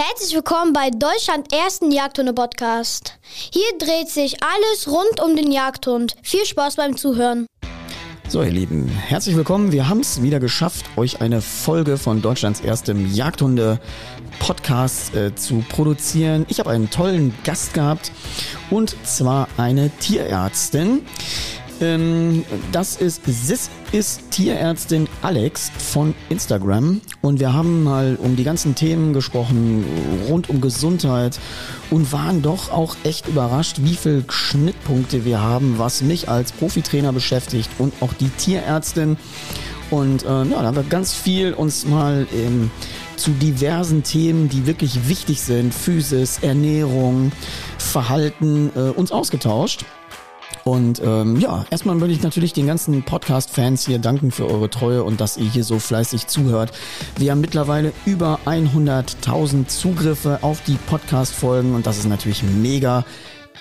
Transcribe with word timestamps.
Herzlich 0.00 0.32
willkommen 0.32 0.72
bei 0.72 0.90
Deutschland 0.90 1.52
ersten 1.52 1.90
Jagdhunde-Podcast. 1.90 3.18
Hier 3.52 3.66
dreht 3.80 4.08
sich 4.08 4.36
alles 4.44 4.86
rund 4.86 5.20
um 5.20 5.34
den 5.34 5.50
Jagdhund. 5.50 6.14
Viel 6.22 6.46
Spaß 6.46 6.76
beim 6.76 6.96
Zuhören. 6.96 7.48
So, 8.28 8.40
ihr 8.40 8.52
Lieben, 8.52 8.86
herzlich 8.86 9.34
willkommen. 9.34 9.72
Wir 9.72 9.88
haben 9.88 9.98
es 9.98 10.22
wieder 10.22 10.38
geschafft, 10.38 10.86
euch 10.96 11.20
eine 11.20 11.40
Folge 11.40 11.98
von 11.98 12.22
Deutschlands 12.22 12.60
erstem 12.60 13.12
Jagdhunde-Podcast 13.12 15.16
äh, 15.16 15.34
zu 15.34 15.64
produzieren. 15.68 16.46
Ich 16.48 16.60
habe 16.60 16.70
einen 16.70 16.90
tollen 16.90 17.34
Gast 17.42 17.74
gehabt 17.74 18.12
und 18.70 18.94
zwar 19.04 19.48
eine 19.56 19.90
Tierärztin. 19.90 21.04
Ähm, 21.80 22.44
das 22.72 22.96
ist 22.96 23.22
Sis 23.26 23.70
ist 23.92 24.30
Tierärztin 24.30 25.08
Alex 25.22 25.70
von 25.78 26.14
Instagram 26.28 27.00
und 27.22 27.40
wir 27.40 27.52
haben 27.52 27.84
mal 27.84 28.18
um 28.20 28.36
die 28.36 28.44
ganzen 28.44 28.74
Themen 28.74 29.12
gesprochen 29.12 29.84
rund 30.28 30.50
um 30.50 30.60
Gesundheit 30.60 31.38
und 31.90 32.12
waren 32.12 32.42
doch 32.42 32.70
auch 32.70 32.96
echt 33.04 33.28
überrascht, 33.28 33.76
wie 33.80 33.94
viel 33.94 34.24
Schnittpunkte 34.28 35.24
wir 35.24 35.40
haben, 35.40 35.78
was 35.78 36.02
mich 36.02 36.28
als 36.28 36.52
Profitrainer 36.52 37.12
beschäftigt 37.12 37.70
und 37.78 37.94
auch 38.00 38.12
die 38.12 38.28
Tierärztin. 38.28 39.16
Und 39.90 40.24
äh, 40.24 40.44
ja, 40.44 40.60
da 40.60 40.64
haben 40.64 40.76
wir 40.76 40.82
ganz 40.82 41.14
viel 41.14 41.54
uns 41.54 41.86
mal 41.86 42.26
ähm, 42.34 42.70
zu 43.16 43.30
diversen 43.30 44.02
Themen, 44.02 44.48
die 44.48 44.66
wirklich 44.66 45.08
wichtig 45.08 45.40
sind, 45.40 45.72
Physis, 45.72 46.40
Ernährung, 46.42 47.32
Verhalten, 47.78 48.70
äh, 48.76 48.90
uns 48.90 49.12
ausgetauscht. 49.12 49.86
Und 50.64 51.00
ähm, 51.04 51.40
ja, 51.40 51.64
erstmal 51.70 51.96
möchte 51.96 52.14
ich 52.14 52.22
natürlich 52.22 52.52
den 52.52 52.66
ganzen 52.66 53.02
Podcast-Fans 53.02 53.86
hier 53.86 53.98
danken 53.98 54.30
für 54.30 54.46
eure 54.46 54.68
Treue 54.68 55.02
und 55.02 55.20
dass 55.20 55.36
ihr 55.36 55.48
hier 55.48 55.64
so 55.64 55.78
fleißig 55.78 56.26
zuhört. 56.26 56.72
Wir 57.16 57.30
haben 57.30 57.40
mittlerweile 57.40 57.92
über 58.04 58.40
100.000 58.44 59.66
Zugriffe 59.66 60.40
auf 60.42 60.62
die 60.62 60.76
Podcast-Folgen 60.86 61.74
und 61.74 61.86
das 61.86 61.98
ist 61.98 62.08
natürlich 62.08 62.42
mega. 62.42 63.04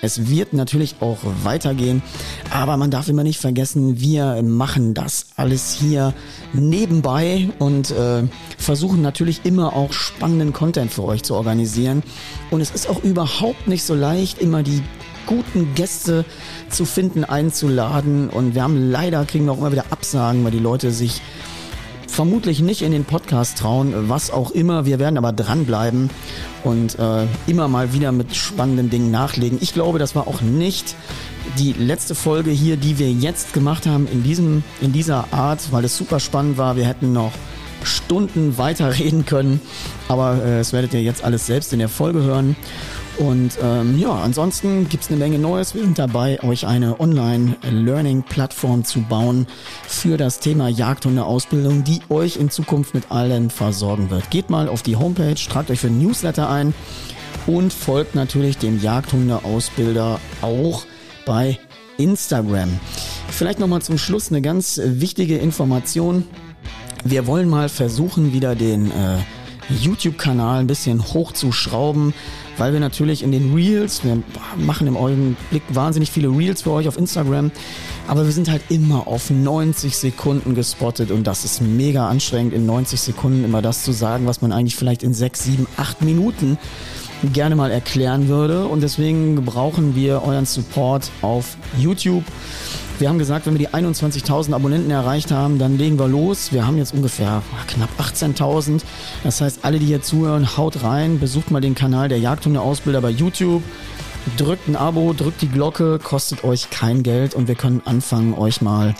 Es 0.01 0.29
wird 0.29 0.53
natürlich 0.53 0.97
auch 0.99 1.17
weitergehen, 1.43 2.03
aber 2.51 2.77
man 2.77 2.91
darf 2.91 3.07
immer 3.07 3.23
nicht 3.23 3.39
vergessen, 3.39 3.99
wir 3.99 4.43
machen 4.43 4.93
das 4.93 5.27
alles 5.35 5.73
hier 5.73 6.13
nebenbei 6.53 7.49
und 7.57 7.89
äh, 7.91 8.23
versuchen 8.59 9.01
natürlich 9.01 9.41
immer 9.43 9.73
auch 9.73 9.93
spannenden 9.93 10.53
Content 10.53 10.91
für 10.91 11.03
euch 11.03 11.23
zu 11.23 11.33
organisieren. 11.33 12.03
Und 12.51 12.61
es 12.61 12.69
ist 12.71 12.87
auch 12.89 13.03
überhaupt 13.03 13.67
nicht 13.67 13.83
so 13.83 13.95
leicht, 13.95 14.39
immer 14.39 14.61
die 14.61 14.83
guten 15.27 15.75
Gäste 15.75 16.25
zu 16.69 16.85
finden, 16.85 17.23
einzuladen. 17.23 18.29
Und 18.29 18.55
wir 18.55 18.63
haben 18.63 18.89
leider, 18.89 19.23
kriegen 19.25 19.45
wir 19.45 19.51
auch 19.51 19.59
immer 19.59 19.71
wieder 19.71 19.85
Absagen, 19.91 20.43
weil 20.43 20.51
die 20.51 20.59
Leute 20.59 20.91
sich 20.91 21.21
vermutlich 22.17 22.61
nicht 22.61 22.81
in 22.81 22.91
den 22.91 23.05
Podcast 23.05 23.59
trauen, 23.59 24.09
was 24.09 24.31
auch 24.31 24.49
immer. 24.49 24.85
Wir 24.85 24.97
werden 24.97 25.19
aber 25.19 25.31
dranbleiben 25.31 26.09
und 26.63 26.97
äh, 26.97 27.27
immer 27.45 27.67
mal 27.67 27.93
wieder 27.93 28.11
mit 28.11 28.35
spannenden 28.35 28.89
Dingen 28.89 29.11
nachlegen. 29.11 29.59
Ich 29.61 29.71
glaube, 29.71 29.99
das 29.99 30.15
war 30.15 30.27
auch 30.27 30.41
nicht 30.41 30.95
die 31.59 31.73
letzte 31.73 32.15
Folge 32.15 32.49
hier, 32.49 32.75
die 32.75 32.97
wir 32.97 33.11
jetzt 33.11 33.53
gemacht 33.53 33.85
haben 33.85 34.07
in 34.11 34.23
diesem 34.23 34.63
in 34.81 34.93
dieser 34.93 35.31
Art, 35.31 35.71
weil 35.71 35.85
es 35.85 35.95
super 35.95 36.19
spannend 36.19 36.57
war. 36.57 36.75
Wir 36.75 36.85
hätten 36.85 37.13
noch 37.13 37.33
Stunden 37.83 38.57
weiter 38.57 38.97
reden 38.97 39.27
können, 39.27 39.61
aber 40.07 40.43
äh, 40.43 40.71
werdet 40.71 40.95
ihr 40.95 41.03
jetzt 41.03 41.23
alles 41.23 41.45
selbst 41.45 41.71
in 41.71 41.77
der 41.77 41.89
Folge 41.89 42.23
hören. 42.23 42.55
Und 43.19 43.57
ähm, 43.63 43.97
ja, 43.97 44.11
ansonsten 44.11 44.87
gibt's 44.89 45.09
eine 45.09 45.17
Menge 45.17 45.39
Neues. 45.39 45.73
Wir 45.73 45.81
sind 45.81 45.97
dabei, 45.97 46.41
euch 46.43 46.67
eine 46.67 46.99
Online-Learning-Plattform 46.99 48.83
zu 48.83 49.01
bauen 49.01 49.47
für 49.87 50.17
das 50.17 50.39
Thema 50.39 50.69
Jagdhunde-Ausbildung, 50.69 51.83
die 51.83 52.01
euch 52.09 52.37
in 52.37 52.51
Zukunft 52.51 52.93
mit 52.93 53.11
allen 53.11 53.49
versorgen 53.49 54.11
wird. 54.11 54.29
Geht 54.29 54.51
mal 54.51 54.69
auf 54.69 54.83
die 54.83 54.95
Homepage, 54.95 55.35
tragt 55.35 55.71
euch 55.71 55.79
für 55.79 55.87
ein 55.87 55.99
Newsletter 55.99 56.47
ein 56.49 56.75
und 57.47 57.73
folgt 57.73 58.13
natürlich 58.13 58.59
dem 58.59 58.81
Jagdhunde-Ausbilder 58.81 60.19
auch 60.43 60.85
bei 61.25 61.57
Instagram. 61.97 62.79
Vielleicht 63.29 63.59
nochmal 63.59 63.81
zum 63.81 63.97
Schluss 63.97 64.29
eine 64.29 64.41
ganz 64.41 64.79
wichtige 64.83 65.37
Information. 65.37 66.23
Wir 67.03 67.25
wollen 67.25 67.49
mal 67.49 67.69
versuchen, 67.69 68.31
wieder 68.31 68.53
den 68.53 68.91
äh, 68.91 69.17
YouTube-Kanal 69.69 70.59
ein 70.59 70.67
bisschen 70.67 71.03
hochzuschrauben 71.03 72.13
weil 72.57 72.73
wir 72.73 72.79
natürlich 72.79 73.23
in 73.23 73.31
den 73.31 73.53
Reels, 73.53 74.03
wir 74.03 74.21
machen 74.57 74.87
im 74.87 74.97
Augenblick 74.97 75.63
wahnsinnig 75.69 76.11
viele 76.11 76.29
Reels 76.29 76.63
für 76.63 76.71
euch 76.71 76.87
auf 76.87 76.97
Instagram, 76.97 77.51
aber 78.07 78.25
wir 78.25 78.31
sind 78.31 78.49
halt 78.49 78.61
immer 78.69 79.07
auf 79.07 79.29
90 79.29 79.97
Sekunden 79.97 80.55
gespottet 80.55 81.11
und 81.11 81.25
das 81.25 81.45
ist 81.45 81.61
mega 81.61 82.07
anstrengend, 82.07 82.53
in 82.53 82.65
90 82.65 82.99
Sekunden 82.99 83.43
immer 83.43 83.61
das 83.61 83.83
zu 83.83 83.91
sagen, 83.91 84.25
was 84.25 84.41
man 84.41 84.51
eigentlich 84.51 84.75
vielleicht 84.75 85.03
in 85.03 85.13
6, 85.13 85.43
7, 85.43 85.67
8 85.77 86.01
Minuten 86.01 86.57
gerne 87.33 87.55
mal 87.55 87.71
erklären 87.71 88.27
würde 88.27 88.65
und 88.67 88.81
deswegen 88.81 89.43
brauchen 89.43 89.95
wir 89.95 90.21
euren 90.23 90.45
Support 90.45 91.09
auf 91.21 91.57
YouTube. 91.77 92.23
Wir 92.99 93.09
haben 93.09 93.19
gesagt, 93.19 93.45
wenn 93.45 93.53
wir 93.53 93.59
die 93.59 93.69
21.000 93.69 94.53
Abonnenten 94.53 94.89
erreicht 94.89 95.29
haben, 95.29 95.59
dann 95.59 95.77
legen 95.77 95.99
wir 95.99 96.07
los. 96.07 96.51
Wir 96.51 96.65
haben 96.65 96.77
jetzt 96.77 96.95
ungefähr 96.95 97.43
knapp 97.67 97.89
18.000. 97.99 98.81
Das 99.23 99.39
heißt, 99.39 99.59
alle, 99.61 99.77
die 99.77 99.85
hier 99.85 100.01
zuhören, 100.01 100.57
haut 100.57 100.81
rein, 100.81 101.19
besucht 101.19 101.51
mal 101.51 101.61
den 101.61 101.75
Kanal 101.75 102.09
der 102.09 102.17
Jagdhunde-Ausbilder 102.17 103.01
bei 103.01 103.11
YouTube. 103.11 103.61
Drückt 104.35 104.67
ein 104.67 104.75
Abo, 104.75 105.13
drückt 105.13 105.43
die 105.43 105.47
Glocke, 105.47 105.99
kostet 105.99 106.43
euch 106.43 106.71
kein 106.71 107.03
Geld 107.03 107.35
und 107.35 107.47
wir 107.47 107.53
können 107.53 107.83
anfangen, 107.85 108.33
euch 108.33 108.61
mal 108.61 108.95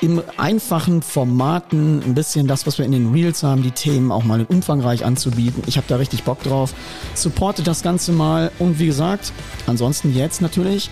im 0.00 0.22
einfachen 0.38 1.02
Formaten 1.02 2.02
ein 2.02 2.14
bisschen 2.14 2.46
das, 2.46 2.66
was 2.66 2.78
wir 2.78 2.86
in 2.86 2.92
den 2.92 3.12
Reels 3.12 3.42
haben, 3.42 3.62
die 3.62 3.70
Themen 3.70 4.12
auch 4.12 4.24
mal 4.24 4.46
umfangreich 4.48 5.04
anzubieten. 5.04 5.62
Ich 5.66 5.76
habe 5.76 5.86
da 5.88 5.96
richtig 5.96 6.24
Bock 6.24 6.42
drauf. 6.42 6.74
Supportet 7.14 7.66
das 7.66 7.82
Ganze 7.82 8.12
mal 8.12 8.50
und 8.58 8.78
wie 8.78 8.86
gesagt, 8.86 9.32
ansonsten 9.66 10.14
jetzt 10.14 10.40
natürlich 10.40 10.90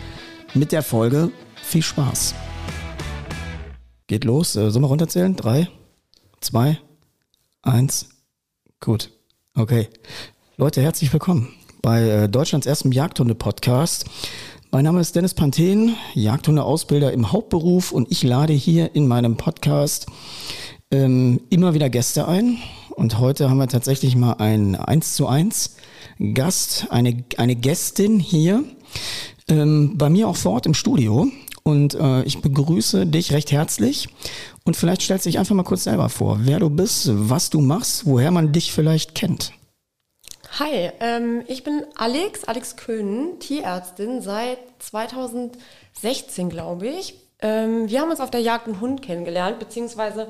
mit 0.52 0.72
der 0.72 0.82
Folge 0.82 1.30
viel 1.64 1.82
Spaß. 1.82 2.34
Geht 4.06 4.24
los. 4.24 4.54
Äh, 4.56 4.70
sollen 4.70 4.84
wir 4.84 4.88
runterzählen? 4.88 5.34
Drei, 5.34 5.68
zwei, 6.40 6.78
eins. 7.62 8.08
Gut. 8.80 9.10
Okay. 9.54 9.88
Leute, 10.56 10.82
herzlich 10.82 11.12
willkommen 11.12 11.48
bei 11.82 12.02
äh, 12.02 12.28
Deutschlands 12.28 12.66
ersten 12.66 12.92
Jagdhunde-Podcast. 12.92 14.04
Mein 14.70 14.84
Name 14.84 15.00
ist 15.00 15.14
Dennis 15.16 15.34
Panthen, 15.34 15.96
Jagdhunde-Ausbilder 16.14 17.12
im 17.12 17.32
Hauptberuf 17.32 17.92
und 17.92 18.10
ich 18.10 18.22
lade 18.22 18.52
hier 18.52 18.94
in 18.94 19.06
meinem 19.06 19.36
Podcast 19.36 20.06
ähm, 20.90 21.40
immer 21.50 21.74
wieder 21.74 21.90
Gäste 21.90 22.28
ein. 22.28 22.58
Und 22.90 23.18
heute 23.18 23.50
haben 23.50 23.58
wir 23.58 23.68
tatsächlich 23.68 24.16
mal 24.16 24.34
einen 24.34 24.76
1 24.76 25.14
zu 25.14 25.26
1 25.26 25.76
Gast, 26.34 26.86
eine, 26.90 27.24
eine 27.36 27.56
Gästin 27.56 28.20
hier 28.20 28.64
ähm, 29.48 29.98
bei 29.98 30.08
mir 30.08 30.28
auch 30.28 30.36
vor 30.36 30.52
Ort 30.52 30.66
im 30.66 30.74
Studio. 30.74 31.28
Und 31.64 31.94
äh, 31.94 32.22
ich 32.24 32.42
begrüße 32.42 33.06
dich 33.06 33.32
recht 33.32 33.50
herzlich. 33.50 34.08
Und 34.64 34.76
vielleicht 34.76 35.02
stellst 35.02 35.24
du 35.24 35.30
dich 35.30 35.38
einfach 35.38 35.54
mal 35.54 35.62
kurz 35.62 35.84
selber 35.84 36.10
vor, 36.10 36.38
wer 36.42 36.58
du 36.60 36.68
bist, 36.68 37.08
was 37.10 37.48
du 37.48 37.60
machst, 37.60 38.04
woher 38.06 38.30
man 38.30 38.52
dich 38.52 38.72
vielleicht 38.72 39.14
kennt. 39.14 39.52
Hi, 40.58 40.90
ähm, 41.00 41.42
ich 41.48 41.64
bin 41.64 41.84
Alex, 41.96 42.44
Alex 42.44 42.76
Köhn, 42.76 43.40
Tierärztin 43.40 44.20
seit 44.20 44.58
2016, 44.78 46.50
glaube 46.50 46.86
ich. 46.86 47.14
Ähm, 47.40 47.88
wir 47.88 48.00
haben 48.02 48.10
uns 48.10 48.20
auf 48.20 48.30
der 48.30 48.40
Jagd 48.40 48.66
einen 48.66 48.80
Hund 48.80 49.00
kennengelernt, 49.00 49.58
beziehungsweise 49.58 50.28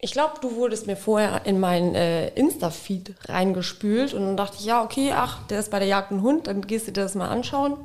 ich 0.00 0.12
glaube, 0.12 0.34
du 0.40 0.56
wurdest 0.56 0.86
mir 0.86 0.96
vorher 0.96 1.46
in 1.46 1.60
meinen 1.60 1.94
äh, 1.94 2.28
Insta-Feed 2.30 3.14
reingespült 3.28 4.14
und 4.14 4.22
dann 4.22 4.36
dachte 4.36 4.56
ich, 4.58 4.64
ja, 4.64 4.82
okay, 4.82 5.12
ach, 5.14 5.46
der 5.46 5.60
ist 5.60 5.70
bei 5.70 5.78
der 5.78 5.88
Jagd 5.88 6.10
ein 6.10 6.22
Hund, 6.22 6.46
dann 6.46 6.62
gehst 6.66 6.88
du 6.88 6.92
dir 6.92 7.02
das 7.02 7.14
mal 7.14 7.28
anschauen. 7.28 7.76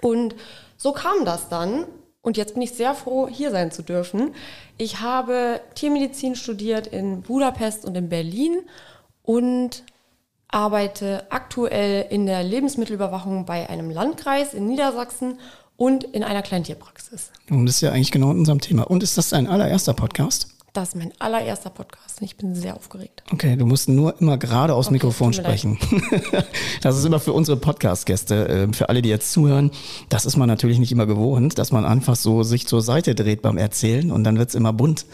Und 0.00 0.34
so 0.80 0.92
kam 0.92 1.26
das 1.26 1.48
dann. 1.48 1.84
Und 2.22 2.36
jetzt 2.36 2.54
bin 2.54 2.62
ich 2.62 2.72
sehr 2.72 2.94
froh, 2.94 3.28
hier 3.28 3.50
sein 3.50 3.70
zu 3.70 3.82
dürfen. 3.82 4.34
Ich 4.78 5.00
habe 5.00 5.60
Tiermedizin 5.74 6.34
studiert 6.34 6.86
in 6.86 7.22
Budapest 7.22 7.84
und 7.84 7.96
in 7.96 8.08
Berlin 8.08 8.60
und 9.22 9.84
arbeite 10.48 11.26
aktuell 11.30 12.06
in 12.10 12.26
der 12.26 12.42
Lebensmittelüberwachung 12.42 13.44
bei 13.44 13.68
einem 13.68 13.90
Landkreis 13.90 14.54
in 14.54 14.66
Niedersachsen 14.66 15.38
und 15.76 16.04
in 16.04 16.24
einer 16.24 16.42
Kleintierpraxis. 16.42 17.30
Und 17.48 17.66
das 17.66 17.76
ist 17.76 17.80
ja 17.82 17.92
eigentlich 17.92 18.12
genau 18.12 18.30
in 18.30 18.38
unserem 18.38 18.60
Thema. 18.60 18.84
Und 18.84 19.02
ist 19.02 19.16
das 19.16 19.30
dein 19.30 19.46
allererster 19.46 19.94
Podcast? 19.94 20.48
Das 20.72 20.90
ist 20.90 20.94
mein 20.94 21.12
allererster 21.18 21.70
Podcast 21.70 22.20
und 22.20 22.26
ich 22.26 22.36
bin 22.36 22.54
sehr 22.54 22.76
aufgeregt. 22.76 23.24
Okay, 23.32 23.56
du 23.56 23.66
musst 23.66 23.88
nur 23.88 24.20
immer 24.20 24.38
gerade 24.38 24.74
aus 24.74 24.86
okay, 24.86 24.94
Mikrofon 24.94 25.32
sprechen. 25.32 25.78
das 26.82 26.96
ist 26.96 27.04
immer 27.04 27.18
für 27.18 27.32
unsere 27.32 27.56
Podcast-Gäste, 27.56 28.48
äh, 28.48 28.72
für 28.72 28.88
alle, 28.88 29.02
die 29.02 29.08
jetzt 29.08 29.32
zuhören. 29.32 29.72
Das 30.08 30.26
ist 30.26 30.36
man 30.36 30.48
natürlich 30.48 30.78
nicht 30.78 30.92
immer 30.92 31.06
gewohnt, 31.06 31.58
dass 31.58 31.72
man 31.72 31.84
einfach 31.84 32.14
so 32.14 32.44
sich 32.44 32.68
zur 32.68 32.82
Seite 32.82 33.16
dreht 33.16 33.42
beim 33.42 33.58
Erzählen 33.58 34.12
und 34.12 34.22
dann 34.22 34.38
wird's 34.38 34.54
immer 34.54 34.72
bunt. 34.72 35.06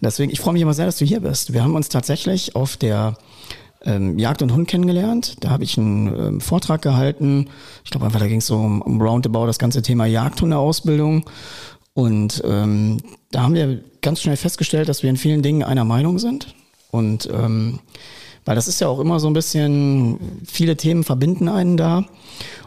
Deswegen, 0.00 0.32
ich 0.32 0.40
freue 0.40 0.54
mich 0.54 0.62
immer 0.62 0.74
sehr, 0.74 0.86
dass 0.86 0.96
du 0.96 1.04
hier 1.04 1.20
bist. 1.20 1.52
Wir 1.52 1.62
haben 1.62 1.74
uns 1.74 1.90
tatsächlich 1.90 2.56
auf 2.56 2.78
der 2.78 3.18
ähm, 3.84 4.18
Jagd 4.18 4.40
und 4.40 4.52
Hund 4.52 4.66
kennengelernt. 4.68 5.36
Da 5.40 5.50
habe 5.50 5.64
ich 5.64 5.76
einen 5.76 6.06
ähm, 6.06 6.40
Vortrag 6.40 6.80
gehalten. 6.80 7.48
Ich 7.84 7.90
glaube 7.90 8.06
einfach, 8.06 8.20
da 8.20 8.28
ging 8.28 8.38
es 8.38 8.46
so 8.46 8.56
um, 8.56 8.80
um 8.80 9.00
Roundabout 9.00 9.46
das 9.46 9.58
ganze 9.58 9.82
Thema 9.82 10.06
Jagdhundeausbildung. 10.06 11.24
Und 11.94 12.42
ähm, 12.44 12.98
da 13.30 13.42
haben 13.42 13.54
wir 13.54 13.80
ganz 14.00 14.20
schnell 14.20 14.36
festgestellt, 14.36 14.88
dass 14.88 15.02
wir 15.02 15.10
in 15.10 15.16
vielen 15.16 15.42
Dingen 15.42 15.62
einer 15.62 15.84
Meinung 15.84 16.18
sind. 16.18 16.54
Und 16.90 17.28
ähm, 17.32 17.80
Weil 18.44 18.56
das 18.56 18.66
ist 18.66 18.80
ja 18.80 18.88
auch 18.88 18.98
immer 18.98 19.20
so 19.20 19.28
ein 19.28 19.34
bisschen, 19.34 20.18
viele 20.46 20.76
Themen 20.76 21.04
verbinden 21.04 21.48
einen 21.48 21.76
da. 21.76 22.04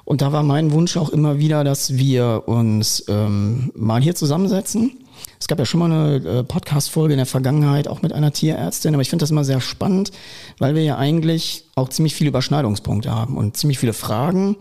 Und 0.05 0.21
da 0.21 0.31
war 0.31 0.43
mein 0.43 0.71
Wunsch 0.71 0.95
auch 0.97 1.09
immer 1.09 1.37
wieder, 1.39 1.63
dass 1.63 1.97
wir 1.97 2.43
uns 2.45 3.03
ähm, 3.09 3.71
mal 3.75 4.01
hier 4.01 4.15
zusammensetzen. 4.15 4.97
Es 5.39 5.47
gab 5.47 5.59
ja 5.59 5.65
schon 5.65 5.79
mal 5.79 5.91
eine 5.91 6.39
äh, 6.39 6.43
Podcast-Folge 6.43 7.13
in 7.13 7.17
der 7.17 7.25
Vergangenheit, 7.25 7.87
auch 7.87 8.01
mit 8.01 8.13
einer 8.13 8.31
Tierärztin, 8.31 8.93
aber 8.93 9.01
ich 9.01 9.09
finde 9.09 9.23
das 9.23 9.31
immer 9.31 9.43
sehr 9.43 9.61
spannend, 9.61 10.11
weil 10.59 10.75
wir 10.75 10.83
ja 10.83 10.97
eigentlich 10.97 11.65
auch 11.75 11.89
ziemlich 11.89 12.15
viele 12.15 12.29
Überschneidungspunkte 12.29 13.11
haben 13.11 13.37
und 13.37 13.57
ziemlich 13.57 13.79
viele 13.79 13.93
Fragen 13.93 14.55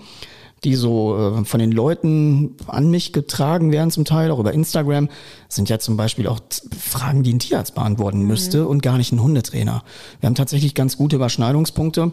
die 0.65 0.75
so 0.75 1.17
äh, 1.17 1.45
von 1.45 1.61
den 1.61 1.73
Leuten 1.73 2.57
an 2.67 2.91
mich 2.91 3.13
getragen 3.13 3.73
werden, 3.73 3.91
zum 3.91 4.05
Teil 4.05 4.31
auch 4.31 4.39
über 4.39 4.53
Instagram, 4.53 5.09
sind 5.49 5.69
ja 5.69 5.79
zum 5.79 5.97
Beispiel 5.97 6.27
auch 6.27 6.41
Fragen, 6.79 7.23
die 7.23 7.33
ein 7.33 7.39
Tierarzt 7.39 7.75
beantworten 7.75 8.21
mhm. 8.21 8.27
müsste 8.27 8.67
und 8.67 8.83
gar 8.83 8.99
nicht 8.99 9.13
ein 9.13 9.23
Hundetrainer. 9.23 9.83
Wir 10.21 10.27
haben 10.27 10.35
tatsächlich 10.35 10.75
ganz 10.75 10.97
gute 10.97 11.17
Überschneidungspunkte 11.17 12.13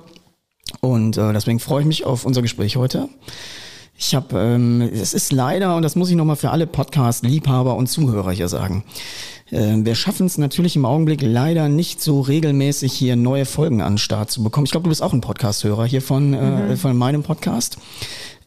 und 0.80 1.18
äh, 1.18 1.34
deswegen 1.34 1.60
freue 1.60 1.82
ich 1.82 1.88
mich 1.88 2.06
auf 2.06 2.26
unser 2.26 2.42
Gespräch 2.42 2.76
heute. 2.76 3.10
Ich 3.98 4.16
habe, 4.16 4.40
ähm, 4.40 4.82
es 4.82 5.14
ist 5.14 5.32
leider, 5.32 5.76
und 5.76 5.84
das 5.84 5.96
muss 5.96 6.10
ich 6.10 6.16
nochmal 6.16 6.36
für 6.36 6.50
alle 6.50 6.66
Podcast-Liebhaber 6.66 7.76
und 7.76 7.88
Zuhörer 7.88 8.32
hier 8.32 8.48
sagen, 8.48 8.84
äh, 9.52 9.76
wir 9.78 9.94
schaffen 9.94 10.26
es 10.26 10.40
natürlich 10.40 10.76
im 10.76 10.86
Augenblick 10.86 11.22
leider 11.22 11.70
nicht 11.70 12.02
so 12.02 12.22
regelmäßig 12.22 12.94
hier 12.94 13.16
neue 13.16 13.46
Folgen 13.46 13.82
an 13.82 13.94
den 13.94 13.98
Start 14.00 14.32
zu 14.32 14.42
bekommen. 14.42 14.66
Ich 14.66 14.72
glaube, 14.72 14.86
du 14.86 14.90
bist 14.90 15.04
auch 15.04 15.14
ein 15.14 15.22
Podcast-Hörer 15.22 15.86
hier 15.86 16.02
von, 16.02 16.34
äh, 16.34 16.70
mhm. 16.70 16.78
von 16.78 16.98
meinem 16.98 17.22
Podcast 17.22 17.78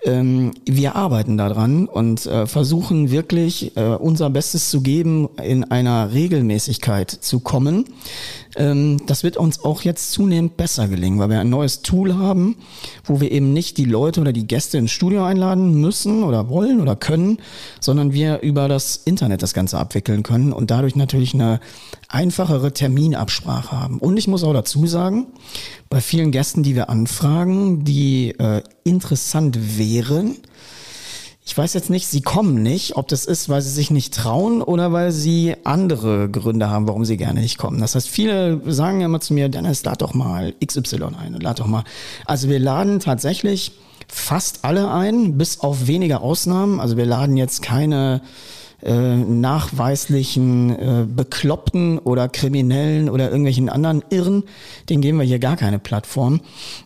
wir 0.04 0.96
arbeiten 0.96 1.38
daran 1.38 1.86
und 1.86 2.26
äh, 2.26 2.46
versuchen 2.46 3.10
wirklich 3.10 3.76
äh, 3.76 3.94
unser 3.94 4.28
Bestes 4.28 4.68
zu 4.68 4.82
geben, 4.82 5.28
in 5.42 5.64
einer 5.64 6.12
Regelmäßigkeit 6.12 7.10
zu 7.10 7.40
kommen. 7.40 7.86
Ähm, 8.56 9.00
das 9.06 9.22
wird 9.22 9.36
uns 9.36 9.64
auch 9.64 9.82
jetzt 9.82 10.12
zunehmend 10.12 10.56
besser 10.56 10.88
gelingen, 10.88 11.18
weil 11.18 11.30
wir 11.30 11.40
ein 11.40 11.50
neues 11.50 11.82
Tool 11.82 12.16
haben, 12.16 12.56
wo 13.04 13.20
wir 13.20 13.30
eben 13.32 13.52
nicht 13.52 13.76
die 13.78 13.84
Leute 13.84 14.20
oder 14.20 14.32
die 14.32 14.46
Gäste 14.46 14.78
ins 14.78 14.92
Studio 14.92 15.24
einladen 15.24 15.80
müssen 15.80 16.22
oder 16.22 16.48
wollen 16.48 16.80
oder 16.80 16.96
können, 16.96 17.38
sondern 17.80 18.12
wir 18.12 18.40
über 18.40 18.68
das 18.68 18.96
Internet 18.96 19.42
das 19.42 19.54
Ganze 19.54 19.78
abwickeln 19.78 20.22
können 20.22 20.52
und 20.52 20.70
dadurch 20.70 20.96
natürlich 20.96 21.34
eine 21.34 21.60
einfachere 22.08 22.72
Terminabsprache 22.72 23.72
haben. 23.72 23.98
Und 23.98 24.16
ich 24.16 24.28
muss 24.28 24.44
auch 24.44 24.52
dazu 24.52 24.86
sagen, 24.86 25.26
bei 25.90 26.00
vielen 26.00 26.30
Gästen, 26.30 26.62
die 26.62 26.74
wir 26.74 26.88
anfragen, 26.88 27.84
die 27.84 28.30
äh, 28.38 28.62
interessant 28.84 29.78
wären, 29.78 30.36
ich 31.46 31.56
weiß 31.56 31.74
jetzt 31.74 31.90
nicht, 31.90 32.06
sie 32.06 32.22
kommen 32.22 32.62
nicht, 32.62 32.96
ob 32.96 33.06
das 33.08 33.26
ist, 33.26 33.50
weil 33.50 33.60
sie 33.60 33.70
sich 33.70 33.90
nicht 33.90 34.14
trauen 34.14 34.62
oder 34.62 34.92
weil 34.92 35.12
sie 35.12 35.54
andere 35.64 36.30
Gründe 36.30 36.70
haben, 36.70 36.88
warum 36.88 37.04
sie 37.04 37.18
gerne 37.18 37.40
nicht 37.40 37.58
kommen. 37.58 37.80
Das 37.80 37.94
heißt, 37.94 38.08
viele 38.08 38.62
sagen 38.72 39.02
immer 39.02 39.20
zu 39.20 39.34
mir, 39.34 39.50
Dennis, 39.50 39.84
lad 39.84 40.00
doch 40.00 40.14
mal 40.14 40.54
XY 40.64 41.10
ein, 41.22 41.34
lad 41.34 41.60
doch 41.60 41.66
mal. 41.66 41.84
Also 42.24 42.48
wir 42.48 42.58
laden 42.58 42.98
tatsächlich 42.98 43.72
fast 44.08 44.64
alle 44.64 44.90
ein, 44.90 45.36
bis 45.36 45.60
auf 45.60 45.86
wenige 45.86 46.20
Ausnahmen. 46.20 46.80
Also 46.80 46.96
wir 46.96 47.04
laden 47.04 47.36
jetzt 47.36 47.60
keine 47.60 48.22
äh, 48.82 49.16
nachweislichen 49.16 50.70
äh, 50.70 51.06
Bekloppten 51.06 51.98
oder 51.98 52.30
Kriminellen 52.30 53.10
oder 53.10 53.26
irgendwelchen 53.26 53.68
anderen 53.68 54.02
Irren, 54.08 54.44
den 54.88 55.02
geben 55.02 55.18
wir 55.18 55.26
hier 55.26 55.40
gar 55.40 55.58
keine 55.58 55.78
Plattform. 55.78 56.40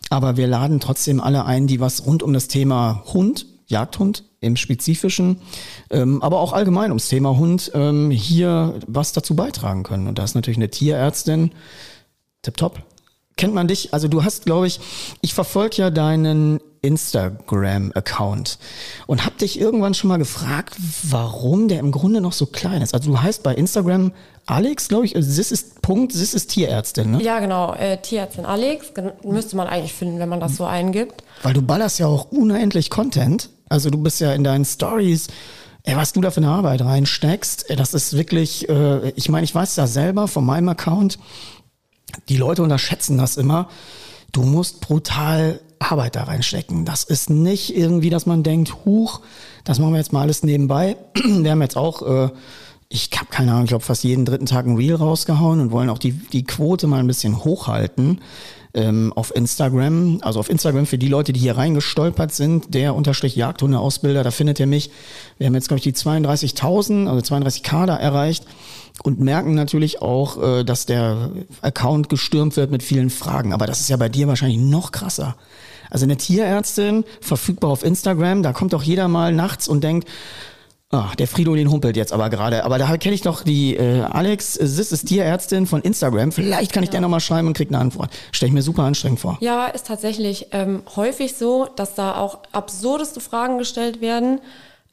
Aber 0.09 0.35
wir 0.35 0.47
laden 0.47 0.81
trotzdem 0.81 1.21
alle 1.21 1.45
ein, 1.45 1.65
die 1.65 1.79
was 1.79 2.05
rund 2.05 2.23
um 2.23 2.33
das 2.33 2.49
Thema 2.49 3.03
Hund, 3.13 3.45
Jagdhund 3.67 4.25
im 4.41 4.55
Spezifischen, 4.55 5.41
ähm, 5.89 6.21
aber 6.21 6.39
auch 6.39 6.53
allgemein 6.53 6.91
ums 6.91 7.09
Thema 7.09 7.37
Hund 7.37 7.71
ähm, 7.73 8.09
hier 8.11 8.79
was 8.87 9.11
dazu 9.11 9.35
beitragen 9.35 9.83
können. 9.83 10.07
Und 10.07 10.17
da 10.17 10.23
ist 10.23 10.35
natürlich 10.35 10.57
eine 10.57 10.69
Tierärztin, 10.69 11.51
tipptopp. 12.41 12.81
Kennt 13.35 13.53
man 13.53 13.67
dich? 13.67 13.93
Also 13.93 14.07
du 14.07 14.23
hast, 14.23 14.45
glaube 14.45 14.67
ich, 14.67 14.79
ich 15.21 15.33
verfolge 15.33 15.77
ja 15.77 15.89
deinen 15.89 16.59
Instagram-Account 16.81 18.59
und 19.07 19.25
hab 19.25 19.37
dich 19.37 19.59
irgendwann 19.59 19.93
schon 19.93 20.09
mal 20.09 20.17
gefragt, 20.17 20.75
warum 21.03 21.67
der 21.67 21.79
im 21.79 21.91
Grunde 21.91 22.21
noch 22.21 22.33
so 22.33 22.45
klein 22.45 22.81
ist. 22.81 22.93
Also 22.93 23.11
du 23.11 23.21
heißt 23.21 23.43
bei 23.43 23.53
Instagram 23.55 24.11
Alex, 24.49 24.87
glaube 24.87 25.05
ich, 25.05 25.15
also 25.15 25.29
das 25.29 25.51
ist 25.51 25.81
Punkt, 25.81 26.13
das 26.13 26.33
ist 26.33 26.47
Tierärztin, 26.47 27.11
ne? 27.11 27.23
Ja, 27.23 27.39
genau, 27.39 27.73
äh, 27.73 27.97
Tierärztin 27.97 28.45
Alex, 28.45 28.87
müsste 29.23 29.55
man 29.55 29.67
eigentlich 29.67 29.93
finden, 29.93 30.19
wenn 30.19 30.29
man 30.29 30.39
das 30.39 30.57
so 30.57 30.65
eingibt. 30.65 31.23
Weil 31.43 31.53
du 31.53 31.61
ballerst 31.61 31.99
ja 31.99 32.07
auch 32.07 32.31
unendlich 32.31 32.89
Content. 32.89 33.49
Also 33.69 33.91
du 33.91 33.99
bist 33.99 34.19
ja 34.19 34.33
in 34.33 34.43
deinen 34.43 34.65
Stories, 34.65 35.27
ey, 35.83 35.95
was 35.95 36.13
du 36.13 36.21
da 36.21 36.31
für 36.31 36.41
eine 36.41 36.49
Arbeit 36.49 36.81
reinsteckst, 36.81 37.69
ey, 37.69 37.75
das 37.75 37.93
ist 37.93 38.17
wirklich, 38.17 38.67
äh, 38.69 39.09
ich 39.11 39.29
meine, 39.29 39.43
ich 39.43 39.53
weiß 39.53 39.75
da 39.75 39.85
selber 39.85 40.27
von 40.27 40.45
meinem 40.45 40.69
Account, 40.69 41.19
die 42.27 42.37
Leute 42.37 42.63
unterschätzen 42.63 43.19
das 43.19 43.37
immer. 43.37 43.69
Du 44.31 44.41
musst 44.41 44.81
brutal 44.81 45.59
Arbeit 45.77 46.15
da 46.15 46.23
reinstecken. 46.23 46.85
Das 46.85 47.03
ist 47.03 47.29
nicht 47.29 47.75
irgendwie, 47.75 48.09
dass 48.09 48.25
man 48.25 48.43
denkt, 48.43 48.85
huch, 48.85 49.21
das 49.63 49.79
machen 49.79 49.93
wir 49.93 49.99
jetzt 49.99 50.11
mal 50.13 50.21
alles 50.21 50.43
nebenbei. 50.43 50.97
Wir 51.15 51.51
haben 51.51 51.61
jetzt 51.61 51.77
auch, 51.77 52.01
äh, 52.01 52.29
ich 52.89 53.09
habe 53.15 53.27
keine 53.29 53.51
Ahnung, 53.51 53.65
ich 53.65 53.69
glaube 53.69 53.85
fast 53.85 54.03
jeden 54.03 54.25
dritten 54.25 54.47
Tag 54.47 54.65
ein 54.65 54.75
Reel 54.75 54.95
rausgehauen 54.95 55.59
und 55.59 55.71
wollen 55.71 55.89
auch 55.89 55.99
die, 55.99 56.13
die 56.13 56.43
Quote 56.43 56.87
mal 56.87 56.99
ein 56.99 57.07
bisschen 57.07 57.43
hochhalten 57.43 58.19
ähm, 58.73 59.13
auf 59.15 59.35
Instagram. 59.35 60.19
Also 60.23 60.39
auf 60.39 60.49
Instagram 60.49 60.87
für 60.87 60.97
die 60.97 61.07
Leute, 61.07 61.31
die 61.31 61.39
hier 61.39 61.55
reingestolpert 61.55 62.33
sind, 62.33 62.73
der 62.73 62.95
unterstrich 62.95 63.35
Jagdhundeausbilder, 63.35 64.23
da 64.23 64.31
findet 64.31 64.59
ihr 64.59 64.65
mich. 64.65 64.89
Wir 65.37 65.45
haben 65.45 65.53
jetzt, 65.53 65.67
glaube 65.67 65.77
ich, 65.77 65.83
die 65.83 65.93
32.000, 65.93 67.07
also 67.07 67.35
32k 67.35 67.85
da 67.85 67.95
erreicht 67.95 68.45
und 69.03 69.19
merken 69.19 69.53
natürlich 69.53 70.01
auch, 70.01 70.41
äh, 70.41 70.63
dass 70.63 70.87
der 70.87 71.29
Account 71.61 72.09
gestürmt 72.09 72.57
wird 72.57 72.71
mit 72.71 72.81
vielen 72.81 73.11
Fragen. 73.11 73.53
Aber 73.53 73.67
das 73.67 73.81
ist 73.81 73.89
ja 73.89 73.97
bei 73.97 74.09
dir 74.09 74.27
wahrscheinlich 74.27 74.57
noch 74.57 74.91
krasser. 74.91 75.35
Also 75.91 76.05
eine 76.05 76.17
Tierärztin, 76.17 77.03
verfügbar 77.21 77.69
auf 77.69 77.83
Instagram, 77.83 78.41
da 78.41 78.51
kommt 78.51 78.73
doch 78.73 78.83
jeder 78.83 79.07
mal 79.07 79.31
nachts 79.31 79.67
und 79.67 79.83
denkt, 79.83 80.07
Ah, 80.91 81.11
der 81.19 81.27
Frido, 81.27 81.53
den 81.53 81.69
humpelt 81.69 81.95
jetzt 81.95 82.11
aber 82.11 82.31
gerade. 82.31 82.63
Aber 82.63 82.79
da 82.79 82.97
kenne 82.97 83.13
ich 83.13 83.21
doch 83.21 83.43
die 83.43 83.75
äh, 83.75 84.01
Alex 84.01 84.53
Sis 84.53 84.91
ist 84.91 85.05
Tierärztin 85.05 85.67
von 85.67 85.83
Instagram. 85.83 86.31
Vielleicht 86.31 86.73
kann 86.73 86.81
ich 86.81 86.87
ja. 86.87 86.93
der 86.93 87.01
nochmal 87.01 87.19
schreiben 87.19 87.47
und 87.47 87.53
krieg 87.53 87.69
eine 87.69 87.77
Antwort. 87.77 88.09
Stelle 88.31 88.47
ich 88.47 88.53
mir 88.53 88.63
super 88.63 88.83
anstrengend 88.83 89.19
vor. 89.19 89.37
Ja, 89.39 89.67
ist 89.67 89.85
tatsächlich 89.85 90.47
ähm, 90.51 90.81
häufig 90.95 91.35
so, 91.35 91.67
dass 91.75 91.93
da 91.93 92.17
auch 92.17 92.39
absurdeste 92.53 93.19
Fragen 93.19 93.59
gestellt 93.59 94.01
werden. 94.01 94.41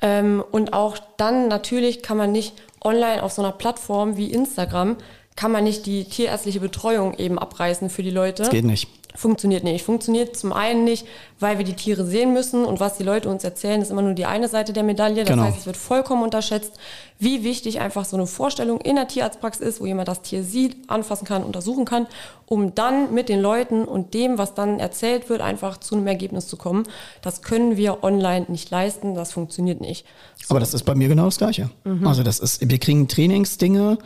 Ähm, 0.03 0.45
und 0.51 0.75
auch 0.75 0.99
dann 1.17 1.49
natürlich 1.49 2.03
kann 2.03 2.19
man 2.19 2.31
nicht 2.31 2.53
online 2.85 3.23
auf 3.23 3.33
so 3.33 3.41
einer 3.41 3.53
Plattform 3.53 4.19
wie 4.19 4.31
Instagram, 4.31 4.97
kann 5.35 5.51
man 5.51 5.65
nicht 5.65 5.87
die 5.87 6.05
tierärztliche 6.05 6.61
Betreuung 6.61 7.15
eben 7.15 7.39
abreißen 7.39 7.89
für 7.89 8.03
die 8.03 8.11
Leute. 8.11 8.43
Das 8.43 8.51
geht 8.51 8.67
nicht. 8.67 8.89
Funktioniert 9.15 9.65
nicht. 9.65 9.85
Funktioniert 9.85 10.37
zum 10.37 10.53
einen 10.53 10.85
nicht, 10.85 11.07
weil 11.41 11.59
wir 11.59 11.65
die 11.65 11.75
Tiere 11.75 12.05
sehen 12.05 12.33
müssen 12.33 12.65
und 12.65 12.81
was 12.81 12.99
die 12.99 13.03
Leute 13.03 13.29
uns 13.29 13.45
erzählen, 13.45 13.81
ist 13.81 13.91
immer 13.91 14.03
nur 14.03 14.15
die 14.15 14.27
eine 14.27 14.49
Seite 14.49 14.73
der 14.73 14.83
Medaille. 14.83 15.25
Das 15.25 15.31
genau. 15.31 15.45
heißt, 15.45 15.59
es 15.59 15.67
wird 15.67 15.77
vollkommen 15.77 16.23
unterschätzt, 16.23 16.73
wie 17.19 17.45
wichtig 17.45 17.81
einfach 17.81 18.05
so 18.05 18.17
eine 18.17 18.27
Vorstellung 18.27 18.81
in 18.81 18.97
der 18.97 19.09
Tierarztpraxis 19.09 19.67
ist, 19.67 19.81
wo 19.81 19.87
jemand 19.87 20.09
das 20.09 20.23
Tier 20.23 20.43
sieht, 20.43 20.91
anfassen 20.91 21.27
kann, 21.27 21.45
untersuchen 21.45 21.87
kann, 21.87 22.07
um 22.45 22.75
dann 22.75 23.15
mit 23.15 23.29
den 23.29 23.41
Leuten 23.41 23.85
und 23.85 24.13
dem, 24.13 24.37
was 24.39 24.55
dann 24.55 24.79
erzählt 24.79 25.31
wird, 25.31 25.41
einfach 25.41 25.79
zu 25.79 25.95
einem 25.95 26.07
Ergebnis 26.07 26.47
zu 26.47 26.57
kommen. 26.57 26.85
Das 27.23 27.43
können 27.43 27.77
wir 27.77 28.05
online 28.05 28.47
nicht 28.49 28.71
leisten, 28.71 29.15
das 29.15 29.33
funktioniert 29.33 29.81
nicht. 29.81 30.05
So. 30.45 30.51
Aber 30.51 30.61
das 30.61 30.75
ist 30.75 30.85
bei 30.85 30.95
mir 30.95 31.09
genau 31.09 31.25
das 31.25 31.39
Gleiche. 31.39 31.71
Mhm. 31.85 32.07
Also 32.07 32.23
das 32.23 32.39
ist, 32.39 32.69
wir 32.69 32.79
kriegen 32.79 33.09
Trainingsdinge. 33.09 33.99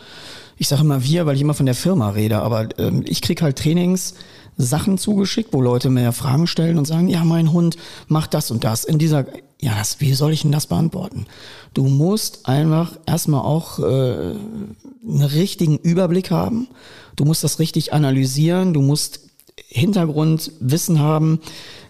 Ich 0.57 0.69
sage 0.69 0.83
immer 0.83 1.03
wir, 1.03 1.27
weil 1.27 1.37
ich 1.37 1.41
immer 1.41 1.55
von 1.55 1.67
der 1.67 1.75
Firma 1.75 2.11
rede, 2.11 2.41
aber 2.41 2.69
ähm, 2.79 3.03
ich 3.07 3.23
krieg 3.23 3.41
halt 3.43 3.59
Trainings 3.59 4.15
Sachen 4.57 4.99
zugeschickt, 4.99 5.53
wo 5.53 5.61
Leute 5.61 5.91
mir 5.91 6.13
Fragen 6.13 6.47
stellen 6.47 6.79
und 6.79 6.87
sagen, 6.87 7.09
ja, 7.09 7.25
mein 7.25 7.53
Hund 7.53 7.77
macht 8.09 8.35
das 8.35 8.51
und 8.51 8.65
das. 8.65 8.85
In 8.85 8.99
dieser, 8.99 9.27
ja, 9.61 9.75
das, 9.77 10.01
wie 10.01 10.13
soll 10.13 10.33
ich 10.33 10.43
denn 10.43 10.53
das 10.53 10.67
beantworten? 10.67 11.27
Du 11.75 11.87
musst 11.87 12.47
einfach 12.47 12.99
erstmal 13.07 13.43
auch 13.43 13.79
äh, 13.79 13.83
einen 13.83 15.23
richtigen 15.23 15.79
Überblick 15.79 16.31
haben. 16.31 16.69
Du 17.17 17.25
musst 17.25 17.45
das 17.45 17.59
richtig 17.59 17.93
analysieren. 17.93 18.75
Du 18.75 18.83
musst 18.83 19.21
Hintergrundwissen 19.69 20.99
haben. 20.99 21.41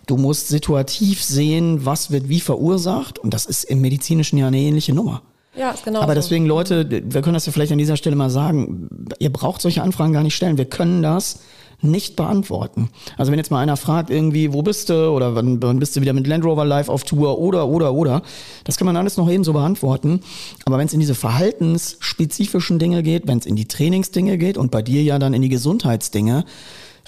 Du 0.06 0.16
musst 0.16 0.48
situativ 0.48 1.22
sehen, 1.22 1.84
was 1.84 2.10
wird 2.10 2.28
wie 2.28 2.40
verursacht. 2.40 3.18
Und 3.18 3.32
das 3.32 3.46
ist 3.46 3.64
im 3.64 3.80
medizinischen 3.80 4.38
ja 4.38 4.48
eine 4.48 4.58
ähnliche 4.58 4.92
Nummer. 4.92 5.22
Ja, 5.56 5.74
genau. 5.84 6.00
Aber 6.00 6.14
deswegen, 6.14 6.46
Leute, 6.46 6.88
wir 6.90 7.22
können 7.22 7.34
das 7.34 7.46
ja 7.46 7.52
vielleicht 7.52 7.72
an 7.72 7.78
dieser 7.78 7.96
Stelle 7.96 8.16
mal 8.16 8.30
sagen. 8.30 8.88
Ihr 9.18 9.32
braucht 9.32 9.60
solche 9.60 9.82
Anfragen 9.82 10.12
gar 10.12 10.22
nicht 10.22 10.36
stellen. 10.36 10.58
Wir 10.58 10.64
können 10.64 11.02
das 11.02 11.40
nicht 11.82 12.16
beantworten. 12.16 12.90
Also 13.16 13.32
wenn 13.32 13.38
jetzt 13.38 13.50
mal 13.50 13.60
einer 13.60 13.76
fragt 13.76 14.10
irgendwie, 14.10 14.52
wo 14.52 14.62
bist 14.62 14.90
du 14.90 15.10
oder 15.10 15.34
wann, 15.34 15.62
wann 15.62 15.78
bist 15.78 15.96
du 15.96 16.00
wieder 16.00 16.12
mit 16.12 16.26
Land 16.26 16.44
Rover 16.44 16.64
Live 16.64 16.88
auf 16.88 17.04
Tour 17.04 17.38
oder, 17.38 17.68
oder, 17.68 17.94
oder, 17.94 18.22
das 18.64 18.76
kann 18.76 18.86
man 18.86 18.96
alles 18.96 19.16
noch 19.16 19.30
eben 19.30 19.44
so 19.44 19.52
beantworten. 19.52 20.20
Aber 20.64 20.78
wenn 20.78 20.86
es 20.86 20.92
in 20.92 21.00
diese 21.00 21.14
verhaltensspezifischen 21.14 22.78
Dinge 22.78 23.02
geht, 23.02 23.26
wenn 23.26 23.38
es 23.38 23.46
in 23.46 23.56
die 23.56 23.68
Trainingsdinge 23.68 24.38
geht 24.38 24.58
und 24.58 24.70
bei 24.70 24.82
dir 24.82 25.02
ja 25.02 25.18
dann 25.18 25.34
in 25.34 25.42
die 25.42 25.48
Gesundheitsdinge, 25.48 26.44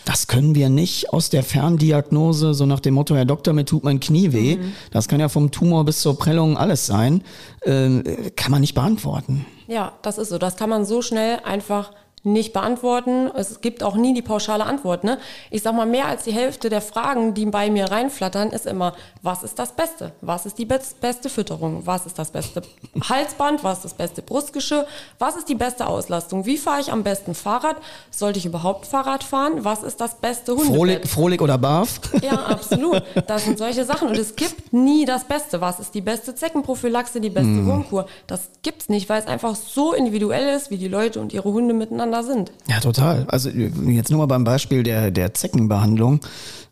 das 0.05 0.27
können 0.27 0.55
wir 0.55 0.69
nicht 0.69 1.13
aus 1.13 1.31
der 1.31 1.43
Ferndiagnose, 1.43 2.55
so 2.55 2.67
nach 2.67 2.81
dem 2.81 2.95
Motto, 2.95 3.15
Herr 3.15 3.25
Doktor, 3.25 3.53
mir 3.53 3.65
tut 3.65 3.85
mein 3.85 4.01
Knie 4.01 4.33
weh. 4.33 4.57
Mhm. 4.57 4.73
Das 4.91 5.07
kann 5.07 5.21
ja 5.21 5.29
vom 5.29 5.51
Tumor 5.51 5.85
bis 5.85 6.01
zur 6.01 6.19
Prellung 6.19 6.57
alles 6.57 6.87
sein. 6.87 7.23
Äh, 7.61 8.31
kann 8.35 8.51
man 8.51 8.61
nicht 8.61 8.75
beantworten. 8.75 9.47
Ja, 9.69 9.93
das 10.03 10.19
ist 10.19 10.31
so. 10.31 10.39
Das 10.39 10.57
kann 10.57 10.71
man 10.71 10.85
so 10.85 11.03
schnell 11.03 11.39
einfach 11.45 11.93
nicht 12.25 12.53
beantworten. 12.53 13.31
Es 13.35 13.61
gibt 13.61 13.83
auch 13.83 13.97
nie 13.97 14.15
die 14.15 14.23
pauschale 14.23 14.65
Antwort. 14.65 15.05
Ne? 15.05 15.19
Ich 15.51 15.63
sag 15.63 15.75
mal, 15.75 15.87
mehr 15.87 16.07
als 16.07 16.25
die 16.25 16.33
Hälfte 16.33 16.69
der 16.69 16.81
Fragen, 16.81 17.35
die 17.35 17.47
bei 17.47 17.71
mir 17.71 17.91
reinflattern, 17.91 18.51
ist 18.51 18.67
immer, 18.67 18.95
was 19.23 19.43
ist 19.43 19.59
das 19.59 19.73
Beste? 19.73 20.13
Was 20.21 20.47
ist 20.47 20.59
die 20.59 20.65
beste 20.65 21.29
Fütterung? 21.29 21.83
Was 21.85 22.07
ist 22.07 22.19
das 22.19 22.31
beste 22.31 22.63
Halsband? 23.09 23.65
Was 23.65 23.79
ist 23.79 23.85
das 23.85 23.95
beste 23.95 24.23
Brustgeschirr? 24.23 24.87
Was 25.19 25.37
ist 25.37 25.49
die 25.49 25.55
beste 25.55 25.87
Auslastung? 25.87 26.47
Wie 26.47 26.59
fahre 26.59 26.81
ich 26.81 26.93
am 26.93 27.03
besten 27.03 27.35
Fahrrad? 27.35 27.77
Sollte 28.11 28.39
ich 28.39 28.47
überhaupt 28.47 28.87
Fahrrad 28.87 29.25
fahren? 29.25 29.65
Was 29.65 29.83
ist 29.83 30.01
das 30.01 30.17
beste 30.17 30.53
Hundebett? 30.53 30.77
Frohlich, 30.77 31.11
Frohlich 31.11 31.41
oder 31.41 31.59
Barf? 31.59 32.01
Ja, 32.23 32.35
absolut. 32.47 33.03
Das 33.27 33.45
sind 33.45 33.59
solche 33.59 33.85
Sachen. 33.85 34.09
Und 34.09 34.19
es 34.19 34.37
gibt 34.37 34.73
nie 34.73 35.05
das 35.05 35.25
Beste. 35.25 35.61
Was 35.61 35.81
ist 35.81 35.95
die 35.95 36.01
beste 36.01 36.35
Zeckenprophylaxe, 36.35 37.21
die 37.21 37.31
beste 37.31 37.49
mm. 37.49 37.67
Wurmkur? 37.67 38.07
Das 38.27 38.51
gibt's 38.63 38.89
nicht, 38.89 39.09
weil 39.09 39.21
es 39.21 39.27
einfach 39.27 39.57
so 39.57 39.93
individuell 39.93 40.55
ist, 40.55 40.71
wie 40.71 40.79
die 40.79 40.89
Leute 40.89 41.21
und 41.21 41.33
ihre 41.33 41.53
Hunde 41.53 41.75
miteinander 41.75 42.12
miteinander 42.13 42.23
sind. 42.23 42.53
Ja, 42.69 42.81
total. 42.81 43.27
Also 43.29 43.49
jetzt 43.51 44.11
nur 44.11 44.19
mal 44.19 44.27
beim 44.27 44.45
Beispiel 44.45 44.83
der, 44.83 45.11
der 45.11 45.35
Zeckenbehandlung. 45.35 46.21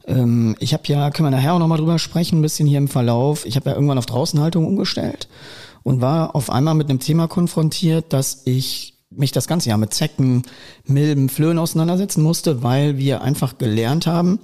Ähm, 0.06 0.56
ich 0.60 0.72
habe 0.72 0.82
ja, 0.86 1.10
können 1.10 1.30
wir 1.30 1.36
nachher 1.36 1.54
auch 1.54 1.58
nochmal 1.58 1.78
drüber 1.78 1.98
sprechen, 1.98 2.38
ein 2.38 2.42
bisschen 2.42 2.68
hier 2.68 2.78
im 2.78 2.88
Verlauf. 2.88 3.46
Ich 3.46 3.56
habe 3.56 3.70
ja 3.70 3.74
irgendwann 3.74 3.98
auf 3.98 4.06
Draußenhaltung 4.06 4.66
umgestellt 4.66 5.28
und 5.82 6.00
war 6.00 6.34
auf 6.34 6.50
einmal 6.50 6.74
mit 6.74 6.90
einem 6.90 7.00
Thema 7.00 7.28
konfrontiert, 7.28 8.12
dass 8.12 8.42
ich 8.44 8.94
mich 9.10 9.32
das 9.32 9.48
ganze 9.48 9.70
Jahr 9.70 9.78
mit 9.78 9.92
Zecken, 9.92 10.42
Milben, 10.84 11.28
Flöhen 11.28 11.58
auseinandersetzen 11.58 12.22
musste, 12.22 12.62
weil 12.62 12.96
wir 12.96 13.22
einfach 13.22 13.58
gelernt 13.58 14.06
haben, 14.06 14.38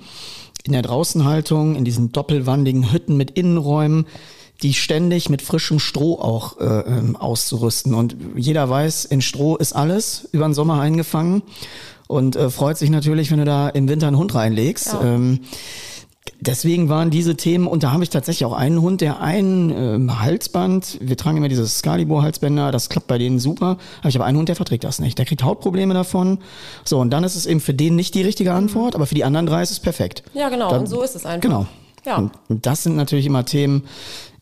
in 0.64 0.72
der 0.72 0.82
Draußenhaltung, 0.82 1.76
in 1.76 1.84
diesen 1.84 2.10
doppelwandigen 2.10 2.92
Hütten 2.92 3.16
mit 3.16 3.30
Innenräumen, 3.32 4.06
die 4.62 4.74
ständig 4.74 5.28
mit 5.28 5.42
frischem 5.42 5.78
Stroh 5.78 6.18
auch 6.18 6.58
äh, 6.60 6.64
ähm, 6.64 7.16
auszurüsten. 7.16 7.94
Und 7.94 8.16
jeder 8.36 8.68
weiß, 8.68 9.04
in 9.04 9.20
Stroh 9.20 9.56
ist 9.56 9.72
alles 9.74 10.28
über 10.32 10.46
den 10.46 10.54
Sommer 10.54 10.80
eingefangen 10.80 11.42
und 12.06 12.36
äh, 12.36 12.50
freut 12.50 12.78
sich 12.78 12.90
natürlich, 12.90 13.30
wenn 13.30 13.38
du 13.38 13.44
da 13.44 13.68
im 13.68 13.88
Winter 13.88 14.06
einen 14.06 14.18
Hund 14.18 14.34
reinlegst. 14.34 14.94
Ja. 14.94 15.02
Ähm, 15.02 15.40
deswegen 16.40 16.88
waren 16.88 17.10
diese 17.10 17.36
Themen, 17.36 17.66
und 17.66 17.82
da 17.82 17.92
habe 17.92 18.02
ich 18.02 18.10
tatsächlich 18.10 18.44
auch 18.44 18.52
einen 18.52 18.80
Hund, 18.80 19.00
der 19.00 19.20
ein 19.20 19.70
ähm, 19.76 20.20
Halsband, 20.20 20.98
wir 21.00 21.16
tragen 21.16 21.36
immer 21.36 21.48
dieses 21.48 21.78
Scalibur-Halsbänder, 21.78 22.72
das 22.72 22.88
klappt 22.88 23.06
bei 23.08 23.18
denen 23.18 23.38
super, 23.38 23.78
habe 23.98 24.08
ich 24.08 24.16
aber 24.16 24.24
einen 24.24 24.38
Hund, 24.38 24.48
der 24.48 24.56
verträgt 24.56 24.84
das 24.84 25.00
nicht. 25.00 25.18
Der 25.18 25.26
kriegt 25.26 25.42
Hautprobleme 25.42 25.94
davon. 25.94 26.38
So, 26.84 26.98
und 26.98 27.10
dann 27.10 27.24
ist 27.24 27.36
es 27.36 27.46
eben 27.46 27.60
für 27.60 27.74
den 27.74 27.96
nicht 27.96 28.14
die 28.14 28.22
richtige 28.22 28.52
Antwort, 28.52 28.94
aber 28.94 29.06
für 29.06 29.14
die 29.14 29.24
anderen 29.24 29.46
drei 29.46 29.62
ist 29.62 29.70
es 29.70 29.80
perfekt. 29.80 30.22
Ja, 30.34 30.48
genau, 30.48 30.70
da, 30.70 30.78
und 30.78 30.86
so 30.86 31.02
ist 31.02 31.14
es 31.14 31.26
einfach. 31.26 31.42
Genau. 31.42 31.66
Ja. 32.04 32.30
Und 32.48 32.64
das 32.66 32.84
sind 32.84 32.96
natürlich 32.96 33.26
immer 33.26 33.44
Themen, 33.44 33.82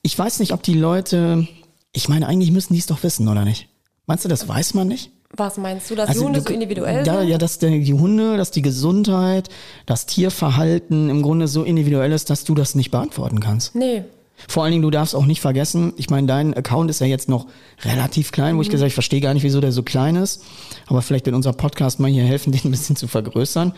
ich 0.05 0.17
weiß 0.17 0.39
nicht, 0.39 0.53
ob 0.53 0.63
die 0.63 0.75
Leute, 0.75 1.49
ich 1.93 2.09
meine, 2.09 2.29
eigentlich 2.29 2.53
müssen 2.53 2.75
die 2.75 2.79
es 2.79 2.87
doch 2.87 3.03
wissen, 3.03 3.27
oder 3.27 3.45
nicht? 3.45 3.69
Meinst 4.07 4.25
du, 4.25 4.29
das 4.29 4.47
weiß 4.47 4.75
man 4.75 4.87
nicht? 4.87 5.11
Was 5.37 5.57
meinst 5.57 5.91
du, 5.91 5.95
dass 5.95 6.11
also, 6.11 6.21
die 6.21 6.27
Hunde 6.27 6.41
du, 6.41 6.49
so 6.49 6.55
individuell 6.55 7.07
ja, 7.07 7.21
sind? 7.21 7.29
Ja, 7.29 7.39
dass 7.39 7.59
die 7.59 7.95
Hunde, 7.95 8.37
dass 8.37 8.51
die 8.51 8.61
Gesundheit, 8.61 9.49
das 9.87 10.05
Tierverhalten 10.05 11.09
im 11.09 11.23
Grunde 11.23 11.49
so 11.49 11.65
individuell 11.65 12.13
ist, 12.13 12.29
dass 12.29 12.45
du 12.45 12.55
das 12.55 12.75
nicht 12.75 12.91
beantworten 12.91 13.41
kannst. 13.41 13.75
Nee. 13.75 14.05
Vor 14.47 14.63
allen 14.63 14.73
Dingen, 14.73 14.83
du 14.83 14.91
darfst 14.91 15.15
auch 15.15 15.25
nicht 15.25 15.41
vergessen, 15.41 15.95
ich 15.97 16.11
meine, 16.11 16.27
dein 16.27 16.53
Account 16.53 16.91
ist 16.91 17.01
ja 17.01 17.07
jetzt 17.07 17.31
noch 17.31 17.47
relativ 17.83 18.31
klein, 18.31 18.59
wo 18.59 18.61
ich 18.61 18.69
mhm. 18.69 18.73
gesagt 18.73 18.89
ich 18.89 18.95
verstehe 18.95 19.23
gar 19.23 19.33
nicht, 19.33 19.43
wieso 19.43 19.63
der 19.63 19.73
so 19.73 19.83
klein 19.83 20.17
ist. 20.17 20.43
Aber 20.87 21.01
vielleicht 21.01 21.25
wird 21.25 21.35
unser 21.35 21.55
Podcast 21.55 21.99
mal 21.99 22.11
hier 22.11 22.25
helfen, 22.25 22.53
den 22.53 22.61
ein 22.65 22.71
bisschen 22.71 22.97
zu 22.97 23.09
vergrößern. 23.09 23.73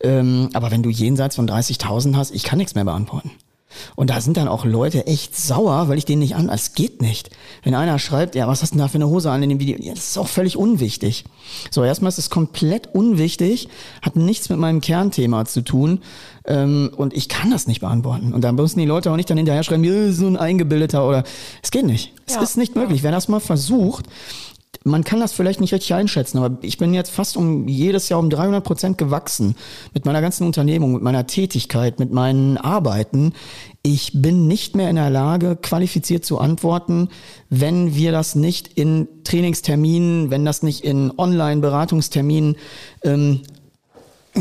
Ähm, 0.00 0.48
aber 0.54 0.72
wenn 0.72 0.82
du 0.82 0.90
jenseits 0.90 1.36
von 1.36 1.48
30.000 1.48 2.16
hast, 2.16 2.34
ich 2.34 2.42
kann 2.42 2.58
nichts 2.58 2.74
mehr 2.74 2.84
beantworten. 2.84 3.30
Und 3.96 4.10
da 4.10 4.20
sind 4.20 4.36
dann 4.36 4.48
auch 4.48 4.64
Leute 4.64 5.06
echt 5.06 5.36
sauer, 5.36 5.88
weil 5.88 5.98
ich 5.98 6.04
denen 6.04 6.20
nicht 6.20 6.36
an, 6.36 6.48
es 6.48 6.74
geht 6.74 7.02
nicht. 7.02 7.30
Wenn 7.62 7.74
einer 7.74 7.98
schreibt, 7.98 8.34
ja, 8.34 8.48
was 8.48 8.62
hast 8.62 8.70
du 8.70 8.76
denn 8.76 8.82
da 8.82 8.88
für 8.88 8.96
eine 8.96 9.08
Hose 9.08 9.30
an 9.30 9.42
in 9.42 9.50
dem 9.50 9.60
Video? 9.60 9.76
Ja, 9.78 9.94
das 9.94 10.10
ist 10.10 10.18
auch 10.18 10.28
völlig 10.28 10.56
unwichtig. 10.56 11.24
So, 11.70 11.84
erstmal 11.84 12.08
ist 12.08 12.18
es 12.18 12.30
komplett 12.30 12.94
unwichtig, 12.94 13.68
hat 14.02 14.16
nichts 14.16 14.48
mit 14.48 14.58
meinem 14.58 14.80
Kernthema 14.80 15.44
zu 15.44 15.62
tun. 15.62 16.00
Ähm, 16.46 16.90
und 16.96 17.14
ich 17.14 17.28
kann 17.28 17.50
das 17.50 17.66
nicht 17.66 17.80
beantworten. 17.80 18.32
Und 18.32 18.42
da 18.42 18.52
müssen 18.52 18.78
die 18.78 18.86
Leute 18.86 19.12
auch 19.12 19.16
nicht 19.16 19.28
dann 19.28 19.36
hinterher 19.36 19.62
schreiben, 19.62 19.84
ja, 19.84 20.12
so 20.12 20.26
ein 20.26 20.36
Eingebildeter 20.36 21.06
oder, 21.06 21.24
es 21.62 21.70
geht 21.70 21.84
nicht. 21.84 22.14
Es 22.26 22.34
ja. 22.34 22.42
ist 22.42 22.56
nicht 22.56 22.74
möglich. 22.74 23.02
Wer 23.02 23.12
das 23.12 23.28
mal 23.28 23.40
versucht, 23.40 24.06
man 24.84 25.04
kann 25.04 25.20
das 25.20 25.32
vielleicht 25.32 25.60
nicht 25.60 25.72
richtig 25.72 25.94
einschätzen, 25.94 26.38
aber 26.38 26.58
ich 26.62 26.78
bin 26.78 26.94
jetzt 26.94 27.10
fast 27.10 27.36
um 27.36 27.68
jedes 27.68 28.08
Jahr 28.08 28.20
um 28.20 28.30
300 28.30 28.64
Prozent 28.64 28.98
gewachsen 28.98 29.54
mit 29.94 30.04
meiner 30.04 30.20
ganzen 30.20 30.46
Unternehmung, 30.46 30.92
mit 30.92 31.02
meiner 31.02 31.26
Tätigkeit, 31.26 31.98
mit 31.98 32.12
meinen 32.12 32.56
Arbeiten. 32.56 33.32
Ich 33.82 34.12
bin 34.14 34.46
nicht 34.46 34.76
mehr 34.76 34.90
in 34.90 34.96
der 34.96 35.10
Lage, 35.10 35.56
qualifiziert 35.56 36.24
zu 36.24 36.38
antworten, 36.38 37.08
wenn 37.50 37.94
wir 37.94 38.12
das 38.12 38.34
nicht 38.34 38.68
in 38.78 39.08
Trainingsterminen, 39.24 40.30
wenn 40.30 40.44
das 40.44 40.62
nicht 40.62 40.84
in 40.84 41.12
Online-Beratungsterminen 41.16 42.56
ähm, 43.02 43.42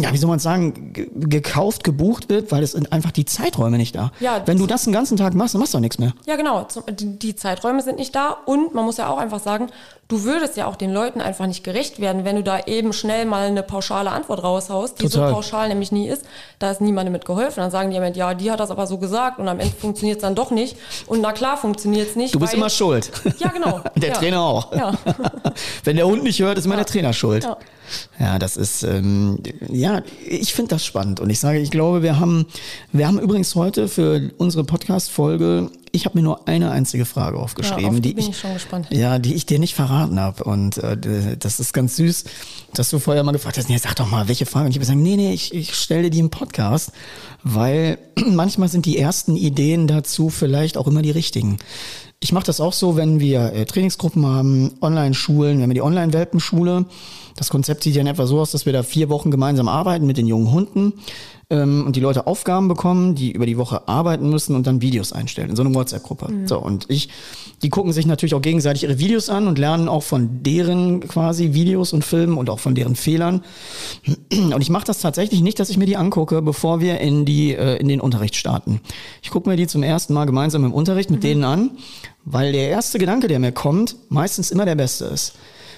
ja, 0.02 0.14
wie 0.14 0.18
soll 0.18 0.30
man 0.30 0.40
sagen, 0.40 0.94
gekauft, 1.16 1.84
gebucht 1.84 2.30
wird, 2.30 2.52
weil 2.52 2.64
es 2.64 2.72
sind 2.72 2.92
einfach 2.92 3.12
die 3.12 3.26
Zeiträume 3.26 3.78
nicht 3.78 3.96
da. 3.96 4.12
Ja, 4.20 4.42
Wenn 4.46 4.58
du 4.58 4.68
das 4.68 4.84
den 4.84 4.94
ganzen 4.94 5.18
Tag 5.18 5.34
machst, 5.34 5.54
dann 5.54 5.60
machst 5.60 5.74
du 5.74 5.78
auch 5.78 5.82
nichts 5.82 6.00
mehr. 6.00 6.14
Ja, 6.26 6.36
genau. 6.36 6.68
Die 6.90 7.36
Zeiträume 7.36 7.82
sind 7.82 7.98
nicht 7.98 8.16
da 8.16 8.38
und 8.46 8.74
man 8.74 8.86
muss 8.86 8.98
ja 8.98 9.10
auch 9.10 9.18
einfach 9.18 9.40
sagen, 9.40 9.68
du 10.08 10.24
würdest 10.24 10.58
ja 10.58 10.68
auch 10.68 10.76
den 10.76 10.94
Leuten 10.94 11.22
einfach 11.22 11.48
nicht 11.48 11.64
gerecht 11.64 12.00
werden, 12.00 12.24
wenn 12.26 12.36
du 12.36 12.44
da 12.44 12.60
eben 12.66 12.94
schnell 12.94 13.26
mal 13.26 13.48
eine 13.48 13.64
pauschale 13.64 14.12
Antwort 14.12 14.44
raushaust, 14.44 15.00
die 15.00 15.10
Total. 15.10 15.30
so 15.30 15.36
pauschal 15.36 15.68
nämlich 15.68 15.92
nie 15.92 16.08
ist. 16.08 16.26
Da 16.60 16.72
ist 16.72 16.82
niemandem 16.82 17.14
mit 17.14 17.26
geholfen. 17.26 17.58
Dann 17.58 17.72
sagen 17.72 17.90
die 17.90 17.96
jemand, 17.96 18.16
ja, 18.16 18.34
die 18.34 18.52
hat 18.52 18.60
das 18.60 18.72
aber 18.72 18.88
so 18.88 18.98
gesagt 18.98 19.40
und 19.40 19.48
am 19.48 19.60
Ende 19.60 19.76
funktioniert 19.76 20.18
es 20.18 20.22
dann 20.22 20.36
doch 20.36 20.52
nicht. 20.52 20.78
Und 21.08 21.22
na 21.22 21.32
klar 21.34 21.58
funktioniert 21.58 22.10
es 22.10 22.16
nicht. 22.16 22.34
Du 22.34 22.40
bist 22.40 22.54
immer 22.54 22.70
schuld. 22.70 23.12
Ja, 23.40 23.50
genau. 23.50 23.82
der 23.96 24.10
ja. 24.10 24.16
Trainer 24.16 24.42
auch. 24.42 24.74
Ja. 24.74 24.94
wenn 25.84 25.96
der 25.96 26.08
Hund 26.08 26.24
nicht 26.24 26.40
hört, 26.40 26.58
ist 26.58 26.66
immer 26.66 26.76
ja. 26.76 26.84
der 26.84 26.88
Trainer 26.88 27.14
schuld. 27.14 27.44
Ja. 27.44 27.58
Ja, 28.20 28.40
das 28.40 28.58
ist, 28.58 28.84
ähm, 28.84 29.40
ja, 29.70 30.02
ich 30.28 30.54
finde 30.54 30.70
das 30.70 30.86
spannend. 30.86 31.20
Und 31.20 31.30
ich 31.30 31.40
sage, 31.40 31.60
ich 31.60 31.72
glaube, 31.72 32.02
wir 32.02 32.20
haben, 32.20 32.46
wir 32.92 33.08
haben 33.08 33.20
übrigens 33.20 33.56
heute 33.56 33.88
für 33.88 34.32
unsere 34.38 34.64
Podcast-Folge, 34.64 35.70
ich 35.92 36.06
habe 36.06 36.18
mir 36.18 36.24
nur 36.24 36.48
eine 36.48 36.72
einzige 36.72 37.06
Frage 37.06 37.38
aufgeschrieben, 37.38 37.96
ja, 37.96 38.00
die, 38.00 38.18
ich, 38.18 38.30
ich 38.30 38.92
ja, 38.92 39.20
die 39.20 39.34
ich 39.34 39.46
dir 39.46 39.60
nicht 39.60 39.74
verraten 39.74 40.20
habe. 40.20 40.44
Und 40.44 40.78
äh, 40.78 41.38
das 41.38 41.60
ist 41.60 41.74
ganz 41.74 41.96
süß, 41.96 42.26
dass 42.74 42.90
du 42.90 43.00
vorher 43.00 43.24
mal 43.24 43.32
gefragt 43.32 43.58
hast, 43.58 43.70
nee, 43.70 43.78
sag 43.78 43.96
doch 43.96 44.10
mal, 44.10 44.28
welche 44.28 44.46
Frage? 44.46 44.66
Und 44.66 44.72
ich 44.72 44.78
habe 44.78 44.82
gesagt, 44.82 45.00
nee, 45.00 45.16
nee, 45.16 45.34
ich, 45.34 45.54
ich 45.54 45.74
stelle 45.76 46.04
dir 46.04 46.10
die 46.10 46.20
im 46.20 46.30
Podcast, 46.30 46.92
weil 47.44 47.98
manchmal 48.26 48.70
sind 48.70 48.86
die 48.86 48.98
ersten 48.98 49.36
Ideen 49.36 49.88
dazu 49.88 50.30
vielleicht 50.30 50.78
auch 50.78 50.88
immer 50.88 51.02
die 51.02 51.12
richtigen. 51.12 51.58
Ich 52.20 52.32
mache 52.32 52.46
das 52.46 52.60
auch 52.60 52.74
so, 52.74 52.96
wenn 52.96 53.20
wir 53.20 53.54
äh, 53.54 53.66
Trainingsgruppen 53.66 54.26
haben, 54.26 54.74
Online-Schulen, 54.82 55.58
wir 55.58 55.64
haben 55.64 55.74
die 55.74 55.82
Online-Welpenschule. 55.82 56.86
Das 57.36 57.50
Konzept 57.50 57.84
sieht 57.84 57.96
ja 57.96 58.02
in 58.02 58.08
etwa 58.08 58.26
so 58.26 58.40
aus, 58.40 58.52
dass 58.52 58.66
wir 58.66 58.74
da 58.74 58.82
vier 58.82 59.10
Wochen 59.10 59.30
gemeinsam 59.30 59.68
arbeiten 59.68 60.08
mit 60.08 60.18
den 60.18 60.26
jungen 60.26 60.52
Hunden 60.52 60.94
ähm, 61.50 61.86
und 61.86 61.96
die 61.96 62.02
Leute 62.02 62.28
Aufgaben 62.28 62.68
bekommen, 62.68 63.16
die 63.16 63.32
über 63.32 63.46
die 63.46 63.58
Woche 63.58 63.88
arbeiten 63.88 64.30
müssen 64.30 64.56
und 64.56 64.68
dann 64.68 64.82
Videos 64.82 65.14
einstellen 65.14 65.50
in 65.50 65.56
so 65.56 65.64
eine 65.64 65.74
WhatsApp-Gruppe. 65.74 66.32
Mhm. 66.32 66.48
So, 66.48 66.60
und 66.60 66.86
ich, 66.90 67.10
die 67.62 67.70
gucken 67.70 67.94
sich 67.94 68.06
natürlich 68.06 68.36
auch 68.36 68.42
gegenseitig 68.42 68.84
ihre 68.84 69.00
Videos 69.00 69.30
an 69.30 69.48
und 69.48 69.58
lernen 69.58 69.88
auch 69.88 70.04
von 70.04 70.44
deren 70.44 71.00
quasi 71.02 71.54
Videos 71.54 71.94
und 71.94 72.04
Filmen 72.04 72.38
und 72.38 72.50
auch 72.50 72.60
von 72.60 72.76
deren 72.76 72.96
Fehlern. 72.96 73.44
Und 74.30 74.62
ich 74.62 74.70
mache 74.70 74.86
das 74.86 75.00
tatsächlich 75.00 75.42
nicht, 75.42 75.60
dass 75.60 75.70
ich 75.70 75.78
mir 75.78 75.86
die 75.86 75.98
angucke, 75.98 76.42
bevor 76.42 76.80
wir 76.80 77.00
in 77.00 77.26
die 77.26 77.54
äh, 77.54 77.78
in 77.78 77.88
den 77.88 78.02
Unterricht 78.02 78.36
starten. 78.36 78.82
Ich 79.22 79.30
gucke 79.30 79.50
mir 79.50 79.56
die 79.56 79.68
zum 79.68 79.84
ersten 79.84 80.14
Mal 80.14 80.26
gemeinsam 80.26 80.66
im 80.66 80.74
Unterricht 80.74 81.10
mit 81.10 81.20
mhm. 81.20 81.28
denen 81.28 81.44
an, 81.44 81.72
weil 82.26 82.52
der 82.52 82.70
erste 82.70 83.00
Gedanke, 83.00 83.28
der 83.28 83.40
mir 83.40 83.52
kommt, 83.52 83.96
meistens 84.10 84.52
immer 84.52 84.66
der 84.66 84.76
beste 84.76 85.06
ist. 85.06 85.34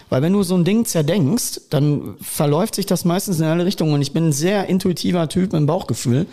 Weil 0.10 0.22
wenn 0.22 0.34
du 0.34 0.44
so 0.44 0.56
ein 0.56 0.64
Ding 0.64 0.86
zerdenkst, 0.86 1.62
dann 1.70 2.16
verläuft 2.22 2.76
sich 2.76 2.86
das 2.86 3.06
meistens 3.06 3.40
in 3.40 3.46
alle 3.46 3.66
Richtungen. 3.66 3.94
Und 3.94 4.02
ich 4.02 4.12
bin 4.12 4.30
ein 4.30 4.34
sehr 4.34 4.68
intuitiver 4.68 5.30
Typ 5.30 5.54
mit 5.54 5.68
Bauchgefühl. 5.68 6.26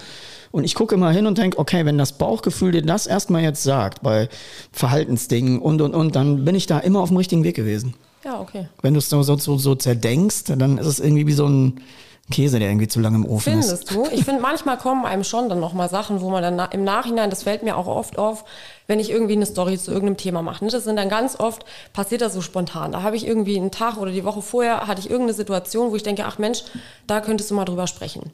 Und 0.50 0.64
ich 0.64 0.75
gucke 0.75 0.95
immer 0.95 1.11
hin 1.11 1.26
und 1.26 1.38
denke, 1.38 1.59
okay, 1.59 1.85
wenn 1.85 1.99
das 1.99 2.16
Bauchgefühl 2.16 2.73
dir 2.73 2.83
das 2.83 3.06
erstmal 3.06 3.42
jetzt 3.42 3.62
sagt, 3.62 4.02
bei 4.02 4.28
Verhaltensdingen 4.73 5.59
und, 5.59 5.83
und, 5.83 5.95
und, 5.95 6.16
dann 6.16 6.45
bin 6.45 6.54
ich 6.54 6.66
da 6.66 6.78
immer 6.78 7.00
auf 7.00 7.11
dem 7.11 7.18
richtigen 7.18 7.45
Weg 7.45 7.56
gewesen. 7.56 7.95
Ja, 8.25 8.40
okay. 8.40 8.68
Wenn 8.80 8.95
du 8.95 8.99
es 8.99 9.11
so, 9.11 9.23
so, 9.23 9.37
so 9.37 9.75
zerdenkst, 9.75 10.45
dann 10.47 10.78
ist 10.78 10.87
es 10.87 10.99
irgendwie 10.99 11.26
wie 11.26 11.33
so 11.33 11.47
ein 11.47 11.80
Käse, 12.30 12.59
der 12.59 12.68
irgendwie 12.68 12.88
zu 12.88 12.99
lange 12.99 13.16
im 13.16 13.25
Ofen 13.25 13.52
Findest 13.52 13.73
ist. 13.73 13.88
Findest 13.88 14.12
du? 14.12 14.16
Ich 14.16 14.25
finde, 14.25 14.42
manchmal 14.42 14.78
kommen 14.78 15.04
einem 15.04 15.23
schon 15.23 15.49
dann 15.49 15.61
nochmal 15.61 15.88
Sachen, 15.88 16.21
wo 16.21 16.30
man 16.30 16.42
dann 16.42 16.71
im 16.73 16.83
Nachhinein, 16.83 17.30
das 17.30 17.45
fällt 17.45 17.62
mir 17.62 17.76
auch 17.76 17.87
oft 17.87 18.18
auf, 18.18 18.45
wenn 18.88 18.99
ich 18.99 19.11
irgendwie 19.11 19.35
eine 19.35 19.47
Story 19.47 19.78
zu 19.78 19.92
irgendeinem 19.92 20.16
Thema 20.16 20.42
mache. 20.42 20.64
Ne? 20.64 20.71
Das 20.71 20.85
sind 20.85 20.97
dann 20.97 21.09
ganz 21.09 21.38
oft, 21.38 21.64
passiert 21.92 22.23
das 22.23 22.35
so 22.35 22.40
spontan. 22.40 22.92
Da 22.92 23.02
habe 23.02 23.16
ich 23.16 23.26
irgendwie 23.26 23.56
einen 23.56 23.71
Tag 23.71 23.99
oder 23.99 24.11
die 24.11 24.25
Woche 24.25 24.42
vorher, 24.42 24.88
hatte 24.88 25.00
ich 25.00 25.09
irgendeine 25.09 25.35
Situation, 25.35 25.92
wo 25.92 25.97
ich 25.97 26.02
denke, 26.02 26.25
ach 26.25 26.38
Mensch, 26.38 26.64
da 27.06 27.21
könntest 27.21 27.50
du 27.50 27.54
mal 27.54 27.64
drüber 27.64 27.87
sprechen. 27.87 28.33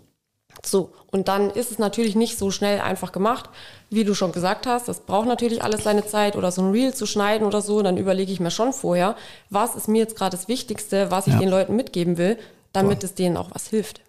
So, 0.64 0.92
und 1.10 1.28
dann 1.28 1.50
ist 1.50 1.70
es 1.70 1.78
natürlich 1.78 2.14
nicht 2.14 2.38
so 2.38 2.50
schnell 2.50 2.80
einfach 2.80 3.12
gemacht, 3.12 3.50
wie 3.90 4.04
du 4.04 4.14
schon 4.14 4.32
gesagt 4.32 4.66
hast. 4.66 4.88
Das 4.88 5.00
braucht 5.00 5.26
natürlich 5.26 5.62
alles 5.62 5.84
seine 5.84 6.06
Zeit 6.06 6.36
oder 6.36 6.52
so 6.52 6.62
ein 6.62 6.70
Reel 6.70 6.94
zu 6.94 7.06
schneiden 7.06 7.46
oder 7.46 7.60
so. 7.62 7.82
Dann 7.82 7.96
überlege 7.96 8.32
ich 8.32 8.40
mir 8.40 8.50
schon 8.50 8.72
vorher, 8.72 9.16
was 9.50 9.74
ist 9.74 9.88
mir 9.88 9.98
jetzt 9.98 10.16
gerade 10.16 10.36
das 10.36 10.48
Wichtigste, 10.48 11.10
was 11.10 11.26
ich 11.26 11.34
ja. 11.34 11.40
den 11.40 11.48
Leuten 11.48 11.74
mitgeben 11.76 12.16
will 12.16 12.38
damit 12.72 13.00
Toll. 13.00 13.08
es 13.08 13.14
denen 13.14 13.36
auch 13.36 13.50
was 13.52 13.68
hilft. 13.68 14.00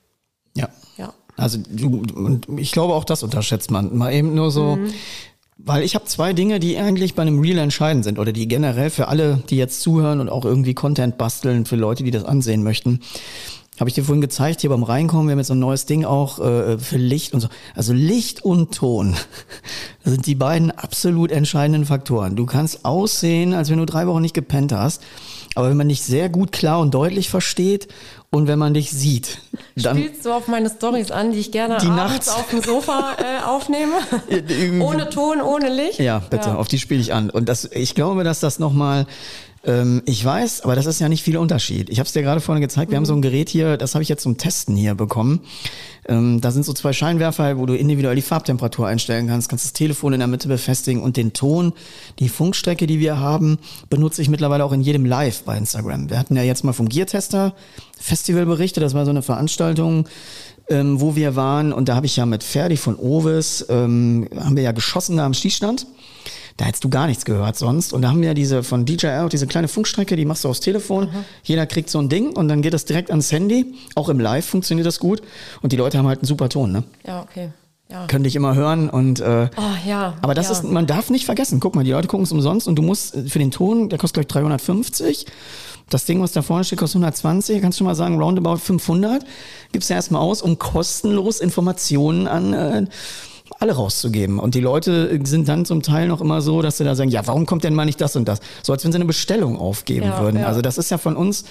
Ja. 0.55 0.69
Ja. 0.97 1.13
Also 1.35 1.59
du, 1.69 2.03
und 2.15 2.47
ich 2.57 2.71
glaube 2.71 2.93
auch 2.93 3.05
das 3.05 3.23
unterschätzt 3.23 3.71
man. 3.71 3.97
Mal 3.97 4.13
eben 4.13 4.35
nur 4.35 4.51
so, 4.51 4.75
mhm. 4.75 4.93
Weil 5.57 5.83
ich 5.83 5.95
habe 5.95 6.05
zwei 6.05 6.33
Dinge, 6.33 6.59
die 6.59 6.77
eigentlich 6.77 7.15
bei 7.15 7.21
einem 7.21 7.39
Reel 7.39 7.57
entscheidend 7.57 8.03
sind 8.03 8.19
oder 8.19 8.33
die 8.33 8.47
generell 8.47 8.89
für 8.89 9.07
alle, 9.07 9.41
die 9.49 9.55
jetzt 9.55 9.81
zuhören 9.81 10.19
und 10.19 10.29
auch 10.29 10.45
irgendwie 10.45 10.73
Content 10.73 11.17
basteln, 11.17 11.65
für 11.65 11.75
Leute, 11.75 12.03
die 12.03 12.11
das 12.11 12.25
ansehen 12.25 12.63
möchten. 12.63 12.99
Habe 13.79 13.89
ich 13.89 13.95
dir 13.95 14.03
vorhin 14.03 14.21
gezeigt, 14.21 14.61
hier 14.61 14.69
beim 14.69 14.83
Reinkommen, 14.83 15.27
wir 15.27 15.31
haben 15.31 15.39
jetzt 15.39 15.47
so 15.47 15.55
ein 15.55 15.59
neues 15.59 15.85
Ding 15.85 16.05
auch 16.05 16.39
äh, 16.39 16.77
für 16.77 16.97
Licht 16.97 17.33
und 17.33 17.39
so. 17.39 17.47
Also 17.75 17.93
Licht 17.93 18.43
und 18.43 18.75
Ton 18.75 19.15
das 20.03 20.13
sind 20.13 20.25
die 20.27 20.35
beiden 20.35 20.69
absolut 20.69 21.31
entscheidenden 21.31 21.85
Faktoren. 21.85 22.35
Du 22.35 22.45
kannst 22.45 22.83
aussehen, 22.83 23.53
als 23.53 23.69
wenn 23.69 23.79
du 23.79 23.85
drei 23.85 24.05
Wochen 24.05 24.21
nicht 24.21 24.35
gepennt 24.35 24.73
hast, 24.73 25.01
aber 25.55 25.69
wenn 25.69 25.77
man 25.77 25.89
dich 25.89 26.03
sehr 26.03 26.29
gut 26.29 26.51
klar 26.51 26.81
und 26.81 26.93
deutlich 26.93 27.29
versteht 27.29 27.87
und 28.33 28.47
wenn 28.47 28.57
man 28.57 28.73
dich 28.73 28.89
sieht, 28.89 29.37
dann 29.75 29.95
Spielst 29.95 30.25
du 30.25 30.31
auf 30.33 30.47
meine 30.47 30.67
Stories 30.67 31.11
an, 31.11 31.33
die 31.33 31.39
ich 31.39 31.51
gerne 31.51 31.77
Die 31.77 31.85
abends 31.85 32.25
nachts. 32.25 32.29
auf 32.29 32.49
dem 32.49 32.63
Sofa 32.63 33.15
äh, 33.19 33.43
aufnehme? 33.45 33.93
ohne 34.81 35.07
Ton, 35.11 35.39
ohne 35.39 35.69
Licht? 35.69 35.99
Ja, 35.99 36.17
bitte, 36.17 36.57
auf 36.57 36.67
die 36.67 36.79
spiele 36.79 36.99
ich 36.99 37.13
an. 37.13 37.29
Und 37.29 37.47
das, 37.47 37.65
ich 37.65 37.93
glaube, 37.93 38.23
dass 38.23 38.39
das 38.39 38.57
nochmal, 38.57 39.05
ähm, 39.65 40.01
ich 40.05 40.23
weiß, 40.23 40.61
aber 40.61 40.75
das 40.75 40.85
ist 40.85 40.99
ja 40.99 41.07
nicht 41.07 41.23
viel 41.23 41.37
Unterschied. 41.37 41.89
Ich 41.89 41.99
habe 41.99 42.07
es 42.07 42.13
dir 42.13 42.21
gerade 42.21 42.41
vorhin 42.41 42.61
gezeigt, 42.61 42.91
wir 42.91 42.97
haben 42.97 43.05
so 43.05 43.13
ein 43.13 43.21
Gerät 43.21 43.49
hier, 43.49 43.77
das 43.77 43.95
habe 43.95 44.03
ich 44.03 44.09
jetzt 44.09 44.23
zum 44.23 44.37
Testen 44.37 44.75
hier 44.75 44.93
bekommen. 44.93 45.39
Ähm, 46.05 46.41
da 46.41 46.51
sind 46.51 46.65
so 46.65 46.73
zwei 46.73 46.91
Scheinwerfer, 46.91 47.57
wo 47.57 47.65
du 47.65 47.73
individuell 47.73 48.15
die 48.15 48.21
Farbtemperatur 48.21 48.87
einstellen 48.87 49.27
kannst, 49.27 49.47
kannst 49.47 49.63
das 49.63 49.71
Telefon 49.71 50.11
in 50.11 50.19
der 50.19 50.27
Mitte 50.27 50.49
befestigen 50.49 51.01
und 51.01 51.15
den 51.15 51.31
Ton, 51.31 51.71
die 52.19 52.27
Funkstrecke, 52.27 52.87
die 52.87 52.99
wir 52.99 53.19
haben, 53.19 53.57
benutze 53.89 54.21
ich 54.21 54.29
mittlerweile 54.29 54.65
auch 54.65 54.73
in 54.73 54.81
jedem 54.81 55.05
Live 55.05 55.43
bei 55.43 55.57
Instagram. 55.57 56.09
Wir 56.09 56.19
hatten 56.19 56.35
ja 56.35 56.43
jetzt 56.43 56.65
mal 56.65 56.73
vom 56.73 56.89
Gear-Tester 56.89 57.53
Festival 57.97 58.45
berichtet, 58.45 58.83
das 58.83 58.93
war 58.93 59.05
so 59.05 59.11
eine 59.11 59.21
Veranstaltung, 59.21 60.09
ähm, 60.67 60.99
wo 60.99 61.15
wir 61.15 61.37
waren 61.37 61.71
und 61.71 61.87
da 61.87 61.95
habe 61.95 62.05
ich 62.05 62.17
ja 62.17 62.25
mit 62.25 62.43
Ferdi 62.43 62.75
von 62.75 62.97
Ovis, 62.97 63.65
ähm, 63.69 64.27
haben 64.37 64.57
wir 64.57 64.63
ja 64.63 64.73
geschossen 64.73 65.17
da 65.17 65.25
am 65.25 65.33
Schießstand. 65.33 65.87
Da 66.57 66.65
hättest 66.65 66.83
du 66.83 66.89
gar 66.89 67.07
nichts 67.07 67.25
gehört 67.25 67.57
sonst. 67.57 67.93
Und 67.93 68.03
da 68.03 68.09
haben 68.09 68.21
wir 68.21 68.33
diese 68.33 68.63
von 68.63 68.85
DJI 68.85 69.21
auch 69.25 69.29
diese 69.29 69.47
kleine 69.47 69.67
Funkstrecke, 69.67 70.15
die 70.15 70.25
machst 70.25 70.43
du 70.43 70.49
aufs 70.49 70.59
Telefon. 70.59 71.09
Jeder 71.43 71.65
kriegt 71.65 71.89
so 71.89 71.99
ein 71.99 72.09
Ding 72.09 72.35
und 72.35 72.47
dann 72.47 72.61
geht 72.61 72.73
das 72.73 72.85
direkt 72.85 73.09
ans 73.09 73.31
Handy. 73.31 73.73
Auch 73.95 74.09
im 74.09 74.19
Live 74.19 74.45
funktioniert 74.45 74.85
das 74.85 74.99
gut. 74.99 75.21
Und 75.61 75.71
die 75.71 75.77
Leute 75.77 75.97
haben 75.97 76.07
halt 76.07 76.19
einen 76.19 76.27
super 76.27 76.49
Ton, 76.49 76.71
ne? 76.71 76.83
Ja, 77.05 77.21
okay. 77.21 77.49
Ja. 77.89 78.07
Können 78.07 78.23
dich 78.23 78.35
immer 78.35 78.55
hören 78.55 78.89
und 78.89 79.19
äh, 79.19 79.49
Oh, 79.55 79.61
ja. 79.87 80.15
aber 80.21 80.33
das 80.33 80.47
ja. 80.47 80.53
ist, 80.53 80.63
man 80.63 80.87
darf 80.87 81.09
nicht 81.09 81.25
vergessen. 81.25 81.59
Guck 81.59 81.75
mal, 81.75 81.83
die 81.83 81.91
Leute 81.91 82.07
gucken 82.07 82.23
es 82.23 82.31
umsonst 82.31 82.67
und 82.67 82.75
du 82.75 82.81
musst 82.81 83.13
äh, 83.13 83.23
für 83.23 83.39
den 83.39 83.51
Ton, 83.51 83.89
der 83.89 83.99
kostet 83.99 84.15
gleich 84.29 84.41
350. 84.41 85.25
Das 85.89 86.05
Ding, 86.05 86.21
was 86.21 86.31
da 86.31 86.41
vorne 86.41 86.63
steht, 86.63 86.79
kostet 86.79 86.95
120. 87.01 87.61
Kannst 87.61 87.79
du 87.79 87.83
mal 87.83 87.93
sagen, 87.93 88.19
roundabout 88.19 88.57
500. 88.57 89.23
Gibst 89.73 89.89
du 89.89 89.93
erstmal 89.93 90.21
aus, 90.21 90.41
um 90.41 90.57
kostenlos 90.57 91.39
Informationen 91.39 92.27
an 92.27 92.53
äh, 92.53 92.85
alle 93.59 93.73
rauszugeben. 93.73 94.39
Und 94.39 94.55
die 94.55 94.59
Leute 94.59 95.19
sind 95.25 95.47
dann 95.47 95.65
zum 95.65 95.81
Teil 95.81 96.07
noch 96.07 96.21
immer 96.21 96.41
so, 96.41 96.61
dass 96.61 96.77
sie 96.77 96.83
da 96.83 96.95
sagen, 96.95 97.09
ja, 97.09 97.25
warum 97.27 97.45
kommt 97.45 97.63
denn 97.63 97.73
mal 97.75 97.85
nicht 97.85 97.99
das 98.01 98.15
und 98.15 98.27
das? 98.27 98.39
So 98.61 98.73
als 98.73 98.83
wenn 98.83 98.91
sie 98.91 98.97
eine 98.97 99.05
Bestellung 99.05 99.57
aufgeben 99.59 100.07
Ja, 100.07 100.21
würden. 100.21 100.39
ja. 100.41 100.47
Also 100.47 100.61
das 100.61 100.77
ist 100.77 100.91
ja 100.91 100.97
von 100.97 101.15
uns 101.15 101.45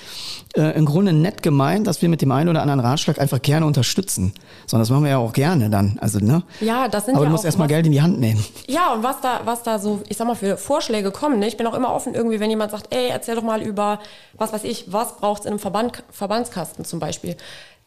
äh, 0.57 0.77
im 0.77 0.85
Grunde 0.85 1.13
nett 1.13 1.43
gemeint, 1.43 1.87
dass 1.87 2.03
wir 2.03 2.09
mit 2.09 2.23
dem 2.23 2.33
einen 2.33 2.49
oder 2.49 2.63
anderen 2.63 2.81
Ratschlag 2.81 3.19
einfach 3.21 3.41
gerne 3.43 3.67
unterstützen. 3.67 4.33
Sondern 4.67 4.83
das 4.83 4.91
machen 4.91 5.05
wir 5.05 5.11
ja 5.11 5.19
auch 5.19 5.33
gerne 5.33 5.71
dann. 5.71 5.99
Also, 6.01 6.19
ne? 6.19 6.43
Ja, 6.61 6.89
das 6.89 7.07
sind 7.07 7.15
Aber 7.15 7.25
ja 7.25 7.29
du 7.29 7.33
musst 7.33 7.45
erstmal 7.45 7.69
Geld 7.69 7.87
in 7.87 7.93
die 7.93 8.03
Hand 8.03 8.21
nehmen. 8.21 8.45
Ja, 8.69 8.93
und 8.93 9.03
was 9.03 9.21
da, 9.21 9.41
was 9.45 9.63
da 9.63 9.79
so, 9.79 10.01
ich 10.09 10.17
sag 10.17 10.27
mal, 10.27 10.35
für 10.35 10.57
Vorschläge 10.57 11.11
kommen, 11.11 11.39
ne? 11.39 11.47
Ich 11.49 11.57
bin 11.57 11.67
auch 11.67 11.75
immer 11.75 11.93
offen 11.95 12.15
irgendwie, 12.15 12.41
wenn 12.41 12.51
jemand 12.51 12.71
sagt, 12.73 12.95
ey, 12.95 13.09
erzähl 13.11 13.35
doch 13.35 13.43
mal 13.43 13.63
über, 13.63 13.99
was 14.35 14.53
weiß 14.53 14.65
ich, 14.65 14.93
was 14.93 15.17
braucht's 15.17 15.47
in 15.47 15.53
einem 15.53 15.59
Verband, 15.59 16.03
Verbandskasten 16.11 16.85
zum 16.85 16.99
Beispiel. 16.99 17.37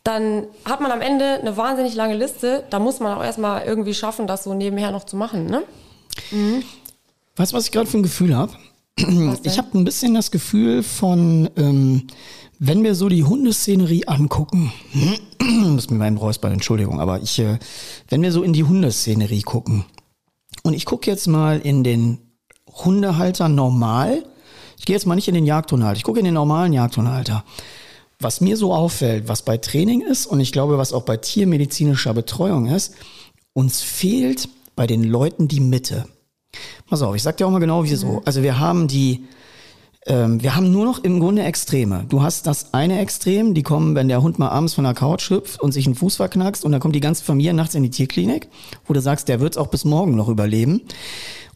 Dann 0.05 0.43
hat 0.65 0.81
man 0.81 0.91
am 0.91 1.01
Ende 1.01 1.39
eine 1.41 1.57
wahnsinnig 1.57 1.95
lange 1.95 2.15
Liste. 2.15 2.63
Da 2.69 2.77
muss 2.77 2.99
man 2.99 3.17
auch 3.17 3.23
erstmal 3.23 3.63
irgendwie 3.63 3.95
schaffen, 3.95 4.27
das 4.27 4.43
so 4.43 4.53
nebenher 4.53 4.91
noch 4.91 5.03
zu 5.03 5.17
machen, 5.17 5.47
ne? 5.47 5.63
Weißt 7.35 7.51
du, 7.51 7.57
was 7.57 7.65
ich 7.65 7.71
gerade 7.71 7.89
für 7.89 7.97
ein 7.97 8.03
Gefühl 8.03 8.35
habe? 8.37 8.53
Ich 9.43 9.57
habe 9.57 9.77
ein 9.77 9.83
bisschen 9.83 10.13
das 10.13 10.29
Gefühl 10.29 10.83
von, 10.83 11.49
ähm, 11.57 12.07
wenn 12.59 12.83
wir 12.83 12.93
so 12.93 13.09
die 13.09 13.23
Hundeszenerie 13.23 14.07
angucken, 14.07 14.71
muss 15.41 15.89
mir 15.89 15.97
meinen 15.97 16.17
Räuspern, 16.17 16.53
Entschuldigung, 16.53 17.01
aber 17.01 17.19
ich, 17.21 17.39
äh, 17.39 17.57
wenn 18.07 18.21
wir 18.21 18.31
so 18.31 18.43
in 18.43 18.53
die 18.53 18.63
Hundeszenerie 18.63 19.41
gucken 19.41 19.85
und 20.63 20.75
ich 20.75 20.85
gucke 20.85 21.09
jetzt 21.09 21.27
mal 21.27 21.59
in 21.59 21.83
den 21.83 22.19
Hundehalter 22.69 23.49
normal, 23.49 24.23
ich 24.77 24.85
gehe 24.85 24.95
jetzt 24.95 25.07
mal 25.07 25.15
nicht 25.15 25.27
in 25.27 25.35
den 25.35 25.45
Jagdhundehalter, 25.45 25.97
ich 25.97 26.03
gucke 26.03 26.19
in 26.19 26.25
den 26.25 26.35
normalen 26.35 26.73
Jagdhundehalter. 26.73 27.43
Was 28.19 28.41
mir 28.41 28.57
so 28.57 28.73
auffällt, 28.73 29.27
was 29.27 29.43
bei 29.43 29.57
Training 29.57 30.01
ist 30.01 30.25
und 30.25 30.39
ich 30.39 30.51
glaube, 30.51 30.77
was 30.77 30.93
auch 30.93 31.03
bei 31.03 31.17
tiermedizinischer 31.17 32.13
Betreuung 32.13 32.67
ist, 32.67 32.95
uns 33.53 33.81
fehlt 33.81 34.49
bei 34.75 34.87
den 34.87 35.03
Leuten 35.03 35.47
die 35.47 35.59
Mitte. 35.59 36.05
Pass 36.89 37.01
auf, 37.01 37.15
ich 37.15 37.23
sag 37.23 37.37
dir 37.37 37.47
auch 37.47 37.51
mal 37.51 37.59
genau 37.59 37.83
wieso. 37.83 38.21
Also 38.25 38.43
wir 38.43 38.59
haben 38.59 38.87
die, 38.87 39.25
ähm, 40.05 40.41
wir 40.41 40.55
haben 40.55 40.71
nur 40.71 40.85
noch 40.85 41.03
im 41.03 41.19
Grunde 41.19 41.43
Extreme. 41.43 42.05
Du 42.07 42.21
hast 42.21 42.47
das 42.47 42.73
eine 42.73 42.99
Extrem, 42.99 43.53
die 43.53 43.63
kommen, 43.63 43.95
wenn 43.95 44.07
der 44.07 44.21
Hund 44.21 44.39
mal 44.39 44.49
abends 44.49 44.73
von 44.73 44.83
der 44.83 44.93
Couch 44.93 45.29
hüpft 45.29 45.61
und 45.61 45.71
sich 45.71 45.85
einen 45.85 45.95
Fuß 45.95 46.17
verknackst 46.17 46.63
und 46.63 46.71
dann 46.71 46.81
kommt 46.81 46.95
die 46.95 47.01
ganze 47.01 47.23
Familie 47.23 47.53
nachts 47.53 47.75
in 47.75 47.83
die 47.83 47.89
Tierklinik, 47.89 48.47
wo 48.85 48.93
du 48.93 49.01
sagst, 49.01 49.27
der 49.27 49.39
wird's 49.39 49.57
auch 49.57 49.67
bis 49.67 49.85
morgen 49.85 50.15
noch 50.15 50.29
überleben. 50.29 50.81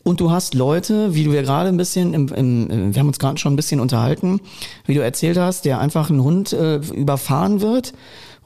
Und 0.09 0.19
du 0.19 0.31
hast 0.31 0.55
Leute, 0.55 1.13
wie 1.13 1.23
du 1.23 1.31
ja 1.33 1.43
gerade 1.43 1.69
ein 1.69 1.77
bisschen, 1.77 2.15
im, 2.15 2.29
im, 2.29 2.95
wir 2.95 2.99
haben 2.99 3.09
uns 3.09 3.19
gerade 3.19 3.37
schon 3.37 3.53
ein 3.53 3.55
bisschen 3.55 3.79
unterhalten, 3.79 4.41
wie 4.87 4.95
du 4.95 5.03
erzählt 5.03 5.37
hast, 5.37 5.65
der 5.65 5.79
einfach 5.79 6.09
ein 6.09 6.23
Hund 6.23 6.51
äh, 6.51 6.77
überfahren 6.77 7.61
wird 7.61 7.93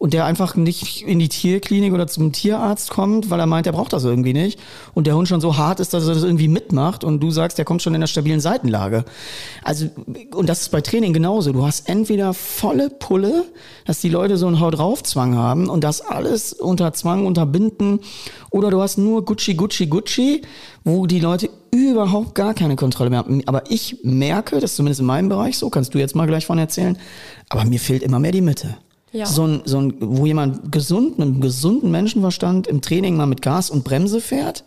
und 0.04 0.14
der 0.14 0.26
einfach 0.26 0.58
nicht 0.58 1.04
in 1.04 1.18
die 1.18 1.30
Tierklinik 1.30 1.94
oder 1.94 2.08
zum 2.08 2.34
Tierarzt 2.34 2.90
kommt, 2.90 3.30
weil 3.30 3.40
er 3.40 3.46
meint, 3.46 3.68
er 3.68 3.72
braucht 3.72 3.94
das 3.94 4.04
irgendwie 4.04 4.34
nicht. 4.34 4.60
Und 4.94 5.08
der 5.08 5.16
Hund 5.16 5.30
schon 5.30 5.40
so 5.40 5.56
hart 5.56 5.80
ist, 5.80 5.94
dass 5.94 6.06
er 6.06 6.14
das 6.14 6.24
irgendwie 6.24 6.50
mitmacht 6.50 7.06
und 7.06 7.22
du 7.22 7.32
sagst, 7.32 7.58
der 7.58 7.64
kommt 7.64 7.82
schon 7.82 7.96
in 7.96 8.02
der 8.02 8.08
stabilen 8.08 8.42
Seitenlage. 8.42 9.06
Also, 9.64 9.88
und 10.36 10.50
das 10.50 10.64
ist 10.64 10.72
bei 10.72 10.82
Training 10.82 11.14
genauso. 11.14 11.54
Du 11.54 11.66
hast 11.66 11.88
entweder 11.88 12.34
volle 12.34 12.90
Pulle, 12.90 13.46
dass 13.86 14.02
die 14.02 14.10
Leute 14.10 14.36
so 14.36 14.46
einen 14.46 14.60
Haut 14.60 14.78
drauf 14.78 15.04
Zwang 15.04 15.38
haben 15.38 15.70
und 15.70 15.86
das 15.86 16.02
alles 16.02 16.52
unter 16.52 16.92
Zwang 16.92 17.26
unterbinden, 17.26 18.02
oder 18.50 18.72
du 18.72 18.82
hast 18.82 18.98
nur 18.98 19.24
Gucci, 19.24 19.54
Gucci, 19.54 19.88
Gucci, 19.88 20.42
wo 20.84 21.08
die 21.08 21.22
Leute 21.22 21.50
überhaupt 21.72 22.36
gar 22.36 22.54
keine 22.54 22.76
Kontrolle 22.76 23.10
mehr 23.10 23.20
haben. 23.20 23.42
Aber 23.46 23.72
ich 23.72 24.00
merke, 24.04 24.56
das 24.56 24.72
ist 24.72 24.76
zumindest 24.76 25.00
in 25.00 25.06
meinem 25.06 25.30
Bereich 25.30 25.58
so, 25.58 25.70
kannst 25.70 25.94
du 25.94 25.98
jetzt 25.98 26.14
mal 26.14 26.28
gleich 26.28 26.46
von 26.46 26.58
erzählen, 26.58 26.98
aber 27.48 27.64
mir 27.64 27.80
fehlt 27.80 28.04
immer 28.04 28.20
mehr 28.20 28.34
die 28.34 28.42
Mitte. 28.42 28.76
Ja. 29.14 29.28
So 29.28 29.46
ein, 29.46 29.62
so 29.64 29.80
ein, 29.80 29.96
wo 30.00 30.26
jemand 30.26 30.72
gesund, 30.72 31.20
mit 31.20 31.28
einem 31.28 31.40
gesunden 31.40 31.92
Menschenverstand 31.92 32.68
im 32.68 32.82
Training 32.82 33.16
mal 33.16 33.28
mit 33.28 33.42
Gas 33.42 33.70
und 33.70 33.84
Bremse 33.84 34.20
fährt, 34.20 34.64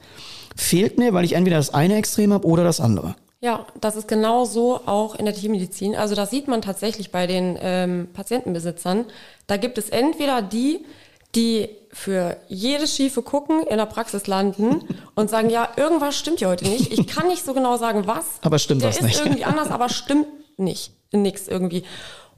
fehlt 0.56 0.98
mir, 0.98 1.12
weil 1.12 1.24
ich 1.24 1.32
entweder 1.35 1.56
das 1.56 1.74
eine 1.74 1.96
Extrem 1.96 2.32
habe 2.32 2.46
oder 2.46 2.64
das 2.64 2.80
andere. 2.80 3.16
Ja, 3.40 3.66
das 3.80 3.96
ist 3.96 4.09
genau 4.09 4.44
so 4.44 4.80
auch 4.87 5.14
in 5.16 5.24
der 5.26 5.35
Tiermedizin. 5.35 5.94
Also 5.94 6.14
das 6.14 6.30
sieht 6.30 6.48
man 6.48 6.62
tatsächlich 6.62 7.11
bei 7.11 7.26
den 7.26 7.59
ähm, 7.61 8.09
Patientenbesitzern. 8.14 9.04
Da 9.46 9.56
gibt 9.56 9.78
es 9.78 9.90
entweder 9.90 10.40
die, 10.42 10.87
die 11.35 11.68
für 11.92 12.37
jedes 12.48 12.94
schiefe 12.94 13.22
Gucken 13.22 13.62
in 13.62 13.76
der 13.78 13.87
Praxis 13.87 14.26
landen 14.26 14.82
und 15.16 15.28
sagen, 15.28 15.50
ja, 15.50 15.68
irgendwas 15.76 16.16
stimmt 16.16 16.38
hier 16.38 16.48
heute 16.48 16.68
nicht. 16.68 16.92
Ich 16.92 17.06
kann 17.06 17.26
nicht 17.26 17.44
so 17.44 17.52
genau 17.52 17.76
sagen, 17.76 18.06
was. 18.06 18.24
Aber 18.42 18.59
stimmt 18.59 18.82
Der 18.82 18.90
was 18.90 18.98
ist 18.98 19.02
nicht. 19.02 19.20
irgendwie 19.20 19.44
anders, 19.44 19.70
aber 19.70 19.88
stimmt 19.88 20.26
nicht. 20.56 20.92
Nix 21.12 21.48
irgendwie. 21.48 21.85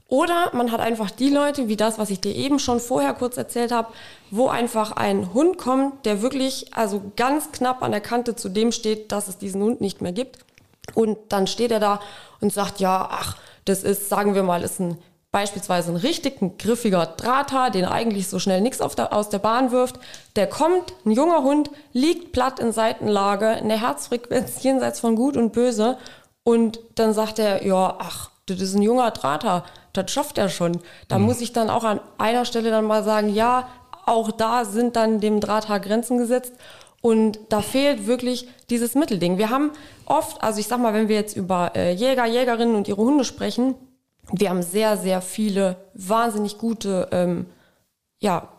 Oder 0.09 0.49
man 0.53 0.71
hat 0.71 0.79
einfach 0.79 1.11
die 1.11 1.29
Leute, 1.29 1.67
wie 1.67 1.77
das, 1.77 1.99
was 1.99 2.09
ich 2.09 2.19
dir 2.19 2.35
eben 2.35 2.57
schon 2.57 2.79
vorher 2.79 3.13
kurz 3.13 3.37
erzählt 3.37 3.71
habe, 3.71 3.93
wo 4.31 4.47
einfach 4.47 4.91
ein 4.93 5.33
Hund 5.35 5.59
kommt, 5.59 6.03
der 6.05 6.23
wirklich 6.23 6.73
also 6.73 7.11
ganz 7.15 7.51
knapp 7.51 7.83
an 7.83 7.91
der 7.91 8.01
Kante 8.01 8.35
zu 8.35 8.49
dem 8.49 8.71
steht, 8.71 9.11
dass 9.11 9.27
es 9.27 9.37
diesen 9.37 9.61
Hund 9.61 9.81
nicht 9.81 10.01
mehr 10.01 10.11
gibt. 10.11 10.39
Und 10.95 11.17
dann 11.29 11.45
steht 11.45 11.71
er 11.71 11.79
da 11.79 11.99
und 12.41 12.51
sagt, 12.51 12.79
ja, 12.79 13.07
ach, 13.11 13.37
das 13.65 13.83
ist, 13.83 14.09
sagen 14.09 14.33
wir 14.33 14.41
mal, 14.41 14.63
ist 14.63 14.79
ein 14.79 14.97
beispielsweise 15.31 15.91
ein 15.91 15.97
richtig 15.97 16.41
ein 16.41 16.57
griffiger 16.57 17.05
Drahthaar, 17.05 17.69
den 17.69 17.85
eigentlich 17.85 18.27
so 18.27 18.39
schnell 18.39 18.61
nichts 18.61 18.81
aus 18.81 18.95
der 19.29 19.39
Bahn 19.39 19.71
wirft. 19.71 19.99
Der 20.35 20.47
kommt, 20.47 20.93
ein 21.05 21.11
junger 21.11 21.43
Hund, 21.43 21.69
liegt 21.93 22.31
platt 22.31 22.59
in 22.59 22.71
Seitenlage, 22.71 23.49
eine 23.49 23.79
Herzfrequenz 23.79 24.63
jenseits 24.63 24.99
von 24.99 25.15
Gut 25.15 25.37
und 25.37 25.53
Böse. 25.53 25.97
Und 26.43 26.79
dann 26.95 27.13
sagt 27.13 27.37
er, 27.37 27.63
ja, 27.63 27.95
ach, 27.99 28.31
das 28.47 28.59
ist 28.59 28.73
ein 28.73 28.81
junger 28.81 29.11
Drahthaar, 29.11 29.65
das 30.01 30.11
schafft 30.11 30.37
er 30.37 30.49
schon. 30.49 30.79
Da 31.07 31.19
muss 31.19 31.41
ich 31.41 31.53
dann 31.53 31.69
auch 31.69 31.83
an 31.83 31.99
einer 32.17 32.45
Stelle 32.45 32.69
dann 32.71 32.85
mal 32.85 33.03
sagen, 33.03 33.33
ja, 33.33 33.67
auch 34.05 34.31
da 34.31 34.65
sind 34.65 34.95
dann 34.95 35.19
dem 35.19 35.39
Drahthaar 35.39 35.79
Grenzen 35.79 36.17
gesetzt. 36.17 36.53
Und 37.01 37.39
da 37.49 37.61
fehlt 37.61 38.07
wirklich 38.07 38.47
dieses 38.69 38.95
Mittelding. 38.95 39.37
Wir 39.37 39.49
haben 39.49 39.71
oft, 40.05 40.43
also 40.43 40.59
ich 40.59 40.67
sag 40.67 40.79
mal, 40.79 40.93
wenn 40.93 41.07
wir 41.07 41.15
jetzt 41.15 41.37
über 41.37 41.71
äh, 41.75 41.93
Jäger, 41.93 42.25
Jägerinnen 42.25 42.75
und 42.75 42.87
ihre 42.87 43.01
Hunde 43.01 43.23
sprechen, 43.23 43.75
wir 44.31 44.49
haben 44.49 44.63
sehr, 44.63 44.97
sehr 44.97 45.21
viele 45.21 45.77
wahnsinnig 45.93 46.57
gute 46.57 47.07
ähm, 47.11 47.45
ja, 48.19 48.49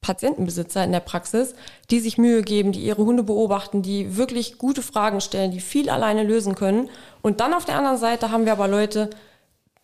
Patientenbesitzer 0.00 0.82
in 0.84 0.92
der 0.92 1.00
Praxis, 1.00 1.54
die 1.90 2.00
sich 2.00 2.16
Mühe 2.16 2.42
geben, 2.42 2.72
die 2.72 2.80
ihre 2.80 3.04
Hunde 3.04 3.22
beobachten, 3.22 3.82
die 3.82 4.16
wirklich 4.16 4.56
gute 4.56 4.82
Fragen 4.82 5.20
stellen, 5.20 5.50
die 5.50 5.60
viel 5.60 5.90
alleine 5.90 6.22
lösen 6.22 6.54
können. 6.54 6.88
Und 7.22 7.40
dann 7.40 7.52
auf 7.52 7.64
der 7.64 7.76
anderen 7.76 7.98
Seite 7.98 8.30
haben 8.30 8.46
wir 8.46 8.52
aber 8.52 8.68
Leute, 8.68 9.10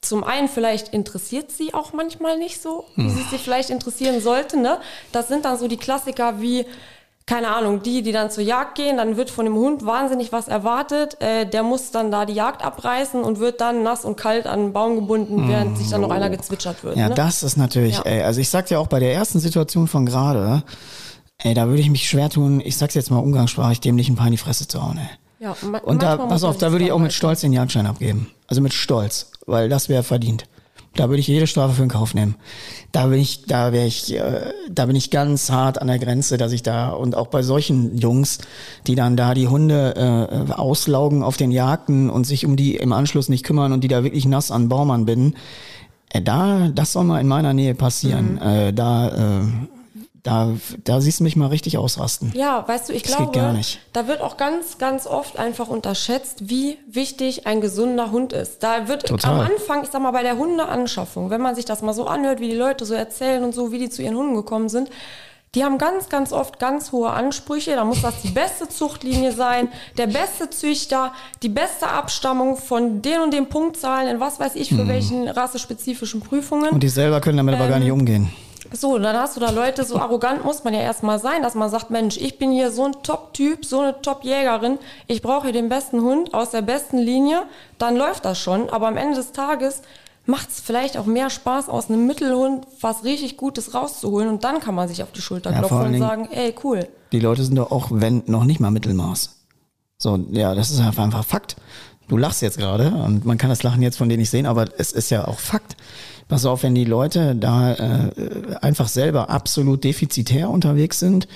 zum 0.02 0.22
einen 0.24 0.48
vielleicht 0.48 0.88
interessiert 0.88 1.50
sie 1.50 1.74
auch 1.74 1.92
manchmal 1.92 2.38
nicht 2.38 2.62
so, 2.62 2.84
wie 2.96 3.08
sie 3.10 3.22
sie 3.30 3.38
vielleicht 3.38 3.70
interessieren 3.70 4.20
sollte. 4.20 4.58
Ne? 4.58 4.78
Das 5.12 5.28
sind 5.28 5.44
dann 5.44 5.58
so 5.58 5.66
die 5.66 5.78
Klassiker 5.78 6.40
wie, 6.40 6.64
keine 7.26 7.48
Ahnung, 7.48 7.82
die, 7.82 8.02
die 8.02 8.12
dann 8.12 8.30
zur 8.30 8.44
Jagd 8.44 8.76
gehen, 8.76 8.98
dann 8.98 9.16
wird 9.16 9.30
von 9.30 9.46
dem 9.46 9.54
Hund 9.56 9.84
wahnsinnig 9.84 10.30
was 10.30 10.46
erwartet. 10.46 11.20
Äh, 11.20 11.44
der 11.46 11.64
muss 11.64 11.90
dann 11.90 12.12
da 12.12 12.24
die 12.24 12.34
Jagd 12.34 12.64
abreißen 12.64 13.20
und 13.24 13.40
wird 13.40 13.60
dann 13.60 13.82
nass 13.82 14.04
und 14.04 14.16
kalt 14.16 14.46
an 14.46 14.60
einen 14.60 14.72
Baum 14.72 14.94
gebunden, 14.94 15.48
während 15.48 15.76
sich 15.76 15.90
dann 15.90 16.02
noch 16.02 16.10
einer 16.10 16.30
gezwitschert 16.30 16.84
wird. 16.84 16.96
Ja, 16.96 17.08
ne? 17.08 17.14
das 17.16 17.42
ist 17.42 17.56
natürlich, 17.56 17.96
Ja. 17.96 18.02
ey, 18.02 18.22
also 18.22 18.40
ich 18.40 18.48
sag 18.48 18.66
dir 18.66 18.78
auch 18.78 18.86
bei 18.86 19.00
der 19.00 19.12
ersten 19.12 19.40
Situation 19.40 19.88
von 19.88 20.06
gerade, 20.06 20.62
ey, 21.38 21.52
da 21.54 21.66
würde 21.66 21.80
ich 21.80 21.90
mich 21.90 22.08
schwer 22.08 22.30
tun, 22.30 22.60
ich 22.64 22.76
sag's 22.76 22.94
jetzt 22.94 23.10
mal 23.10 23.18
umgangssprachlich, 23.18 23.80
dem 23.80 23.96
nicht 23.96 24.08
ein 24.08 24.14
paar 24.14 24.26
in 24.26 24.32
die 24.32 24.38
Fresse 24.38 24.68
zu 24.68 24.80
hauen, 24.80 24.98
ey. 24.98 25.08
Ja, 25.38 25.56
ma- 25.62 25.78
Und 25.78 26.02
da, 26.02 26.16
pass 26.16 26.44
auf, 26.44 26.58
da 26.58 26.72
würde 26.72 26.84
ich 26.84 26.92
auch 26.92 26.98
mit 26.98 27.12
Stolz 27.12 27.40
den 27.42 27.52
Jagdschein 27.52 27.86
abgeben. 27.86 28.30
Also 28.46 28.60
mit 28.60 28.72
Stolz, 28.74 29.30
weil 29.46 29.68
das 29.68 29.88
wäre 29.88 30.02
verdient. 30.02 30.44
Da 30.94 31.10
würde 31.10 31.20
ich 31.20 31.26
jede 31.26 31.46
Strafe 31.46 31.74
für 31.74 31.82
in 31.82 31.90
Kauf 31.90 32.14
nehmen. 32.14 32.36
Da 32.90 33.08
bin 33.08 33.18
ich, 33.20 33.44
da 33.44 33.70
wäre 33.74 33.86
ich, 33.86 34.14
äh, 34.14 34.52
da 34.70 34.86
bin 34.86 34.96
ich 34.96 35.10
ganz 35.10 35.50
hart 35.50 35.78
an 35.82 35.88
der 35.88 35.98
Grenze, 35.98 36.38
dass 36.38 36.52
ich 36.52 36.62
da 36.62 36.88
und 36.88 37.14
auch 37.14 37.26
bei 37.26 37.42
solchen 37.42 37.98
Jungs, 37.98 38.38
die 38.86 38.94
dann 38.94 39.14
da 39.14 39.34
die 39.34 39.46
Hunde 39.48 40.48
äh, 40.48 40.52
auslaugen 40.52 41.22
auf 41.22 41.36
den 41.36 41.50
Jagden 41.50 42.08
und 42.08 42.24
sich 42.24 42.46
um 42.46 42.56
die 42.56 42.76
im 42.76 42.94
Anschluss 42.94 43.28
nicht 43.28 43.44
kümmern 43.44 43.72
und 43.72 43.84
die 43.84 43.88
da 43.88 44.04
wirklich 44.04 44.24
nass 44.24 44.50
an 44.50 44.62
den 44.62 44.68
Baum 44.70 44.90
anbinden, 44.90 45.34
äh, 46.14 46.22
da, 46.22 46.68
das 46.74 46.92
soll 46.92 47.04
mal 47.04 47.20
in 47.20 47.28
meiner 47.28 47.52
Nähe 47.52 47.74
passieren. 47.74 48.38
Äh, 48.38 48.72
da, 48.72 49.40
äh, 49.40 49.42
da, 50.26 50.52
da 50.84 51.00
siehst 51.00 51.20
du 51.20 51.24
mich 51.24 51.36
mal 51.36 51.46
richtig 51.48 51.78
ausrasten. 51.78 52.32
Ja, 52.34 52.66
weißt 52.66 52.88
du, 52.88 52.92
ich 52.92 53.02
Das 53.02 53.12
geht 53.12 53.32
glaube, 53.32 53.38
gar 53.38 53.52
nicht. 53.52 53.78
da 53.92 54.08
wird 54.08 54.20
auch 54.20 54.36
ganz, 54.36 54.78
ganz 54.78 55.06
oft 55.06 55.38
einfach 55.38 55.68
unterschätzt, 55.68 56.48
wie 56.50 56.78
wichtig 56.88 57.46
ein 57.46 57.60
gesunder 57.60 58.10
Hund 58.10 58.32
ist. 58.32 58.62
Da 58.62 58.88
wird 58.88 59.06
Total. 59.06 59.34
am 59.34 59.40
Anfang, 59.40 59.82
ich 59.84 59.90
sag 59.90 60.02
mal, 60.02 60.10
bei 60.10 60.22
der 60.22 60.36
Hundeanschaffung, 60.36 61.30
wenn 61.30 61.40
man 61.40 61.54
sich 61.54 61.64
das 61.64 61.80
mal 61.82 61.92
so 61.94 62.06
anhört, 62.06 62.40
wie 62.40 62.48
die 62.48 62.56
Leute 62.56 62.84
so 62.84 62.94
erzählen 62.94 63.44
und 63.44 63.54
so, 63.54 63.70
wie 63.70 63.78
die 63.78 63.88
zu 63.88 64.02
ihren 64.02 64.16
Hunden 64.16 64.34
gekommen 64.34 64.68
sind, 64.68 64.90
die 65.54 65.64
haben 65.64 65.78
ganz, 65.78 66.10
ganz 66.10 66.32
oft 66.32 66.58
ganz 66.58 66.92
hohe 66.92 67.08
Ansprüche. 67.10 67.76
Da 67.76 67.84
muss 67.84 68.02
das 68.02 68.20
die 68.22 68.28
beste 68.28 68.68
Zuchtlinie 68.68 69.32
sein, 69.32 69.68
der 69.96 70.06
beste 70.06 70.50
Züchter, 70.50 71.12
die 71.42 71.48
beste 71.48 71.88
Abstammung 71.88 72.56
von 72.58 73.00
den 73.00 73.20
und 73.20 73.32
den 73.32 73.48
Punktzahlen 73.48 74.08
in 74.08 74.20
was 74.20 74.38
weiß 74.38 74.54
ich 74.56 74.68
für 74.68 74.86
welchen 74.86 75.28
rassespezifischen 75.28 76.20
Prüfungen. 76.20 76.70
Und 76.70 76.82
die 76.82 76.88
selber 76.90 77.20
können 77.22 77.38
damit 77.38 77.54
aber 77.54 77.68
gar 77.68 77.76
Ähm, 77.78 77.84
nicht 77.84 77.92
umgehen. 77.92 78.30
So, 78.72 78.94
und 78.94 79.02
dann 79.02 79.16
hast 79.16 79.36
du 79.36 79.40
da 79.40 79.50
Leute, 79.50 79.84
so 79.84 79.96
arrogant 79.98 80.44
muss 80.44 80.64
man 80.64 80.74
ja 80.74 80.80
erstmal 80.80 81.18
sein, 81.18 81.42
dass 81.42 81.54
man 81.54 81.70
sagt, 81.70 81.90
Mensch, 81.90 82.16
ich 82.16 82.38
bin 82.38 82.52
hier 82.52 82.70
so 82.70 82.84
ein 82.84 82.92
Top-Typ, 83.02 83.64
so 83.64 83.80
eine 83.80 84.00
Top-Jägerin, 84.00 84.78
ich 85.06 85.22
brauche 85.22 85.44
hier 85.44 85.52
den 85.52 85.68
besten 85.68 86.00
Hund 86.00 86.34
aus 86.34 86.50
der 86.50 86.62
besten 86.62 86.98
Linie, 86.98 87.42
dann 87.78 87.96
läuft 87.96 88.24
das 88.24 88.38
schon. 88.38 88.68
Aber 88.70 88.88
am 88.88 88.96
Ende 88.96 89.16
des 89.16 89.32
Tages 89.32 89.82
macht 90.26 90.50
es 90.50 90.60
vielleicht 90.60 90.96
auch 90.96 91.06
mehr 91.06 91.30
Spaß, 91.30 91.68
aus 91.68 91.88
einem 91.88 92.06
Mittelhund 92.06 92.66
was 92.80 93.04
richtig 93.04 93.36
Gutes 93.36 93.74
rauszuholen 93.74 94.28
und 94.28 94.44
dann 94.44 94.60
kann 94.60 94.74
man 94.74 94.88
sich 94.88 95.02
auf 95.02 95.12
die 95.12 95.20
Schulter 95.20 95.52
Ja, 95.52 95.58
klopfen 95.58 95.94
und 95.94 95.98
sagen, 95.98 96.28
ey, 96.30 96.54
cool. 96.64 96.88
Die 97.12 97.20
Leute 97.20 97.44
sind 97.44 97.56
doch 97.56 97.70
auch, 97.70 97.88
wenn, 97.90 98.22
noch 98.26 98.44
nicht 98.44 98.60
mal 98.60 98.70
Mittelmaß. 98.70 99.36
So, 99.98 100.18
ja, 100.32 100.54
das 100.54 100.70
ist 100.70 100.80
einfach 100.80 101.04
einfach 101.04 101.24
Fakt. 101.24 101.56
Du 102.08 102.16
lachst 102.16 102.42
jetzt 102.42 102.58
gerade 102.58 102.88
und 102.88 103.24
man 103.24 103.38
kann 103.38 103.50
das 103.50 103.62
Lachen 103.62 103.82
jetzt 103.82 103.96
von 103.96 104.08
dir 104.08 104.16
nicht 104.16 104.30
sehen, 104.30 104.46
aber 104.46 104.66
es 104.78 104.92
ist 104.92 105.10
ja 105.10 105.26
auch 105.26 105.38
Fakt. 105.38 105.76
Pass 106.28 106.44
auf, 106.44 106.64
wenn 106.64 106.74
die 106.74 106.84
Leute 106.84 107.36
da 107.36 107.74
äh, 107.74 108.10
einfach 108.60 108.88
selber 108.88 109.30
absolut 109.30 109.84
defizitär 109.84 110.50
unterwegs 110.50 110.98
sind, 110.98 111.28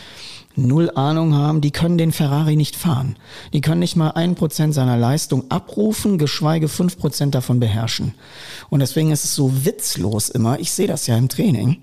null 0.57 0.90
Ahnung 0.94 1.35
haben, 1.35 1.61
die 1.61 1.70
können 1.70 1.96
den 1.96 2.11
Ferrari 2.12 2.57
nicht 2.57 2.74
fahren. 2.74 3.16
Die 3.53 3.61
können 3.61 3.79
nicht 3.79 3.96
mal 3.96 4.11
ein 4.11 4.35
Prozent 4.35 4.74
seiner 4.74 4.96
Leistung 4.96 5.50
abrufen, 5.50 6.18
geschweige 6.18 6.68
fünf 6.68 6.98
Prozent 6.98 7.35
davon 7.35 7.61
beherrschen. 7.61 8.14
Und 8.68 8.81
deswegen 8.81 9.12
ist 9.12 9.24
es 9.24 9.35
so 9.35 9.64
witzlos 9.64 10.29
immer. 10.29 10.59
Ich 10.59 10.72
sehe 10.72 10.88
das 10.88 11.07
ja 11.07 11.16
im 11.16 11.29
Training. 11.29 11.79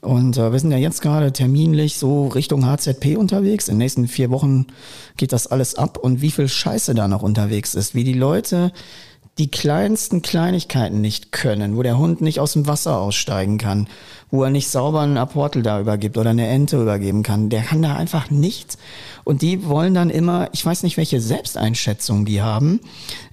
Und 0.00 0.38
äh, 0.38 0.50
wir 0.50 0.58
sind 0.58 0.70
ja 0.70 0.78
jetzt 0.78 1.02
gerade 1.02 1.32
terminlich 1.32 1.98
so 1.98 2.28
Richtung 2.28 2.64
HZP 2.66 3.16
unterwegs. 3.16 3.68
In 3.68 3.74
den 3.74 3.78
nächsten 3.78 4.08
vier 4.08 4.30
Wochen 4.30 4.66
geht 5.16 5.32
das 5.32 5.46
alles 5.46 5.74
ab. 5.74 5.98
Und 5.98 6.20
wie 6.22 6.30
viel 6.30 6.48
Scheiße 6.48 6.94
da 6.94 7.06
noch 7.06 7.22
unterwegs 7.22 7.74
ist, 7.74 7.94
wie 7.94 8.04
die 8.04 8.14
Leute 8.14 8.72
die 9.40 9.50
kleinsten 9.50 10.20
Kleinigkeiten 10.20 11.00
nicht 11.00 11.32
können, 11.32 11.74
wo 11.74 11.82
der 11.82 11.96
Hund 11.96 12.20
nicht 12.20 12.40
aus 12.40 12.52
dem 12.52 12.66
Wasser 12.66 12.98
aussteigen 12.98 13.56
kann, 13.56 13.88
wo 14.30 14.44
er 14.44 14.50
nicht 14.50 14.68
sauber 14.68 15.00
einen 15.00 15.16
Apportel 15.16 15.62
da 15.62 15.80
übergibt 15.80 16.18
oder 16.18 16.28
eine 16.28 16.46
Ente 16.46 16.80
übergeben 16.80 17.22
kann, 17.22 17.48
der 17.48 17.62
kann 17.62 17.80
da 17.80 17.96
einfach 17.96 18.28
nichts. 18.28 18.76
Und 19.30 19.42
die 19.42 19.64
wollen 19.64 19.94
dann 19.94 20.10
immer, 20.10 20.48
ich 20.50 20.66
weiß 20.66 20.82
nicht, 20.82 20.96
welche 20.96 21.20
Selbsteinschätzung 21.20 22.24
die 22.24 22.42
haben, 22.42 22.80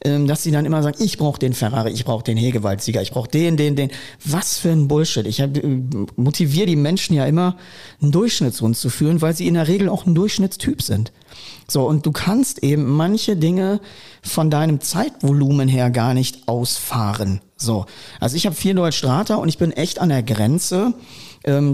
ähm, 0.05 0.27
dass 0.27 0.43
sie 0.43 0.51
dann 0.51 0.63
immer 0.63 0.83
sagen, 0.83 0.97
ich 0.99 1.17
brauche 1.17 1.39
den 1.39 1.53
Ferrari, 1.53 1.89
ich 1.89 2.05
brauche 2.05 2.23
den 2.23 2.37
Hegewaldsieger, 2.37 3.01
ich 3.01 3.09
brauche 3.09 3.31
den, 3.31 3.57
den, 3.57 3.75
den. 3.75 3.89
Was 4.23 4.59
für 4.59 4.69
ein 4.69 4.87
Bullshit. 4.87 5.25
Ich 5.25 5.39
äh, 5.39 5.49
motiviere 6.15 6.67
die 6.67 6.75
Menschen 6.75 7.15
ja 7.15 7.25
immer, 7.25 7.57
einen 7.99 8.11
Durchschnittshund 8.11 8.77
zu 8.77 8.91
führen, 8.91 9.23
weil 9.23 9.35
sie 9.35 9.47
in 9.47 9.55
der 9.55 9.67
Regel 9.67 9.89
auch 9.89 10.05
ein 10.05 10.13
Durchschnittstyp 10.13 10.83
sind. 10.83 11.11
So, 11.67 11.87
und 11.87 12.05
du 12.05 12.11
kannst 12.11 12.61
eben 12.63 12.85
manche 12.85 13.35
Dinge 13.35 13.81
von 14.21 14.51
deinem 14.51 14.81
Zeitvolumen 14.81 15.67
her 15.67 15.89
gar 15.89 16.13
nicht 16.13 16.47
ausfahren. 16.47 17.41
So, 17.55 17.87
also 18.19 18.35
ich 18.35 18.45
habe 18.45 18.55
vier 18.55 18.75
Deutsch 18.75 18.99
Strata 18.99 19.33
und 19.33 19.49
ich 19.49 19.57
bin 19.57 19.71
echt 19.71 19.97
an 19.97 20.09
der 20.09 20.21
Grenze, 20.21 20.93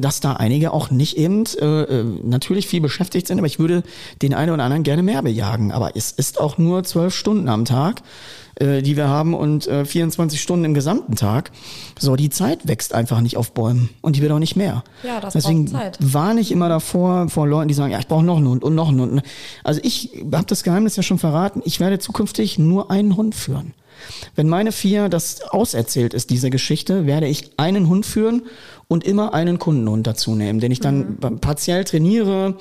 dass 0.02 0.20
da 0.20 0.34
einige 0.34 0.72
auch 0.72 0.92
nicht 0.92 1.18
eben 1.18 1.44
äh, 1.60 1.66
äh, 1.66 2.04
natürlich 2.24 2.68
viel 2.68 2.82
beschäftigt 2.82 3.28
sind, 3.28 3.40
aber 3.40 3.48
ich 3.48 3.60
würde 3.60 3.84
den 4.22 4.34
einen 4.34 4.52
oder 4.52 4.64
anderen 4.64 4.84
gerne 4.84 5.04
mehr 5.04 5.22
bejagen. 5.22 5.72
Aber 5.72 5.96
es 5.96 6.12
ist 6.12 6.40
auch 6.40 6.58
nur 6.58 6.84
zwölf 6.84 7.16
Stunden 7.16 7.50
am 7.50 7.66
Tag, 7.66 8.02
äh, 8.56 8.82
die 8.84 8.96
wir 8.98 9.08
haben 9.08 9.34
und 9.34 9.68
äh, 9.68 9.86
24 9.86 10.40
Stunden 10.40 10.66
im 10.66 10.74
gesamten 10.74 11.16
Tag. 11.16 11.52
So, 11.98 12.16
die 12.16 12.30
Zeit 12.30 12.68
wächst 12.68 12.94
einfach 12.94 13.22
nicht 13.22 13.38
auf 13.38 13.52
Bäumen 13.54 13.90
und 14.02 14.16
die 14.16 14.22
wird 14.22 14.32
auch 14.32 14.40
nicht 14.40 14.56
mehr. 14.56 14.84
Ja, 15.04 15.20
das 15.20 15.34
Deswegen 15.34 15.66
braucht 15.66 15.96
Zeit. 15.96 15.98
warne 16.00 16.40
ich 16.40 16.52
immer 16.52 16.70
davor, 16.70 17.30
vor 17.30 17.48
Leuten, 17.48 17.68
die 17.68 17.74
sagen, 17.74 17.92
ja, 17.92 18.00
ich 18.00 18.08
brauche 18.08 18.24
noch 18.24 18.38
einen 18.38 18.48
Hund 18.48 18.64
und 18.64 18.76
noch 18.76 18.90
einen 18.90 19.02
Hund. 19.02 19.24
Also 19.64 19.82
ich 19.84 20.12
habe 20.32 20.46
das 20.46 20.64
Geheimnis 20.64 20.96
ja 20.96 21.04
schon 21.04 21.18
verraten, 21.20 21.62
ich 21.66 21.80
werde 21.80 22.00
zukünftig 22.00 22.60
nur 22.60 22.92
einen 22.92 23.16
Hund 23.18 23.34
führen. 23.34 23.74
Wenn 24.36 24.50
meine 24.50 24.72
vier 24.72 25.10
das 25.10 25.42
auserzählt 25.42 26.14
ist, 26.14 26.30
diese 26.30 26.50
Geschichte, 26.50 27.06
werde 27.06 27.28
ich 27.28 27.52
einen 27.58 27.88
Hund 27.90 28.06
führen 28.06 28.44
und 28.90 29.04
immer 29.06 29.34
einen 29.34 29.60
Kundenhund 29.60 30.06
dazu 30.06 30.36
nehmen, 30.36 30.60
den 30.60 30.72
ich 30.72 30.80
dann 30.80 31.18
Mhm. 31.22 31.40
partiell 31.40 31.84
trainiere, 31.86 32.56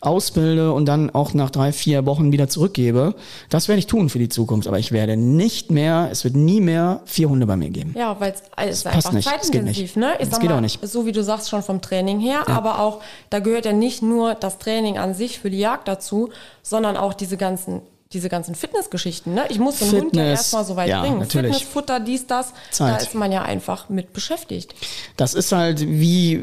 ausbilde 0.00 0.72
und 0.72 0.86
dann 0.86 1.10
auch 1.10 1.34
nach 1.34 1.50
drei, 1.50 1.72
vier 1.72 2.04
Wochen 2.06 2.32
wieder 2.32 2.48
zurückgebe. 2.48 3.14
Das 3.48 3.68
werde 3.68 3.78
ich 3.78 3.86
tun 3.86 4.08
für 4.08 4.18
die 4.18 4.28
Zukunft. 4.28 4.68
Aber 4.68 4.78
ich 4.78 4.92
werde 4.92 5.16
nicht 5.16 5.70
mehr, 5.70 6.08
es 6.10 6.24
wird 6.24 6.36
nie 6.36 6.60
mehr 6.60 7.00
vier 7.04 7.28
Hunde 7.28 7.46
bei 7.46 7.56
mir 7.56 7.70
geben. 7.70 7.94
Ja, 7.96 8.18
weil 8.20 8.34
es 8.56 8.78
ist 8.80 8.86
einfach 8.86 9.12
nicht. 9.12 9.26
Das 9.26 9.34
geht 9.34 9.52
zeitintensiv, 9.52 9.76
nicht. 9.82 9.96
ne? 9.96 10.12
Ich 10.18 10.28
Das 10.28 10.40
geht 10.40 10.50
mal, 10.50 10.56
auch 10.56 10.60
nicht. 10.60 10.86
So 10.86 11.06
wie 11.06 11.12
du 11.12 11.22
sagst 11.22 11.48
schon 11.48 11.62
vom 11.62 11.80
Training 11.80 12.20
her, 12.20 12.48
aber 12.48 12.80
auch, 12.80 13.00
da 13.30 13.38
gehört 13.38 13.64
ja 13.64 13.72
nicht 13.72 14.02
nur 14.02 14.34
das 14.34 14.58
Training 14.58 14.98
an 14.98 15.14
sich 15.14 15.38
für 15.38 15.50
die 15.50 15.58
Jagd 15.58 15.88
dazu, 15.88 16.30
sondern 16.62 16.96
auch 16.96 17.14
diese 17.14 17.36
ganzen 17.36 17.80
diese 18.12 18.30
ganzen 18.30 18.54
Fitnessgeschichten, 18.54 19.34
ne? 19.34 19.44
Ich 19.50 19.58
muss 19.58 19.80
den 19.80 19.88
Hund 19.88 19.96
ja 19.96 20.22
Fitness, 20.22 20.38
erstmal 20.38 20.64
so 20.64 20.76
weit 20.76 20.88
ja, 20.88 21.02
bringen. 21.02 21.18
natürlich. 21.18 21.56
Fitness, 21.56 21.72
Futter, 21.72 22.00
dies, 22.00 22.26
das. 22.26 22.52
Zeit. 22.70 22.94
Da 22.94 22.96
ist 22.96 23.14
man 23.14 23.32
ja 23.32 23.42
einfach 23.42 23.90
mit 23.90 24.14
beschäftigt. 24.14 24.74
Das 25.16 25.34
ist 25.34 25.52
halt 25.52 25.86
wie, 25.86 26.42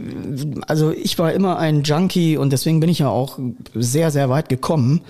also 0.67 0.91
ich 0.91 1.17
war 1.17 1.34
immer 1.34 1.58
ein 1.58 1.82
Junkie 1.82 2.38
und 2.38 2.54
deswegen 2.54 2.80
bin 2.80 2.89
ich 2.89 2.99
ja 2.99 3.10
auch 3.10 3.39
sehr, 3.73 4.12
sehr 4.12 4.30
weit 4.30 4.47
gekommen, 4.47 5.01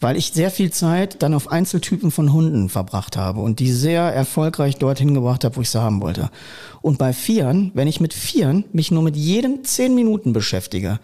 weil 0.00 0.16
ich 0.16 0.32
sehr 0.32 0.50
viel 0.50 0.72
Zeit 0.72 1.22
dann 1.22 1.32
auf 1.32 1.52
Einzeltypen 1.52 2.10
von 2.10 2.32
Hunden 2.32 2.68
verbracht 2.68 3.16
habe 3.16 3.40
und 3.40 3.60
die 3.60 3.70
sehr 3.70 4.02
erfolgreich 4.02 4.78
dorthin 4.78 5.14
gebracht 5.14 5.44
habe, 5.44 5.54
wo 5.56 5.60
ich 5.60 5.70
sie 5.70 5.80
haben 5.80 6.00
wollte. 6.02 6.30
Und 6.80 6.98
bei 6.98 7.12
Vieren, 7.12 7.70
wenn 7.74 7.86
ich 7.86 8.00
mit 8.00 8.12
Vieren 8.12 8.64
mich 8.72 8.90
nur 8.90 9.02
mit 9.02 9.16
jedem 9.16 9.62
zehn 9.62 9.94
Minuten 9.94 10.32
beschäftige, 10.32 10.98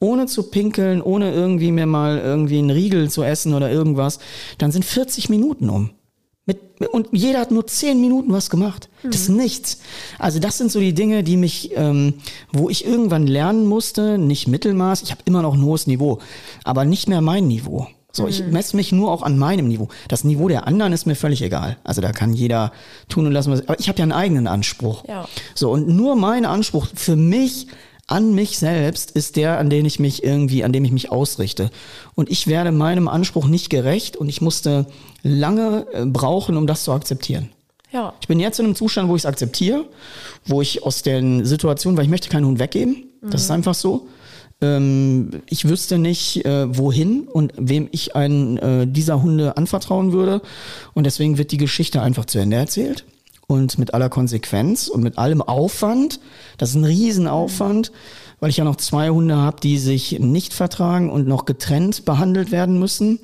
ohne 0.00 0.26
zu 0.26 0.44
pinkeln, 0.44 1.00
ohne 1.02 1.32
irgendwie 1.32 1.72
mir 1.72 1.86
mal 1.86 2.18
irgendwie 2.18 2.58
einen 2.58 2.70
Riegel 2.70 3.10
zu 3.10 3.22
essen 3.22 3.54
oder 3.54 3.70
irgendwas, 3.70 4.18
dann 4.58 4.72
sind 4.72 4.84
40 4.84 5.28
Minuten 5.28 5.70
um. 5.70 5.90
Mit, 6.46 6.60
und 6.92 7.08
jeder 7.12 7.40
hat 7.40 7.50
nur 7.50 7.66
zehn 7.66 8.00
Minuten 8.00 8.30
was 8.32 8.50
gemacht. 8.50 8.90
Das 9.02 9.22
ist 9.22 9.28
nichts. 9.30 9.80
Also 10.18 10.40
das 10.40 10.58
sind 10.58 10.70
so 10.70 10.78
die 10.78 10.92
Dinge, 10.92 11.22
die 11.22 11.38
mich, 11.38 11.70
ähm, 11.74 12.14
wo 12.52 12.68
ich 12.68 12.84
irgendwann 12.84 13.26
lernen 13.26 13.64
musste, 13.66 14.18
nicht 14.18 14.46
Mittelmaß, 14.46 15.02
ich 15.02 15.10
habe 15.10 15.22
immer 15.24 15.40
noch 15.40 15.54
ein 15.54 15.62
hohes 15.62 15.86
Niveau, 15.86 16.18
aber 16.64 16.84
nicht 16.84 17.08
mehr 17.08 17.22
mein 17.22 17.46
Niveau. 17.46 17.86
So, 18.12 18.28
ich 18.28 18.46
messe 18.46 18.76
mich 18.76 18.92
nur 18.92 19.10
auch 19.10 19.22
an 19.22 19.36
meinem 19.38 19.66
Niveau. 19.66 19.88
Das 20.06 20.22
Niveau 20.22 20.46
der 20.46 20.68
anderen 20.68 20.92
ist 20.92 21.04
mir 21.04 21.16
völlig 21.16 21.42
egal. 21.42 21.78
Also 21.82 22.00
da 22.00 22.12
kann 22.12 22.32
jeder 22.32 22.70
tun 23.08 23.26
und 23.26 23.32
lassen, 23.32 23.50
was. 23.50 23.62
Aber 23.62 23.80
ich 23.80 23.88
habe 23.88 23.98
ja 23.98 24.04
einen 24.04 24.12
eigenen 24.12 24.46
Anspruch. 24.46 25.02
Ja. 25.08 25.26
So, 25.56 25.72
und 25.72 25.88
nur 25.88 26.14
mein 26.14 26.44
Anspruch 26.44 26.86
für 26.94 27.16
mich 27.16 27.66
an 28.06 28.34
mich 28.34 28.58
selbst 28.58 29.10
ist 29.12 29.36
der, 29.36 29.58
an 29.58 29.70
den 29.70 29.84
ich 29.86 29.98
mich 29.98 30.22
irgendwie, 30.22 30.64
an 30.64 30.72
dem 30.72 30.84
ich 30.84 30.92
mich 30.92 31.10
ausrichte. 31.10 31.70
Und 32.14 32.30
ich 32.30 32.46
werde 32.46 32.72
meinem 32.72 33.08
Anspruch 33.08 33.46
nicht 33.46 33.70
gerecht 33.70 34.16
und 34.16 34.28
ich 34.28 34.40
musste 34.40 34.86
lange 35.22 35.86
äh, 35.92 36.04
brauchen, 36.04 36.56
um 36.56 36.66
das 36.66 36.84
zu 36.84 36.92
akzeptieren. 36.92 37.50
Ja. 37.92 38.12
Ich 38.20 38.28
bin 38.28 38.40
jetzt 38.40 38.58
in 38.58 38.66
einem 38.66 38.74
Zustand, 38.74 39.08
wo 39.08 39.16
ich 39.16 39.22
es 39.22 39.26
akzeptiere, 39.26 39.86
wo 40.46 40.60
ich 40.60 40.82
aus 40.82 41.02
den 41.02 41.44
Situationen, 41.44 41.96
weil 41.96 42.04
ich 42.04 42.10
möchte 42.10 42.28
keinen 42.28 42.44
Hund 42.44 42.58
weggeben, 42.58 43.06
das 43.22 43.42
ist 43.42 43.50
einfach 43.50 43.74
so. 43.74 44.08
Ähm, 44.60 45.42
ich 45.48 45.68
wüsste 45.68 45.98
nicht, 45.98 46.44
äh, 46.44 46.76
wohin 46.76 47.28
und 47.28 47.52
wem 47.56 47.88
ich 47.90 48.16
einen 48.16 48.58
äh, 48.58 48.86
dieser 48.86 49.22
Hunde 49.22 49.56
anvertrauen 49.56 50.12
würde. 50.12 50.42
Und 50.92 51.04
deswegen 51.04 51.38
wird 51.38 51.52
die 51.52 51.56
Geschichte 51.56 52.02
einfach 52.02 52.26
zu 52.26 52.38
Ende 52.38 52.56
erzählt. 52.56 53.04
Und 53.46 53.78
mit 53.78 53.94
aller 53.94 54.08
Konsequenz 54.08 54.88
und 54.88 55.02
mit 55.02 55.18
allem 55.18 55.42
Aufwand. 55.42 56.20
Das 56.58 56.70
ist 56.70 56.76
ein 56.76 56.84
Riesenaufwand, 56.84 57.92
weil 58.40 58.50
ich 58.50 58.56
ja 58.56 58.64
noch 58.64 58.76
zwei 58.76 59.10
Hunde 59.10 59.36
habe, 59.36 59.60
die 59.60 59.78
sich 59.78 60.18
nicht 60.20 60.54
vertragen 60.54 61.10
und 61.10 61.26
noch 61.28 61.44
getrennt 61.44 62.04
behandelt 62.04 62.50
werden 62.50 62.78
müssen. 62.78 63.20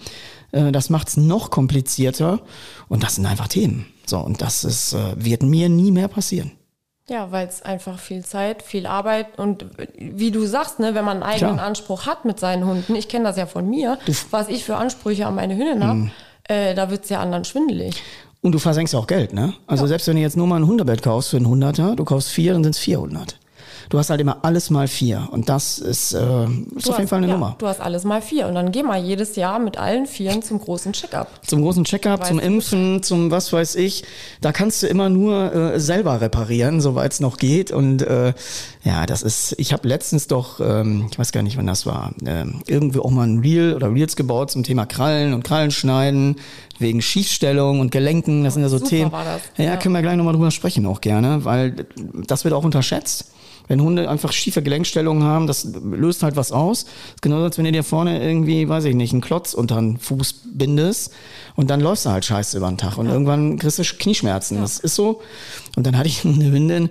Äh, 0.53 0.73
Das 0.73 0.91
macht 0.91 1.09
es 1.09 1.17
noch 1.17 1.51
komplizierter 1.51 2.41
und 2.89 3.03
das 3.03 3.17
sind 3.17 3.27
einfach 3.27 3.49
Themen. 3.49 3.87
So, 4.07 4.19
und 4.19 4.43
das 4.43 4.65
ist, 4.65 4.93
äh, 4.93 5.15
wird 5.17 5.43
mir 5.43 5.69
nie 5.69 5.91
mehr 5.93 6.09
passieren. 6.09 6.53
Ja, 7.09 7.33
weil 7.33 7.49
es 7.49 7.63
einfach 7.63 7.99
viel 7.99 8.25
Zeit, 8.25 8.63
viel 8.63 8.87
Arbeit 8.87 9.37
und 9.39 9.67
wie 9.99 10.31
du 10.31 10.47
sagst, 10.47 10.79
ne, 10.79 10.95
wenn 10.95 11.05
man 11.05 11.23
einen 11.23 11.33
eigenen 11.33 11.55
Klar. 11.57 11.67
Anspruch 11.67 12.07
hat 12.07 12.25
mit 12.25 12.39
seinen 12.39 12.65
Hunden, 12.67 12.95
ich 12.95 13.09
kenne 13.09 13.25
das 13.25 13.37
ja 13.37 13.47
von 13.47 13.69
mir, 13.69 13.99
was 14.31 14.49
ich 14.49 14.65
für 14.65 14.77
Ansprüche 14.77 15.27
an 15.27 15.35
meine 15.35 15.57
Hündin 15.57 15.85
habe, 15.85 16.11
äh, 16.45 16.73
da 16.75 16.89
wird's 16.89 17.09
ja 17.09 17.21
anderen 17.21 17.45
schwindelig. 17.45 18.01
Und 18.43 18.53
du 18.53 18.59
versenkst 18.59 18.95
auch 18.95 19.07
Geld, 19.07 19.33
ne? 19.35 19.53
Also 19.67 19.87
selbst 19.87 20.07
wenn 20.09 20.17
du 20.17 20.23
jetzt 20.23 20.37
nur 20.37 20.47
mal 20.47 20.57
ein 20.57 20.67
Hundebett 20.67 21.03
kaufst 21.03 21.31
für 21.31 21.37
einen 21.37 21.49
Hunderter, 21.49 21.95
du 21.97 22.05
kaufst 22.05 22.31
vier, 22.31 22.55
dann 22.55 22.63
sind 22.65 22.75
es 22.75 22.79
400. 22.81 23.37
Du 23.91 23.99
hast 23.99 24.09
halt 24.09 24.21
immer 24.21 24.39
alles 24.45 24.71
mal 24.71 24.87
vier. 24.87 25.29
Und 25.33 25.49
das 25.49 25.79
ist, 25.81 26.13
äh, 26.15 26.17
ist 26.17 26.21
Du 26.21 26.45
auf 26.53 26.85
jeden 26.87 26.99
hast- 27.03 27.09
Fall 27.09 27.19
eine 27.19 27.27
ja, 27.27 27.33
Nummer. 27.35 27.57
Du 27.59 27.67
hast 27.67 27.81
alles 27.81 28.05
mal 28.05 28.23
vier 28.23 28.47
und 28.47 28.55
dann 28.55 28.71
geh 28.71 28.85
mal 28.85 29.03
jedes 29.03 29.35
Jahr 29.35 29.59
mit 29.59 29.79
allen 29.79 30.07
Vieren 30.07 30.43
zum 30.43 30.61
großen 30.61 30.93
Checkup. 30.93 31.27
Zum 31.45 31.61
großen 31.63 31.83
Checkup, 31.85 32.25
zum. 32.25 32.39
Impfen, 32.39 33.03
zum 33.03 33.33
was 33.33 33.53
weiß 33.53 33.75
ich. 33.75 34.05
Da 34.41 34.53
kannst 34.53 34.83
du 34.85 34.87
immer 34.87 35.09
nur 35.09 35.53
äh, 35.53 35.81
selber 35.81 36.21
reparieren, 36.21 36.81
soweit 36.81 37.13
es 37.13 37.19
noch 37.21 37.37
geht. 37.37 37.73
Und 37.73 38.03
äh, 38.03 38.33
ja, 38.83 39.05
das 39.05 39.23
ist, 39.23 39.55
ich 39.59 39.73
habe 39.75 39.87
letztens 39.87 40.27
doch, 40.27 40.59
ähm, 40.61 41.07
ich 41.11 41.19
weiß 41.19 41.33
gar 41.33 41.43
nicht, 41.43 41.57
wann 41.59 41.67
das 41.67 41.85
war, 41.85 42.13
ähm, 42.25 42.63
irgendwie 42.67 42.99
auch 42.99 43.11
mal 43.11 43.27
ein 43.27 43.41
Reel 43.41 43.75
oder 43.75 43.93
Reels 43.93 44.17
gebaut 44.17 44.51
zum 44.51 44.63
Thema 44.63 44.87
Krallen 44.87 45.35
und 45.35 45.43
Krallenschneiden, 45.45 46.37
wegen 46.79 47.03
Schießstellung 47.03 47.81
und 47.81 47.91
Gelenken. 47.93 48.43
Das 48.45 48.55
sind 48.55 48.63
ja 48.63 48.71
so 48.71 48.79
super 48.79 48.89
Themen. 48.89 49.11
Ja, 49.59 49.65
Ja. 49.65 49.77
können 49.77 49.95
wir 49.95 50.01
gleich 50.03 50.17
nochmal 50.17 50.33
drüber 50.35 50.51
sprechen, 50.51 50.87
auch 50.87 51.01
gerne, 51.03 51.45
weil 51.45 51.87
das 52.27 52.45
wird 52.45 52.55
auch 52.55 52.65
unterschätzt. 52.65 53.33
Wenn 53.69 53.83
Hunde 53.83 54.11
einfach 54.11 54.33
schiefe 54.33 54.63
Gelenkstellungen 54.65 55.23
haben, 55.23 55.47
das 55.47 55.65
löst 55.65 56.25
halt 56.25 56.35
was 56.35 56.51
aus. 56.51 56.87
Genauso, 57.21 57.45
als 57.45 57.57
wenn 57.59 57.67
du 57.67 57.71
dir 57.71 57.85
vorne 57.85 58.21
irgendwie, 58.21 58.69
weiß 58.69 58.85
ich 58.87 58.97
nicht, 58.97 59.13
einen 59.13 59.21
Klotz 59.21 59.55
unter 59.55 59.77
den 59.77 59.97
Fuß 59.97 60.41
bindest 60.55 61.13
und 61.55 61.71
dann 61.71 61.81
läufst 61.81 62.05
du 62.05 62.11
halt 62.11 62.25
scheiße 62.25 62.57
über 62.57 62.67
den 62.69 62.79
Tag 62.79 62.99
und 62.99 63.07
irgendwann 63.07 63.59
kriegst 63.61 63.79
du 63.79 63.85
Knieschmerzen. 63.85 64.61
Das 64.61 64.81
ist 64.81 64.97
so. 64.97 65.21
Und 65.77 65.87
dann 65.87 65.97
hatte 65.97 66.09
ich 66.09 66.25
eine 66.25 66.51
Hündin, 66.51 66.89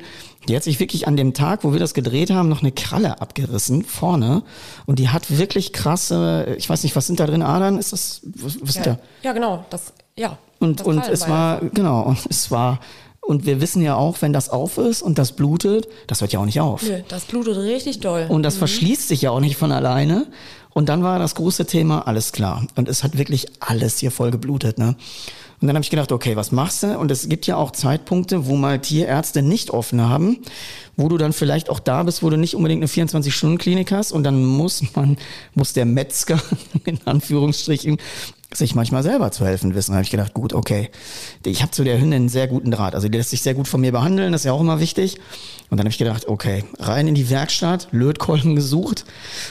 die 0.48 0.56
hat 0.56 0.64
sich 0.64 0.80
wirklich 0.80 1.08
an 1.08 1.18
dem 1.18 1.34
Tag, 1.34 1.64
wo 1.64 1.74
wir 1.74 1.80
das 1.80 1.94
gedreht 1.94 2.32
haben, 2.32 2.50
noch 2.50 2.62
eine 2.62 2.72
Kralle 2.72 3.22
abgerissen, 3.22 3.84
vorne. 3.84 4.44
Und 4.86 5.00
die 5.00 5.10
hat 5.10 5.38
wirklich 5.38 5.74
krasse, 5.74 6.56
ich 6.58 6.70
weiß 6.70 6.84
nicht, 6.84 6.96
was 6.96 7.08
sind 7.08 7.20
da 7.20 7.28
drin, 7.28 7.42
Adern? 7.42 7.78
Ist 7.78 7.94
das, 7.94 8.22
was, 8.24 8.58
was 8.62 8.74
sind 8.74 8.86
da? 8.86 8.92
Ja, 8.92 9.00
ja 9.24 9.34
genau, 9.34 9.66
das, 9.70 9.94
ja. 10.16 10.38
Und, 10.60 10.80
das 10.80 10.88
und 10.88 11.08
es 11.08 11.28
war, 11.28 11.62
genau, 11.74 12.04
und 12.04 12.20
es 12.30 12.52
war, 12.52 12.80
und 13.22 13.46
wir 13.46 13.62
wissen 13.62 13.82
ja 13.84 13.96
auch, 13.96 14.22
wenn 14.22 14.34
das 14.34 14.50
auf 14.50 14.78
ist 14.78 15.02
und 15.02 15.20
das 15.20 15.34
blutet, 15.34 15.88
das 16.08 16.22
hört 16.22 16.34
ja 16.34 16.40
auch 16.40 16.46
nicht 16.46 16.62
auf. 16.62 16.84
Nö, 16.84 17.02
das 17.08 17.26
blutet 17.26 17.58
richtig 17.58 18.00
doll. 18.00 18.26
Und 18.30 18.44
das 18.44 18.58
verschließt 18.58 19.08
sich 19.08 19.22
ja 19.22 19.32
auch 19.32 19.40
nicht 19.40 19.58
von 19.58 19.72
alleine. 19.72 20.28
Und 20.74 20.90
dann 20.90 21.04
war 21.04 21.20
das 21.20 21.36
große 21.36 21.66
Thema, 21.66 22.08
alles 22.08 22.32
klar. 22.32 22.66
Und 22.76 22.88
es 22.90 23.04
hat 23.04 23.18
wirklich 23.18 23.48
alles 23.60 24.00
hier 24.00 24.12
voll 24.12 24.32
geblutet, 24.32 24.78
ne? 24.78 24.96
Und 25.62 25.68
dann 25.68 25.76
habe 25.76 25.84
ich 25.84 25.90
gedacht, 25.90 26.12
okay, 26.12 26.36
was 26.36 26.52
machst 26.52 26.84
du? 26.84 26.98
Und 26.98 27.12
es 27.12 27.28
gibt 27.28 27.46
ja 27.46 27.58
auch 27.58 27.72
Zeitpunkte, 27.72 28.48
wo 28.48 28.56
mal 28.56 28.80
Tierärzte 28.80 29.42
nicht 29.42 29.72
offen 29.72 30.02
haben, 30.02 30.38
wo 30.96 31.10
du 31.10 31.18
dann 31.18 31.34
vielleicht 31.34 31.70
auch 31.70 31.80
da 31.80 32.04
bist, 32.04 32.24
wo 32.24 32.30
du 32.30 32.38
nicht 32.38 32.56
unbedingt 32.56 32.82
eine 32.82 32.88
24-Stunden-Klinik 32.88 33.92
hast. 33.92 34.14
Und 34.14 34.24
dann 34.24 34.46
muss 34.46 34.84
man, 34.96 35.18
muss 35.56 35.74
der 35.74 35.86
Metzger, 35.86 36.40
in 36.86 37.00
Anführungsstrichen, 37.06 37.98
sich 38.54 38.74
manchmal 38.74 39.04
selber 39.04 39.32
zu 39.32 39.46
helfen 39.46 39.76
wissen. 39.76 39.92
Da 39.92 39.98
habe 39.98 40.04
ich 40.04 40.12
gedacht, 40.12 40.34
gut, 40.34 40.54
okay. 40.54 40.90
Ich 41.46 41.62
habe 41.62 41.72
zu 41.72 41.84
der 41.84 42.00
Hündin 42.00 42.14
einen 42.14 42.30
sehr 42.30 42.48
guten 42.48 42.72
Draht. 42.72 42.96
Also 42.96 43.08
die 43.08 43.18
lässt 43.18 43.30
sich 43.30 43.42
sehr 43.42 43.54
gut 43.54 43.68
von 43.68 43.82
mir 43.82 43.92
behandeln, 43.92 44.32
das 44.32 44.42
ist 44.42 44.46
ja 44.46 44.54
auch 44.54 44.62
immer 44.62 44.80
wichtig. 44.80 45.18
Und 45.70 45.78
dann 45.78 45.86
habe 45.86 45.90
ich 45.90 46.00
gedacht, 46.00 46.28
okay, 46.28 46.64
rein 46.80 47.08
in 47.08 47.16
die 47.16 47.30
Werkstatt, 47.30 47.90
Lötkolben 47.92 48.56
gesucht 48.56 49.06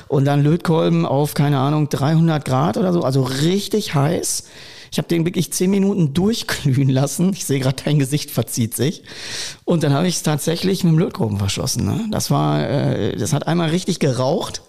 und 0.08 0.24
dann 0.24 0.42
Lötkolben 0.42 1.06
auf, 1.06 1.34
keine 1.34 1.58
Ahnung, 1.58 1.88
300 1.88 2.44
Grad 2.44 2.76
oder 2.76 2.92
so, 2.92 3.02
also 3.02 3.22
richtig 3.22 3.94
heiß. 3.94 4.44
Ich 4.90 4.98
habe 4.98 5.08
den 5.08 5.24
wirklich 5.24 5.52
zehn 5.52 5.70
Minuten 5.70 6.14
durchglühen 6.14 6.88
lassen. 6.88 7.32
Ich 7.32 7.44
sehe 7.44 7.60
gerade, 7.60 7.82
dein 7.84 7.98
Gesicht 7.98 8.30
verzieht 8.30 8.74
sich. 8.74 9.02
Und 9.64 9.82
dann 9.82 9.92
habe 9.92 10.08
ich 10.08 10.16
es 10.16 10.22
tatsächlich 10.22 10.84
mit 10.84 10.92
dem 10.92 10.98
Lötkolben 10.98 11.38
verschlossen. 11.38 11.84
Ne? 11.84 12.06
Das 12.10 12.30
war, 12.30 12.68
äh, 12.68 13.16
das 13.16 13.32
hat 13.32 13.46
einmal 13.46 13.70
richtig 13.70 13.98
geraucht 13.98 14.62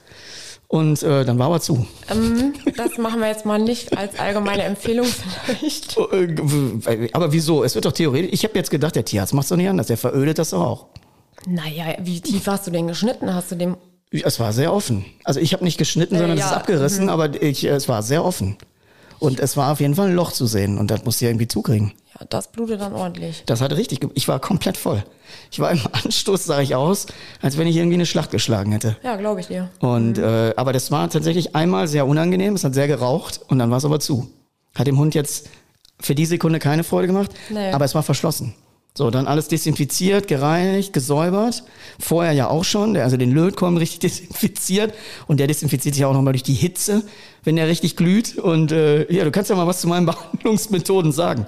und 0.68 1.02
äh, 1.02 1.26
dann 1.26 1.40
war 1.40 1.48
aber 1.48 1.62
zu. 1.62 1.88
ähm, 2.12 2.54
das 2.78 2.98
machen 2.98 3.20
wir 3.22 3.28
jetzt 3.28 3.46
mal 3.46 3.58
nicht 3.60 3.98
als 3.98 4.20
allgemeine 4.20 4.64
Empfehlung 4.64 5.06
vielleicht. 5.08 5.98
Äh, 6.12 6.28
w- 6.38 7.10
Aber 7.14 7.32
wieso? 7.34 7.64
Es 7.64 7.74
wird 7.76 7.86
doch 7.86 7.92
theoretisch. 7.92 8.32
Ich 8.34 8.44
habe 8.44 8.54
jetzt 8.56 8.70
gedacht, 8.70 8.96
der 8.96 9.06
Tierarzt 9.06 9.34
macht 9.34 9.50
doch 9.50 9.58
nicht 9.58 9.70
anders. 9.70 9.88
Der 9.88 9.98
verödet 9.98 10.38
das 10.38 10.52
doch 10.52 10.62
auch. 10.66 10.86
Naja, 11.48 11.96
wie 12.04 12.20
tief 12.22 12.46
hast 12.48 12.68
du 12.68 12.72
den 12.72 12.88
geschnitten? 12.88 13.34
Hast 13.34 13.52
du 13.52 13.56
dem. 13.56 13.78
Es 14.12 14.40
war 14.40 14.54
sehr 14.54 14.74
offen. 14.74 15.06
Also 15.24 15.40
ich 15.40 15.54
habe 15.54 15.64
nicht 15.64 15.78
geschnitten, 15.78 16.16
Äh, 16.16 16.20
sondern 16.20 16.38
es 16.38 16.44
ja, 16.44 16.50
ist 16.52 16.56
abgerissen, 16.58 17.10
aber 17.10 17.42
ich, 17.42 17.64
äh, 17.66 17.70
es 17.70 17.88
war 17.88 18.02
sehr 18.04 18.24
offen. 18.26 18.58
Und 19.20 19.40
es 19.40 19.58
war 19.58 19.72
auf 19.72 19.80
jeden 19.82 19.96
Fall 19.96 20.08
ein 20.10 20.16
Loch 20.16 20.32
zu 20.32 20.48
sehen 20.48 20.78
und 20.78 20.90
das 20.92 21.04
musste 21.04 21.26
ich 21.26 21.30
irgendwie 21.30 21.48
zukriegen. 21.48 21.94
Ja, 22.20 22.26
das 22.30 22.52
blutet 22.52 22.80
dann 22.82 22.94
ordentlich. 22.94 23.44
Das 23.46 23.60
hat 23.62 23.74
richtig, 23.74 24.00
ich 24.14 24.28
war 24.28 24.40
komplett 24.40 24.78
voll. 24.78 25.04
Ich 25.52 25.60
war 25.60 25.72
im 25.72 25.80
Anstoß, 25.92 26.46
sah 26.46 26.62
ich 26.62 26.76
aus, 26.76 27.06
als 27.42 27.58
wenn 27.58 27.68
ich 27.68 27.76
irgendwie 27.76 27.96
eine 27.96 28.06
Schlacht 28.06 28.32
geschlagen 28.32 28.72
hätte. 28.72 28.96
Ja, 29.04 29.16
glaube 29.18 29.42
ich 29.42 29.48
dir. 29.48 29.70
Und 29.80 30.18
äh, 30.18 30.54
aber 30.56 30.72
das 30.74 30.90
war 30.92 31.10
tatsächlich 31.10 31.56
einmal 31.56 31.88
sehr 31.88 32.08
unangenehm. 32.08 32.56
Es 32.56 32.64
hat 32.64 32.74
sehr 32.74 32.88
geraucht 32.88 33.42
und 33.48 33.60
dann 33.60 33.70
war 33.72 33.78
es 33.78 33.86
aber 33.86 34.00
zu. 34.00 34.30
Hat 34.76 34.88
dem 34.88 34.98
Hund 34.98 35.16
jetzt 35.16 35.50
für 36.00 36.16
die 36.16 36.26
Sekunde 36.26 36.60
keine 36.60 36.84
Freude 36.86 37.08
gemacht, 37.08 37.32
Nee. 37.50 37.72
aber 37.72 37.84
es 37.86 37.94
war 37.96 38.04
verschlossen. 38.04 38.56
So, 39.00 39.10
dann 39.10 39.28
alles 39.28 39.48
desinfiziert, 39.48 40.28
gereinigt, 40.28 40.92
gesäubert. 40.92 41.64
Vorher 42.02 42.34
ja 42.34 42.50
auch 42.50 42.66
schon, 42.66 42.96
der, 42.96 43.06
also 43.06 43.16
den 43.16 43.32
Lötkolben 43.32 43.78
richtig 43.86 44.00
desinfiziert. 44.00 44.94
Und 45.26 45.40
der 45.40 45.48
desinfiziert 45.48 45.96
sich 45.96 46.04
auch 46.04 46.12
nochmal 46.12 46.34
durch 46.34 46.44
die 46.44 46.54
Hitze, 46.54 47.04
wenn 47.46 47.56
der 47.56 47.70
richtig 47.70 47.96
glüht. 47.96 48.38
Und 48.38 48.74
äh, 48.74 49.10
ja, 49.10 49.24
du 49.24 49.32
kannst 49.32 49.50
ja 49.50 49.56
mal 49.56 49.68
was 49.68 49.80
zu 49.80 49.88
meinen 49.88 50.06
Behandlungsmethoden 50.06 51.14
sagen. 51.14 51.46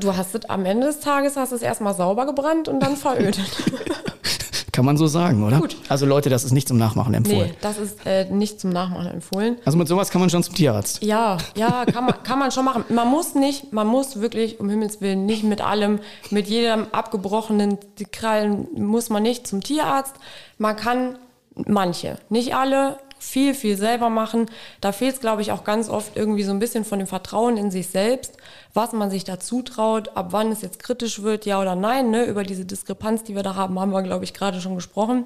Du 0.00 0.16
hast 0.16 0.34
es 0.34 0.46
am 0.46 0.64
Ende 0.64 0.86
des 0.86 1.00
Tages 1.00 1.36
hast 1.36 1.52
es 1.52 1.60
erstmal 1.60 1.94
sauber 1.94 2.24
gebrannt 2.24 2.68
und 2.68 2.80
dann 2.80 2.96
verödet. 2.96 3.38
Kann 4.72 4.86
man 4.86 4.96
so 4.96 5.06
sagen, 5.06 5.44
oder? 5.44 5.60
Gut. 5.60 5.76
Also 5.90 6.06
Leute, 6.06 6.30
das 6.30 6.44
ist 6.44 6.52
nicht 6.52 6.66
zum 6.66 6.78
Nachmachen 6.78 7.12
empfohlen. 7.12 7.50
nee, 7.50 7.56
das 7.60 7.76
ist 7.76 7.98
äh, 8.06 8.24
nicht 8.30 8.58
zum 8.58 8.70
Nachmachen 8.70 9.06
empfohlen. 9.08 9.58
Also 9.66 9.76
mit 9.76 9.86
sowas 9.86 10.10
kann 10.10 10.22
man 10.22 10.30
schon 10.30 10.42
zum 10.42 10.54
Tierarzt. 10.54 11.02
Ja, 11.02 11.36
ja, 11.54 11.84
kann 11.84 12.06
man, 12.06 12.22
kann 12.22 12.38
man 12.38 12.50
schon 12.52 12.64
machen. 12.64 12.84
Man 12.88 13.06
muss 13.08 13.34
nicht, 13.34 13.74
man 13.74 13.86
muss 13.86 14.20
wirklich, 14.20 14.60
um 14.60 14.70
Himmels 14.70 15.02
Willen, 15.02 15.26
nicht 15.26 15.44
mit 15.44 15.60
allem, 15.60 16.00
mit 16.30 16.48
jedem 16.48 16.86
abgebrochenen 16.90 17.76
Krallen 18.12 18.66
muss 18.74 19.10
man 19.10 19.22
nicht 19.22 19.46
zum 19.46 19.62
Tierarzt. 19.62 20.14
Man 20.56 20.74
kann 20.74 21.18
manche, 21.54 22.16
nicht 22.30 22.54
alle, 22.54 22.98
viel, 23.22 23.54
viel 23.54 23.76
selber 23.76 24.10
machen. 24.10 24.46
Da 24.80 24.90
fehlt 24.90 25.14
es, 25.14 25.20
glaube 25.20 25.42
ich, 25.42 25.52
auch 25.52 25.62
ganz 25.62 25.88
oft 25.88 26.16
irgendwie 26.16 26.42
so 26.42 26.50
ein 26.50 26.58
bisschen 26.58 26.84
von 26.84 26.98
dem 26.98 27.06
Vertrauen 27.06 27.56
in 27.56 27.70
sich 27.70 27.86
selbst, 27.86 28.36
was 28.74 28.92
man 28.92 29.10
sich 29.10 29.22
da 29.22 29.38
zutraut, 29.38 30.16
ab 30.16 30.28
wann 30.30 30.50
es 30.50 30.60
jetzt 30.60 30.82
kritisch 30.82 31.22
wird, 31.22 31.46
ja 31.46 31.60
oder 31.60 31.76
nein. 31.76 32.10
Ne? 32.10 32.24
Über 32.24 32.42
diese 32.42 32.64
Diskrepanz, 32.64 33.22
die 33.22 33.36
wir 33.36 33.44
da 33.44 33.54
haben, 33.54 33.78
haben 33.78 33.92
wir, 33.92 34.02
glaube 34.02 34.24
ich, 34.24 34.34
gerade 34.34 34.60
schon 34.60 34.74
gesprochen. 34.74 35.24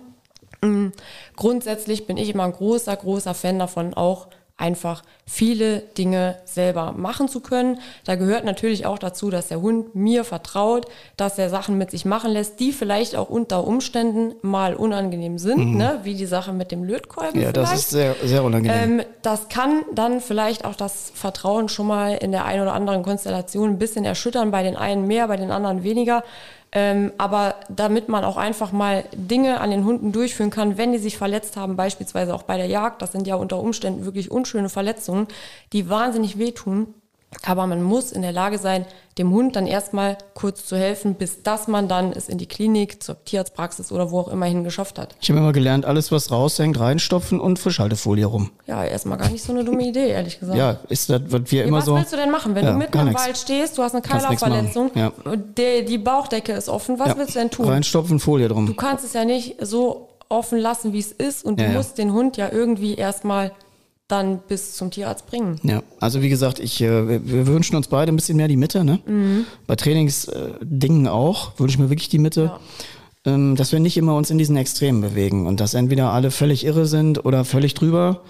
Mm, 0.61 0.89
Grundsätzlich 1.37 2.07
bin 2.07 2.19
ich 2.19 2.29
immer 2.29 2.45
ein 2.45 2.53
großer, 2.53 2.95
großer 2.95 3.35
Fan 3.35 3.59
davon, 3.59 3.95
auch 3.95 4.29
einfach 4.59 5.03
viele 5.27 5.81
Dinge 5.81 6.37
selber 6.47 6.93
machen 6.97 7.29
zu 7.29 7.41
können. 7.41 7.79
Da 8.05 8.15
gehört 8.15 8.45
natürlich 8.45 8.87
auch 8.87 8.99
dazu, 8.99 9.29
dass 9.29 9.49
der 9.49 9.61
Hund 9.61 9.95
mir 9.95 10.25
vertraut, 10.25 10.87
dass 11.19 11.39
er 11.39 11.51
Sachen 11.51 11.77
mit 11.77 11.91
sich 11.91 12.07
machen 12.07 12.31
lässt, 12.31 12.59
die 12.59 12.73
vielleicht 12.73 13.17
auch 13.17 13.29
unter 13.29 13.67
Umständen 13.67 14.35
mal 14.41 14.75
unangenehm 14.75 15.39
sind, 15.39 15.75
ne? 15.75 16.01
wie 16.05 16.15
die 16.15 16.27
Sache 16.27 16.53
mit 16.53 16.71
dem 16.73 16.85
Lötkolben 16.85 17.37
Mhm. 17.39 17.43
Ja, 17.43 17.53
das 17.53 17.69
vielleicht. 17.69 17.83
ist 17.85 17.91
sehr, 17.91 18.15
sehr 18.25 18.45
unangenehm. 18.45 19.01
Ähm, 19.01 19.07
das 19.23 19.49
kann 19.49 19.83
dann 19.95 20.21
vielleicht 20.21 20.65
auch 20.65 20.75
das 20.77 21.11
Vertrauen 21.15 21.69
schon 21.69 21.89
mal 21.89 22.15
in 22.15 22.33
der 22.33 22.45
einen 22.47 22.63
oder 22.63 22.73
anderen 22.73 23.03
Konstellation 23.03 23.71
ein 23.71 23.79
bisschen 23.79 24.05
erschüttern, 24.05 24.51
bei 24.51 24.63
den 24.63 24.77
einen 24.77 25.07
mehr, 25.07 25.29
bei 25.29 25.37
den 25.37 25.51
anderen 25.51 25.83
weniger. 25.83 26.23
Ähm, 26.79 27.15
aber 27.17 27.55
damit 27.71 28.11
man 28.11 28.23
auch 28.23 28.37
einfach 28.37 28.71
mal 28.71 29.05
Dinge 29.15 29.63
an 29.63 29.71
den 29.71 29.87
Hunden 29.87 30.13
durchführen 30.13 30.51
kann, 30.51 30.77
wenn 30.77 30.93
die 30.93 30.99
sich 30.99 31.17
verletzt 31.17 31.57
haben, 31.57 31.75
beispielsweise 31.75 32.35
auch 32.35 32.43
bei 32.43 32.59
der 32.59 32.67
Jagd, 32.67 33.01
das 33.01 33.13
sind 33.13 33.27
ja 33.27 33.37
unter 33.37 33.59
Umständen 33.59 34.05
wirklich 34.05 34.31
unschöne 34.31 34.69
Verletzungen, 34.69 35.27
die 35.73 35.89
wahnsinnig 35.89 36.39
wehtun. 36.39 36.93
Aber 37.47 37.67
man 37.67 37.83
muss 37.83 38.13
in 38.13 38.21
der 38.21 38.33
Lage 38.33 38.59
sein, 38.59 38.85
dem 39.19 39.31
Hund 39.33 39.57
dann 39.57 39.67
erstmal 39.67 40.19
kurz 40.35 40.67
zu 40.67 40.77
helfen, 40.77 41.15
bis 41.15 41.43
dass 41.43 41.69
man 41.69 41.89
dann 41.89 42.13
es 42.13 42.29
in 42.29 42.37
die 42.37 42.47
Klinik, 42.47 43.03
zur 43.03 43.25
Tierarztpraxis 43.25 43.91
oder 43.91 44.11
wo 44.11 44.21
auch 44.21 44.29
immer 44.29 44.45
hin 44.47 44.63
geschafft 44.63 44.99
hat. 44.99 45.17
Ich 45.21 45.31
habe 45.31 45.39
immer 45.41 45.53
gelernt, 45.53 45.87
alles 45.87 46.13
was 46.13 46.31
raushängt, 46.31 46.79
reinstopfen 46.79 47.41
und 47.41 47.59
Frischhaltefolie 47.59 48.27
rum. 48.27 48.51
Ja, 48.67 48.85
erstmal 48.85 49.17
gar 49.17 49.31
nicht 49.31 49.43
so 49.43 49.53
eine 49.53 49.65
dumme 49.65 49.85
Idee, 49.87 50.09
ehrlich 50.11 50.39
gesagt. 50.39 50.59
Ja, 50.59 50.81
ist 50.89 51.09
das, 51.09 51.23
was 51.29 51.41
wir 51.51 51.65
immer 51.65 51.79
was 51.79 51.87
so. 51.87 51.95
willst 51.97 52.13
du 52.13 52.17
denn 52.17 52.31
machen, 52.31 52.55
wenn 52.55 52.65
Ja, 52.67 52.73
du 52.73 52.79
mitten 52.79 52.99
im 52.99 53.05
nix. 53.09 53.25
Wald 53.25 53.39
stehst, 53.39 53.79
du 53.79 53.83
hast 53.83 53.95
eine 53.95 54.03
Keilerverletzung, 54.03 54.91
und 55.25 55.57
der, 55.59 55.83
die 55.83 55.99
Bauchdecke 55.99 56.53
ist 56.53 56.69
offen, 56.69 56.99
was 56.99 57.09
ja, 57.09 57.17
willst 57.17 57.35
du 57.35 57.39
denn 57.39 57.51
tun? 57.51 57.69
Reinstopfen, 57.69 58.21
Folie 58.21 58.49
drum. 58.49 58.67
Du 58.67 58.75
kannst 58.75 59.05
es 59.05 59.15
ja 59.15 59.25
nicht 59.25 59.57
so 59.65 60.09
offen 60.29 60.59
lassen, 60.59 60.93
wie 60.93 60.99
es 60.99 61.13
ist 61.13 61.45
und 61.45 61.61
Ja, 61.61 61.67
du 61.67 61.73
ja. 61.73 61.79
musst 61.79 61.99
den 61.99 62.13
Hund 62.13 62.37
ja 62.37 62.51
irgendwie 62.53 62.97
erstmal 62.97 63.53
dann 64.09 64.39
bis 64.47 64.75
zum 64.75 64.91
Tierarzt 64.91 65.27
bringen. 65.27 65.59
Ja, 65.65 65.83
also 66.01 66.23
wie 66.23 66.29
gesagt, 66.29 66.61
ich, 66.61 66.81
äh, 66.81 67.09
wir, 67.09 67.27
wir 67.27 67.47
wünschen 67.47 67.77
uns 67.77 67.89
beide 67.89 68.13
ein 68.13 68.17
bisschen 68.17 68.37
mehr 68.37 68.49
die 68.49 68.57
Mitte. 68.57 68.85
Ne? 68.85 69.01
Bei 69.67 69.75
Trainingsdingen 69.75 71.09
auch 71.09 71.59
wünsche 71.59 71.75
ich 71.75 71.79
mir 71.79 71.91
wirklich 71.91 72.09
die 72.09 72.19
Mitte. 72.19 72.53
Ähm, 73.25 73.57
dass 73.57 73.73
wir 73.73 73.81
nicht 73.81 73.97
immer 73.97 74.15
uns 74.15 74.31
in 74.31 74.39
diesen 74.39 74.57
Extremen 74.57 75.01
bewegen 75.01 75.49
und 75.49 75.59
dass 75.59 75.75
entweder 75.75 76.13
alle 76.13 76.31
völlig 76.31 76.65
irre 76.65 76.87
sind 76.87 77.25
oder 77.25 77.45
völlig 77.45 77.75
drüber, 77.75 78.23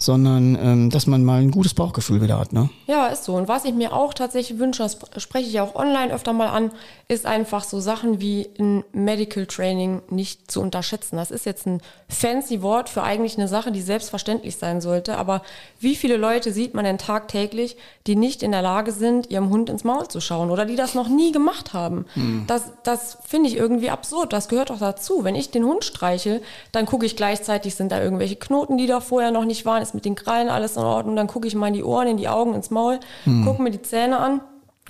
sondern 0.00 0.54
ähm, 0.54 0.90
dass 0.90 1.08
man 1.08 1.24
mal 1.24 1.40
ein 1.40 1.50
gutes 1.50 1.74
Bauchgefühl 1.74 2.22
wieder 2.22 2.38
hat. 2.38 2.52
Ne? 2.52 2.70
Ja, 2.86 3.08
ist 3.08 3.24
so. 3.24 3.34
Und 3.34 3.48
was 3.48 3.64
ich 3.64 3.74
mir 3.74 3.92
auch 3.92 4.14
tatsächlich 4.14 4.60
wünsche, 4.60 4.82
das 4.82 4.96
spreche 5.16 5.48
ich 5.48 5.60
auch 5.60 5.74
online 5.74 6.14
öfter 6.14 6.32
mal 6.32 6.46
an, 6.46 6.70
ist 7.08 7.26
einfach 7.26 7.64
so 7.64 7.80
Sachen 7.80 8.20
wie 8.20 8.48
ein 8.60 8.84
Medical 8.92 9.46
Training 9.46 10.02
nicht 10.08 10.50
zu 10.52 10.60
unterschätzen. 10.60 11.16
Das 11.16 11.32
ist 11.32 11.46
jetzt 11.46 11.66
ein 11.66 11.82
fancy 12.08 12.62
Wort 12.62 12.88
für 12.88 13.02
eigentlich 13.02 13.36
eine 13.38 13.48
Sache, 13.48 13.72
die 13.72 13.82
selbstverständlich 13.82 14.56
sein 14.56 14.80
sollte. 14.80 15.18
Aber 15.18 15.42
wie 15.80 15.96
viele 15.96 16.16
Leute 16.16 16.52
sieht 16.52 16.74
man 16.74 16.84
denn 16.84 16.98
tagtäglich, 16.98 17.76
die 18.06 18.14
nicht 18.14 18.44
in 18.44 18.52
der 18.52 18.62
Lage 18.62 18.92
sind, 18.92 19.30
ihrem 19.30 19.50
Hund 19.50 19.68
ins 19.68 19.82
Maul 19.82 20.06
zu 20.06 20.20
schauen 20.20 20.50
oder 20.50 20.64
die 20.64 20.76
das 20.76 20.94
noch 20.94 21.08
nie 21.08 21.32
gemacht 21.32 21.72
haben? 21.72 22.06
Das, 22.46 22.62
das 22.84 23.18
finde 23.26 23.48
ich 23.48 23.56
irgendwie 23.56 23.90
absurd. 23.90 24.32
Das 24.32 24.48
gehört 24.48 24.70
doch 24.70 24.78
dazu. 24.78 25.24
Wenn 25.24 25.34
ich 25.34 25.50
den 25.50 25.64
Hund 25.64 25.84
streiche, 25.84 26.40
dann 26.70 26.86
gucke 26.86 27.04
ich 27.04 27.16
gleichzeitig, 27.16 27.74
sind 27.74 27.90
da 27.90 28.00
irgendwelche 28.00 28.36
Knoten, 28.36 28.78
die 28.78 28.86
da 28.86 29.00
vorher 29.00 29.32
noch 29.32 29.44
nicht 29.44 29.66
waren, 29.66 29.87
ist 29.88 29.94
mit 29.94 30.04
den 30.04 30.14
Krallen 30.14 30.48
alles 30.48 30.76
in 30.76 30.82
Ordnung, 30.82 31.16
dann 31.16 31.26
gucke 31.26 31.46
ich 31.46 31.54
mal 31.54 31.68
in 31.68 31.74
die 31.74 31.84
Ohren, 31.84 32.08
in 32.08 32.16
die 32.16 32.28
Augen, 32.28 32.54
ins 32.54 32.70
Maul, 32.70 33.00
gucke 33.44 33.62
mir 33.62 33.70
die 33.70 33.82
Zähne 33.82 34.18
an. 34.18 34.40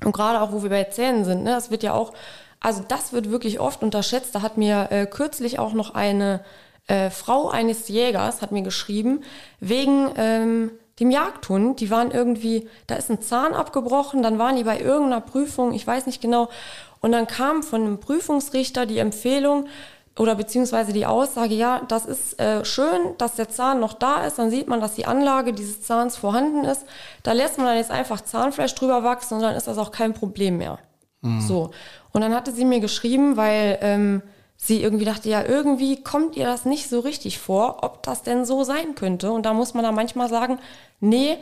Und 0.05 0.13
gerade 0.13 0.41
auch, 0.41 0.53
wo 0.53 0.63
wir 0.63 0.71
bei 0.71 0.85
Zähnen 0.85 1.25
sind, 1.25 1.43
ne, 1.43 1.51
das 1.51 1.71
wird 1.71 1.83
ja 1.83 1.93
auch, 1.93 2.13
also 2.61 2.83
das 2.87 3.13
wird 3.13 3.31
wirklich 3.31 3.61
oft 3.61 3.83
unterschätzt. 3.83 4.35
Da 4.35 4.43
hat 4.43 4.57
mir 4.57 4.89
äh, 4.91 5.07
kürzlich 5.07 5.59
auch 5.59 5.73
noch 5.73 5.95
eine 5.95 6.41
äh, 6.87 7.11
Frau 7.11 7.49
eines 7.49 7.89
Jägers, 7.89 8.43
hat 8.43 8.53
mir 8.53 8.63
geschrieben, 8.63 9.23
wegen 9.61 10.11
ähm, 10.17 10.71
dem 11.01 11.11
Jagdhund, 11.11 11.81
die 11.81 11.91
waren 11.91 12.11
irgendwie, 12.11 12.69
da 12.87 12.97
ist 12.97 13.11
ein 13.11 13.23
Zahn 13.23 13.55
abgebrochen, 13.55 14.23
dann 14.23 14.39
waren 14.39 14.57
die 14.57 14.65
bei 14.65 14.81
irgendeiner 14.81 15.21
Prüfung, 15.21 15.73
ich 15.73 15.87
weiß 15.87 16.07
nicht 16.07 16.21
genau, 16.21 16.49
und 17.01 17.13
dann 17.13 17.27
kam 17.27 17.63
von 17.63 17.83
einem 17.83 18.01
Prüfungsrichter 18.01 18.87
die 18.87 18.99
Empfehlung, 18.99 19.67
oder 20.19 20.35
beziehungsweise 20.35 20.93
die 20.93 21.07
Aussage, 21.07 21.55
ja, 21.55 21.83
das 21.89 22.05
ist 22.07 22.41
äh, 22.41 22.65
schön, 22.65 23.15
dass 23.19 23.37
der 23.37 23.49
Zahn 23.49 23.81
noch 23.81 23.93
da 23.95 24.25
ist, 24.25 24.39
dann 24.39 24.51
sieht 24.51 24.69
man, 24.69 24.81
dass 24.81 24.95
die 24.95 25.07
Anlage 25.07 25.53
dieses 25.53 25.83
Zahns 25.83 26.17
vorhanden 26.17 26.65
ist. 26.65 26.85
Da 27.23 27.33
lässt 27.33 27.59
man 27.59 27.67
dann 27.67 27.77
jetzt 27.77 27.91
einfach 27.91 28.21
Zahnfleisch 28.21 28.75
drüber 28.75 29.05
wachsen 29.05 29.35
und 29.35 29.43
dann 29.43 29.55
ist 29.55 29.67
das 29.67 29.79
auch 29.79 29.93
kein 29.93 30.15
Problem 30.15 30.59
mehr. 30.59 30.79
So. 31.41 31.71
Und 32.13 32.21
dann 32.21 32.35
hatte 32.35 32.53
sie 32.53 32.65
mir 32.65 32.81
geschrieben, 32.81 33.37
weil 33.37 33.79
ähm, 33.81 34.23
sie 34.57 34.83
irgendwie 34.83 35.05
dachte, 35.05 35.29
ja, 35.29 35.45
irgendwie 35.45 36.03
kommt 36.03 36.37
ihr 36.37 36.47
das 36.47 36.65
nicht 36.65 36.89
so 36.89 37.01
richtig 37.01 37.39
vor, 37.39 37.79
ob 37.83 38.03
das 38.03 38.23
denn 38.23 38.45
so 38.45 38.65
sein 38.65 38.95
könnte. 38.95 39.33
Und 39.33 39.47
da 39.47 39.53
muss 39.53 39.75
man 39.75 39.85
dann 39.85 39.95
manchmal 39.95 40.29
sagen, 40.29 40.59
nee, 41.01 41.39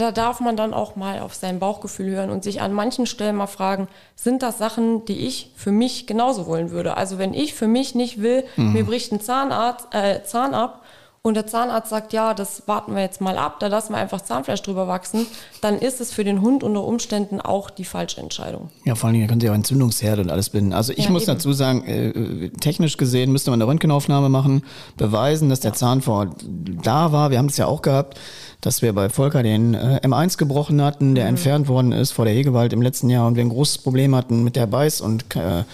da 0.00 0.12
darf 0.12 0.40
man 0.40 0.56
dann 0.56 0.74
auch 0.74 0.96
mal 0.96 1.20
auf 1.20 1.34
sein 1.34 1.58
Bauchgefühl 1.58 2.10
hören 2.10 2.30
und 2.30 2.42
sich 2.42 2.60
an 2.60 2.72
manchen 2.72 3.06
Stellen 3.06 3.36
mal 3.36 3.46
fragen, 3.46 3.88
sind 4.16 4.42
das 4.42 4.58
Sachen, 4.58 5.04
die 5.04 5.26
ich 5.26 5.52
für 5.56 5.70
mich 5.72 6.06
genauso 6.06 6.46
wollen 6.46 6.70
würde? 6.70 6.96
Also 6.96 7.18
wenn 7.18 7.34
ich 7.34 7.54
für 7.54 7.68
mich 7.68 7.94
nicht 7.94 8.20
will, 8.20 8.44
mir 8.72 8.84
bricht 8.84 9.12
ein 9.12 9.20
Zahnarzt, 9.20 9.88
äh, 9.92 10.22
Zahn 10.24 10.54
ab 10.54 10.79
und 11.22 11.34
der 11.34 11.46
Zahnarzt 11.46 11.90
sagt, 11.90 12.14
ja, 12.14 12.32
das 12.32 12.62
warten 12.66 12.94
wir 12.94 13.02
jetzt 13.02 13.20
mal 13.20 13.36
ab, 13.36 13.60
da 13.60 13.66
lassen 13.66 13.92
wir 13.92 13.98
einfach 13.98 14.22
Zahnfleisch 14.22 14.62
drüber 14.62 14.88
wachsen, 14.88 15.26
dann 15.60 15.78
ist 15.78 16.00
es 16.00 16.12
für 16.14 16.24
den 16.24 16.40
Hund 16.40 16.62
unter 16.64 16.82
Umständen 16.82 17.42
auch 17.42 17.68
die 17.68 17.84
falsche 17.84 18.22
Entscheidung. 18.22 18.70
Ja, 18.86 18.94
vor 18.94 19.08
allen 19.08 19.14
Dingen, 19.14 19.26
da 19.26 19.32
könnt 19.32 19.42
ihr 19.42 19.50
auch 19.50 19.54
Entzündungsherde 19.54 20.22
und 20.22 20.30
alles 20.30 20.48
binden. 20.48 20.72
Also 20.72 20.92
ich 20.92 21.04
Ja, 21.04 21.10
muss 21.10 21.24
eben. 21.24 21.32
dazu 21.34 21.52
sagen, 21.52 21.84
äh, 21.84 22.48
technisch 22.60 22.96
gesehen 22.96 23.32
müsste 23.32 23.50
man 23.50 23.60
eine 23.60 23.68
Röntgenaufnahme 23.70 24.30
machen, 24.30 24.62
beweisen, 24.96 25.50
dass 25.50 25.60
der 25.60 25.74
Zahn 25.74 26.00
vor 26.00 26.34
da 26.82 27.12
war. 27.12 27.30
Wir 27.30 27.36
haben 27.36 27.46
es 27.46 27.58
ja 27.58 27.66
auch 27.66 27.82
gehabt, 27.82 28.18
dass 28.62 28.80
wir 28.80 28.94
bei 28.94 29.10
Volker 29.10 29.42
den 29.42 29.74
äh, 29.74 30.00
M1 30.02 30.38
gebrochen 30.38 30.80
hatten, 30.82 31.10
Mhm. 31.10 31.14
der 31.16 31.26
entfernt 31.26 31.68
worden 31.68 31.92
ist 31.92 32.12
vor 32.12 32.24
der 32.24 32.32
Hegewald 32.32 32.72
im 32.72 32.80
letzten 32.80 33.10
Jahr 33.10 33.26
und 33.26 33.36
wir 33.36 33.44
ein 33.44 33.48
großes 33.50 33.78
Problem 33.78 34.14
hatten 34.16 34.42
mit 34.42 34.56
der 34.56 34.66
Beiß- 34.66 35.02
und 35.02 35.36
äh, 35.36 35.64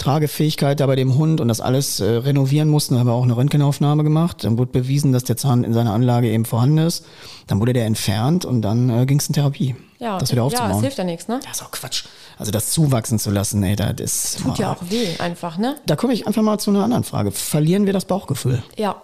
Tragefähigkeit 0.00 0.80
da 0.80 0.86
bei 0.86 0.96
dem 0.96 1.16
Hund 1.16 1.40
und 1.40 1.48
das 1.48 1.60
alles 1.60 2.00
äh, 2.00 2.04
renovieren 2.04 2.68
mussten, 2.68 2.98
haben 2.98 3.06
wir 3.06 3.12
auch 3.12 3.22
eine 3.22 3.36
Röntgenaufnahme 3.36 4.02
gemacht. 4.02 4.44
Dann 4.44 4.58
wurde 4.58 4.72
bewiesen, 4.72 5.12
dass 5.12 5.24
der 5.24 5.36
Zahn 5.36 5.62
in 5.62 5.72
seiner 5.72 5.92
Anlage 5.92 6.28
eben 6.28 6.44
vorhanden 6.44 6.78
ist. 6.78 7.04
Dann 7.46 7.60
wurde 7.60 7.72
der 7.72 7.86
entfernt 7.86 8.44
und 8.44 8.62
dann 8.62 8.90
äh, 8.90 9.06
ging 9.06 9.18
es 9.18 9.28
in 9.28 9.34
Therapie. 9.34 9.76
Ja, 9.98 10.18
das 10.18 10.30
wieder 10.32 10.40
ja, 10.40 10.46
aufzubauen. 10.46 10.70
es 10.72 10.80
hilft 10.80 10.98
ja 10.98 11.04
nichts, 11.04 11.28
ne? 11.28 11.40
Das 11.44 11.56
ist 11.56 11.62
auch 11.62 11.70
Quatsch. 11.70 12.04
Also 12.38 12.50
das 12.50 12.70
zuwachsen 12.70 13.18
zu 13.18 13.30
lassen, 13.30 13.62
ey, 13.62 13.76
das 13.76 14.00
ist. 14.00 14.38
Tut 14.38 14.58
ja 14.58 14.72
auch 14.72 14.82
weh, 14.88 15.18
einfach, 15.18 15.58
ne? 15.58 15.76
Da 15.84 15.94
komme 15.96 16.14
ich 16.14 16.26
einfach 16.26 16.42
mal 16.42 16.58
zu 16.58 16.70
einer 16.70 16.82
anderen 16.82 17.04
Frage. 17.04 17.30
Verlieren 17.32 17.84
wir 17.84 17.92
das 17.92 18.06
Bauchgefühl? 18.06 18.62
Ja. 18.76 19.02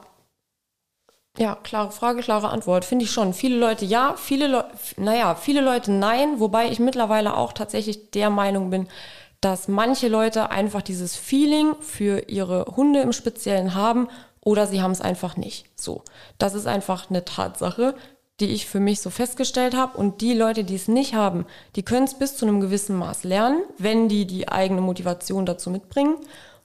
Ja, 1.39 1.55
klare 1.63 1.91
Frage, 1.91 2.23
klare 2.23 2.49
Antwort. 2.49 2.87
Finde 2.87 3.05
ich 3.05 3.11
schon. 3.11 3.35
Viele 3.35 3.59
Leute 3.59 3.85
ja, 3.85 4.15
viele 4.17 4.49
Leute, 4.49 4.71
naja, 4.97 5.35
viele 5.35 5.61
Leute 5.61 5.93
nein, 5.93 6.41
wobei 6.41 6.71
ich 6.71 6.79
mittlerweile 6.79 7.37
auch 7.37 7.53
tatsächlich 7.53 8.11
der 8.13 8.31
Meinung 8.31 8.71
bin, 8.71 8.89
dass 9.47 9.69
manche 9.69 10.09
Leute 10.09 10.51
einfach 10.51 10.83
dieses 10.83 11.15
Feeling 11.15 11.77
für 11.79 12.29
ihre 12.29 12.65
Hunde 12.65 13.01
im 13.01 13.13
Speziellen 13.13 13.77
haben 13.77 14.09
oder 14.41 14.67
sie 14.67 14.83
haben 14.83 14.91
es 14.91 15.01
einfach 15.01 15.37
nicht. 15.37 15.67
So. 15.77 16.03
Das 16.37 16.55
ist 16.55 16.67
einfach 16.67 17.11
eine 17.11 17.25
Tatsache, 17.25 17.95
die 18.41 18.47
ich 18.47 18.67
für 18.67 18.81
mich 18.81 19.01
so 19.01 19.09
festgestellt 19.09 19.77
habe. 19.77 19.99
Und 19.99 20.21
die 20.21 20.35
Leute, 20.35 20.65
die 20.65 20.75
es 20.75 20.89
nicht 20.89 21.15
haben, 21.15 21.47
die 21.77 21.85
können 21.85 22.07
es 22.07 22.19
bis 22.19 22.37
zu 22.37 22.45
einem 22.45 22.61
gewissen 22.61 22.97
Maß 22.97 23.23
lernen, 23.23 23.63
wenn 23.79 24.09
die 24.09 24.27
die 24.27 24.49
eigene 24.49 24.81
Motivation 24.81 25.47
dazu 25.47 25.71
mitbringen. 25.71 26.17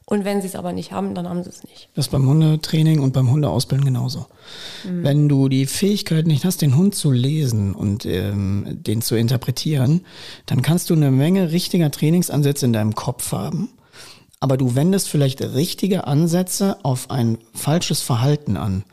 Und 0.05 0.25
wenn 0.25 0.41
sie 0.41 0.47
es 0.47 0.55
aber 0.55 0.73
nicht 0.73 0.91
haben, 0.91 1.15
dann 1.15 1.29
haben 1.29 1.43
sie 1.43 1.49
es 1.49 1.63
nicht. 1.63 1.87
Das 1.95 2.07
ist 2.07 2.11
beim 2.11 2.27
Hundetraining 2.27 2.99
und 2.99 3.13
beim 3.13 3.29
Hundeausbilden 3.31 3.85
genauso. 3.85 4.25
Wenn 4.83 5.29
du 5.29 5.47
die 5.47 5.65
Fähigkeit 5.65 6.27
nicht 6.27 6.43
hast, 6.43 6.61
den 6.61 6.75
Hund 6.75 6.95
zu 6.95 7.11
lesen 7.11 7.73
und 7.73 8.05
ähm, 8.05 8.65
den 8.81 9.01
zu 9.01 9.15
interpretieren, 9.15 10.01
dann 10.47 10.61
kannst 10.61 10.89
du 10.89 10.95
eine 10.95 11.11
Menge 11.11 11.51
richtiger 11.51 11.91
Trainingsansätze 11.91 12.65
in 12.65 12.73
deinem 12.73 12.93
Kopf 12.95 13.31
haben. 13.31 13.69
Aber 14.41 14.57
du 14.57 14.75
wendest 14.75 15.07
vielleicht 15.07 15.41
richtige 15.41 16.07
Ansätze 16.07 16.77
auf 16.83 17.09
ein 17.11 17.37
falsches 17.53 18.01
Verhalten 18.01 18.57
an 18.57 18.83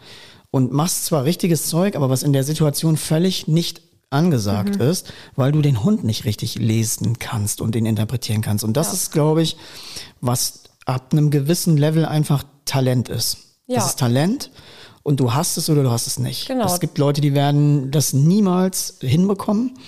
und 0.50 0.72
machst 0.72 1.06
zwar 1.06 1.24
richtiges 1.24 1.66
Zeug, 1.66 1.96
aber 1.96 2.10
was 2.10 2.22
in 2.22 2.32
der 2.34 2.44
Situation 2.44 2.96
völlig 2.96 3.48
nicht 3.48 3.80
angesagt 4.10 4.76
ist, 4.76 5.12
weil 5.36 5.52
du 5.52 5.62
den 5.62 5.82
Hund 5.84 6.04
nicht 6.04 6.24
richtig 6.26 6.54
lesen 6.56 7.18
kannst 7.18 7.60
und 7.60 7.74
den 7.74 7.86
interpretieren 7.86 8.40
kannst. 8.42 8.62
Und 8.64 8.76
das 8.76 8.88
Ja. 8.88 8.92
ist, 8.94 9.10
glaube 9.12 9.42
ich, 9.42 9.56
was 10.20 10.62
ab 10.88 11.12
einem 11.12 11.30
gewissen 11.30 11.76
Level 11.76 12.04
einfach 12.04 12.44
Talent 12.64 13.08
ist. 13.08 13.38
Ja. 13.66 13.76
Das 13.76 13.86
ist 13.86 13.98
Talent 13.98 14.50
und 15.02 15.20
du 15.20 15.34
hast 15.34 15.56
es 15.56 15.68
oder 15.68 15.82
du 15.82 15.90
hast 15.90 16.06
es 16.06 16.18
nicht. 16.18 16.48
Genau. 16.48 16.64
Es 16.66 16.80
gibt 16.80 16.98
Leute, 16.98 17.20
die 17.20 17.34
werden 17.34 17.90
das 17.90 18.12
niemals 18.12 18.98
hinbekommen. 19.00 19.78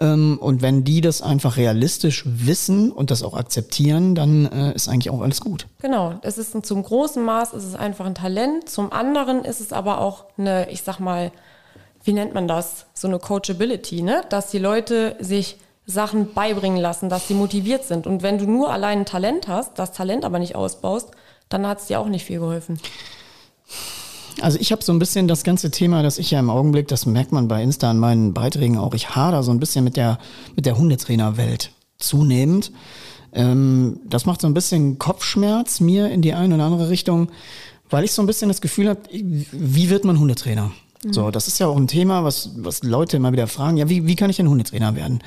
Ähm, 0.00 0.38
und 0.40 0.60
wenn 0.60 0.84
die 0.84 1.00
das 1.00 1.22
einfach 1.22 1.56
realistisch 1.56 2.24
wissen 2.26 2.90
und 2.90 3.10
das 3.10 3.22
auch 3.22 3.34
akzeptieren, 3.34 4.14
dann 4.14 4.46
äh, 4.46 4.74
ist 4.74 4.88
eigentlich 4.88 5.10
auch 5.10 5.20
alles 5.20 5.40
gut. 5.40 5.66
Genau, 5.80 6.14
es 6.22 6.36
ist 6.36 6.54
ein, 6.54 6.64
zum 6.64 6.82
großen 6.82 7.24
Maß 7.24 7.52
ist 7.54 7.64
es 7.64 7.74
einfach 7.74 8.04
ein 8.04 8.16
Talent, 8.16 8.68
zum 8.68 8.92
anderen 8.92 9.44
ist 9.44 9.60
es 9.60 9.72
aber 9.72 10.00
auch 10.00 10.24
eine, 10.36 10.68
ich 10.70 10.82
sag 10.82 10.98
mal, 10.98 11.30
wie 12.02 12.12
nennt 12.12 12.34
man 12.34 12.48
das? 12.48 12.86
So 12.92 13.06
eine 13.06 13.18
Coachability, 13.18 14.02
ne? 14.02 14.22
Dass 14.28 14.50
die 14.50 14.58
Leute 14.58 15.16
sich 15.20 15.58
Sachen 15.86 16.32
beibringen 16.32 16.80
lassen, 16.80 17.08
dass 17.08 17.28
sie 17.28 17.34
motiviert 17.34 17.84
sind. 17.84 18.06
Und 18.06 18.22
wenn 18.22 18.38
du 18.38 18.46
nur 18.46 18.72
allein 18.72 19.00
ein 19.00 19.06
Talent 19.06 19.48
hast, 19.48 19.78
das 19.78 19.92
Talent 19.92 20.24
aber 20.24 20.38
nicht 20.38 20.56
ausbaust, 20.56 21.10
dann 21.48 21.66
hat 21.66 21.80
es 21.80 21.86
dir 21.86 22.00
auch 22.00 22.08
nicht 22.08 22.24
viel 22.24 22.40
geholfen. 22.40 22.78
Also 24.40 24.58
ich 24.58 24.72
habe 24.72 24.82
so 24.82 24.92
ein 24.92 24.98
bisschen 24.98 25.28
das 25.28 25.44
ganze 25.44 25.70
Thema, 25.70 26.02
das 26.02 26.18
ich 26.18 26.30
ja 26.30 26.40
im 26.40 26.50
Augenblick, 26.50 26.88
das 26.88 27.06
merkt 27.06 27.32
man 27.32 27.48
bei 27.48 27.62
Insta 27.62 27.90
an 27.90 27.98
meinen 27.98 28.34
Beiträgen 28.34 28.78
auch, 28.78 28.94
ich 28.94 29.14
hader 29.14 29.42
so 29.42 29.52
ein 29.52 29.60
bisschen 29.60 29.84
mit 29.84 29.96
der, 29.96 30.18
mit 30.56 30.66
der 30.66 30.76
Hundetrainerwelt 30.76 31.70
zunehmend. 31.98 32.72
Ähm, 33.32 34.00
das 34.08 34.26
macht 34.26 34.40
so 34.40 34.46
ein 34.46 34.54
bisschen 34.54 34.98
Kopfschmerz 34.98 35.80
mir 35.80 36.10
in 36.10 36.22
die 36.22 36.34
eine 36.34 36.54
oder 36.54 36.64
andere 36.64 36.88
Richtung, 36.88 37.30
weil 37.90 38.04
ich 38.04 38.12
so 38.12 38.22
ein 38.22 38.26
bisschen 38.26 38.48
das 38.48 38.60
Gefühl 38.60 38.88
habe, 38.88 39.00
wie 39.10 39.90
wird 39.90 40.04
man 40.04 40.18
Hundetrainer? 40.18 40.72
So, 41.12 41.30
das 41.30 41.48
ist 41.48 41.58
ja 41.58 41.66
auch 41.66 41.76
ein 41.76 41.86
Thema, 41.86 42.24
was, 42.24 42.50
was 42.56 42.82
Leute 42.82 43.16
immer 43.16 43.32
wieder 43.32 43.46
fragen, 43.46 43.76
ja, 43.76 43.88
wie, 43.88 44.06
wie 44.06 44.16
kann 44.16 44.30
ich 44.30 44.36
denn 44.36 44.48
Hundetrainer 44.48 44.96
werden? 44.96 45.22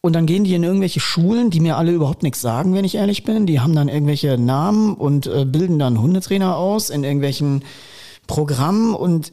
Und 0.00 0.12
dann 0.14 0.26
gehen 0.26 0.44
die 0.44 0.54
in 0.54 0.62
irgendwelche 0.62 1.00
Schulen, 1.00 1.50
die 1.50 1.60
mir 1.60 1.76
alle 1.76 1.92
überhaupt 1.92 2.22
nichts 2.22 2.40
sagen, 2.40 2.72
wenn 2.74 2.84
ich 2.84 2.94
ehrlich 2.94 3.24
bin. 3.24 3.46
Die 3.46 3.60
haben 3.60 3.74
dann 3.74 3.88
irgendwelche 3.88 4.38
Namen 4.38 4.94
und 4.94 5.26
äh, 5.26 5.44
bilden 5.44 5.78
dann 5.78 6.00
Hundetrainer 6.00 6.56
aus 6.56 6.90
in 6.90 7.02
irgendwelchen 7.02 7.64
Programmen. 8.28 8.94
Und 8.94 9.32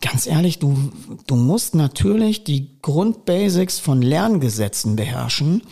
ganz 0.00 0.26
ehrlich, 0.26 0.58
du, 0.58 0.74
du 1.26 1.36
musst 1.36 1.74
natürlich 1.74 2.44
die 2.44 2.80
Grundbasics 2.80 3.78
von 3.78 4.00
Lerngesetzen 4.00 4.96
beherrschen. 4.96 5.62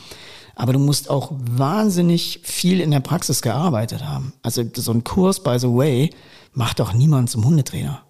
Aber 0.54 0.72
du 0.72 0.78
musst 0.78 1.08
auch 1.08 1.32
wahnsinnig 1.38 2.40
viel 2.42 2.80
in 2.80 2.90
der 2.90 3.00
Praxis 3.00 3.42
gearbeitet 3.42 4.04
haben. 4.04 4.34
Also 4.42 4.62
so 4.74 4.92
ein 4.92 5.04
Kurs, 5.04 5.42
by 5.42 5.56
the 5.58 5.68
way, 5.68 6.10
macht 6.52 6.80
doch 6.80 6.92
niemand 6.92 7.30
zum 7.30 7.44
Hundetrainer. 7.44 8.02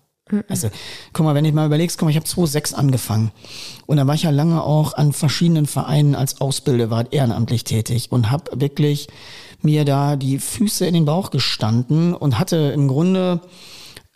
Also, 0.49 0.68
guck 1.12 1.24
mal, 1.24 1.35
wenn 1.35 1.45
du 1.45 1.53
mal 1.53 1.66
überlegst, 1.66 1.99
guck 1.99 2.07
mal, 2.07 2.11
ich 2.11 2.16
habe 2.16 2.26
2006 2.26 2.74
angefangen. 2.74 3.31
Und 3.87 3.97
da 3.97 4.07
war 4.07 4.14
ich 4.14 4.22
ja 4.24 4.31
lange 4.31 4.62
auch 4.62 4.95
an 4.95 5.12
verschiedenen 5.12 5.66
Vereinen 5.66 6.14
als 6.14 6.41
Ausbilder, 6.41 7.07
ehrenamtlich 7.11 7.64
tätig 7.64 8.09
und 8.11 8.31
habe 8.31 8.61
wirklich 8.61 9.09
mir 9.62 9.85
da 9.85 10.16
die 10.16 10.39
Füße 10.39 10.87
in 10.87 10.95
den 10.95 11.05
Bauch 11.05 11.31
gestanden 11.31 12.14
und 12.14 12.39
hatte 12.39 12.57
im 12.74 12.87
Grunde 12.89 13.41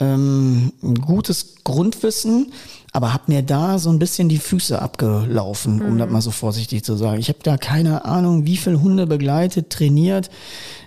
ähm, 0.00 0.72
ein 0.82 0.94
gutes 0.96 1.56
Grundwissen, 1.64 2.52
aber 2.92 3.12
habe 3.12 3.24
mir 3.32 3.42
da 3.42 3.78
so 3.78 3.90
ein 3.90 3.98
bisschen 3.98 4.28
die 4.28 4.38
Füße 4.38 4.80
abgelaufen, 4.80 5.80
um 5.80 5.94
Mhm. 5.94 5.98
das 5.98 6.10
mal 6.10 6.20
so 6.22 6.30
vorsichtig 6.30 6.84
zu 6.84 6.96
sagen. 6.96 7.18
Ich 7.20 7.28
habe 7.28 7.38
da 7.42 7.56
keine 7.56 8.04
Ahnung, 8.04 8.46
wie 8.46 8.56
viel 8.56 8.80
Hunde 8.80 9.06
begleitet, 9.06 9.70
trainiert. 9.70 10.30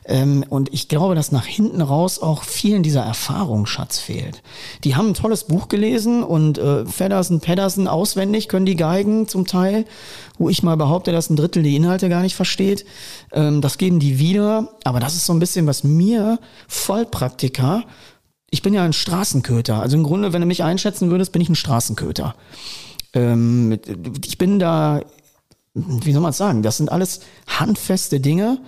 Ähm, 0.07 0.45
und 0.49 0.73
ich 0.73 0.87
glaube, 0.87 1.15
dass 1.15 1.31
nach 1.31 1.45
hinten 1.45 1.81
raus 1.81 2.19
auch 2.19 2.43
vielen 2.43 2.83
dieser 2.83 3.01
Erfahrungsschatz 3.01 3.99
fehlt. 3.99 4.43
Die 4.83 4.95
haben 4.95 5.09
ein 5.09 5.13
tolles 5.13 5.45
Buch 5.45 5.67
gelesen 5.67 6.23
und 6.23 6.57
äh, 6.57 6.85
Feddersen, 6.85 7.39
Pedersen 7.39 7.87
auswendig 7.87 8.47
können 8.47 8.65
die 8.65 8.75
Geigen 8.75 9.27
zum 9.27 9.47
Teil, 9.47 9.85
wo 10.37 10.49
ich 10.49 10.63
mal 10.63 10.77
behaupte, 10.77 11.11
dass 11.11 11.29
ein 11.29 11.35
Drittel 11.35 11.63
die 11.63 11.75
Inhalte 11.75 12.09
gar 12.09 12.21
nicht 12.21 12.35
versteht. 12.35 12.85
Ähm, 13.31 13.61
das 13.61 13.77
geben 13.77 13.99
die 13.99 14.19
wieder. 14.19 14.69
Aber 14.83 14.99
das 14.99 15.15
ist 15.15 15.25
so 15.25 15.33
ein 15.33 15.39
bisschen, 15.39 15.67
was 15.67 15.83
mir 15.83 16.39
Vollpraktiker 16.67 17.83
ich 18.55 18.61
bin 18.61 18.73
ja 18.73 18.85
ein 18.85 18.93
Straßenköter. 18.93 19.81
Also 19.81 19.97
im 19.97 20.03
Grunde, 20.03 20.31
wenn 20.31 20.39
du 20.39 20.47
mich 20.47 20.63
einschätzen 20.63 21.11
würdest, 21.11 21.33
bin 21.33 21.41
ich 21.41 21.49
ein 21.49 21.55
Straßenköter. 21.55 22.35
Ähm, 23.13 23.77
ich 24.25 24.37
bin 24.37 24.59
da, 24.59 25.01
wie 25.75 26.13
soll 26.13 26.21
man 26.21 26.29
es 26.29 26.37
sagen, 26.37 26.63
das 26.63 26.77
sind 26.77 26.89
alles 26.89 27.19
handfeste 27.47 28.21
Dinge, 28.21 28.59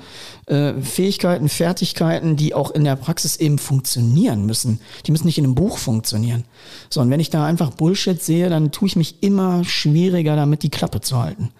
äh, 0.45 0.73
Fähigkeiten, 0.73 1.47
Fertigkeiten, 1.47 2.35
die 2.35 2.53
auch 2.53 2.69
in 2.71 2.83
der 2.83 2.97
Praxis 2.97 3.37
eben 3.37 3.59
funktionieren 3.59 4.45
müssen. 4.45 4.81
Die 5.05 5.11
müssen 5.11 5.25
nicht 5.25 5.37
in 5.37 5.45
einem 5.45 5.55
Buch 5.55 5.77
funktionieren. 5.77 6.43
So, 6.89 6.99
und 6.99 7.09
wenn 7.09 7.21
ich 7.21 7.29
da 7.29 7.45
einfach 7.45 7.69
Bullshit 7.71 8.21
sehe, 8.21 8.49
dann 8.49 8.71
tue 8.71 8.89
ich 8.89 8.97
mich 8.97 9.23
immer 9.23 9.63
schwieriger, 9.63 10.35
damit 10.35 10.63
die 10.63 10.69
Klappe 10.69 10.99
zu 10.99 11.17
halten. 11.17 11.51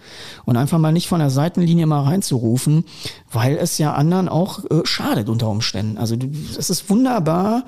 Und 0.43 0.57
einfach 0.57 0.79
mal 0.79 0.91
nicht 0.91 1.07
von 1.07 1.19
der 1.19 1.29
Seitenlinie 1.29 1.85
mal 1.87 2.03
reinzurufen, 2.03 2.83
weil 3.31 3.55
es 3.55 3.77
ja 3.77 3.93
anderen 3.93 4.27
auch 4.27 4.65
äh, 4.65 4.81
schadet 4.83 5.29
unter 5.29 5.47
Umständen. 5.47 5.97
Also 5.97 6.17
es 6.57 6.69
ist 6.69 6.89
wunderbar, 6.89 7.63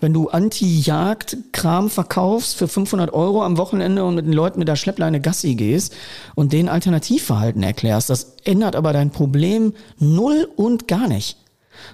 wenn 0.00 0.12
du 0.12 0.28
Anti-Jagd-Kram 0.28 1.90
verkaufst 1.90 2.56
für 2.56 2.68
500 2.68 3.12
Euro 3.12 3.44
am 3.44 3.58
Wochenende 3.58 4.04
und 4.04 4.14
mit 4.14 4.26
den 4.26 4.32
Leuten 4.32 4.58
mit 4.58 4.68
der 4.68 4.76
Schleppleine 4.76 5.20
Gassi 5.20 5.54
gehst 5.54 5.94
und 6.34 6.52
denen 6.52 6.68
Alternativverhalten 6.68 7.62
erklärst, 7.62 8.10
das 8.10 8.36
ändert 8.44 8.76
aber 8.76 8.92
dein 8.92 9.10
Problem 9.10 9.74
null 9.98 10.48
und 10.56 10.88
gar 10.88 11.08
nicht. 11.08 11.36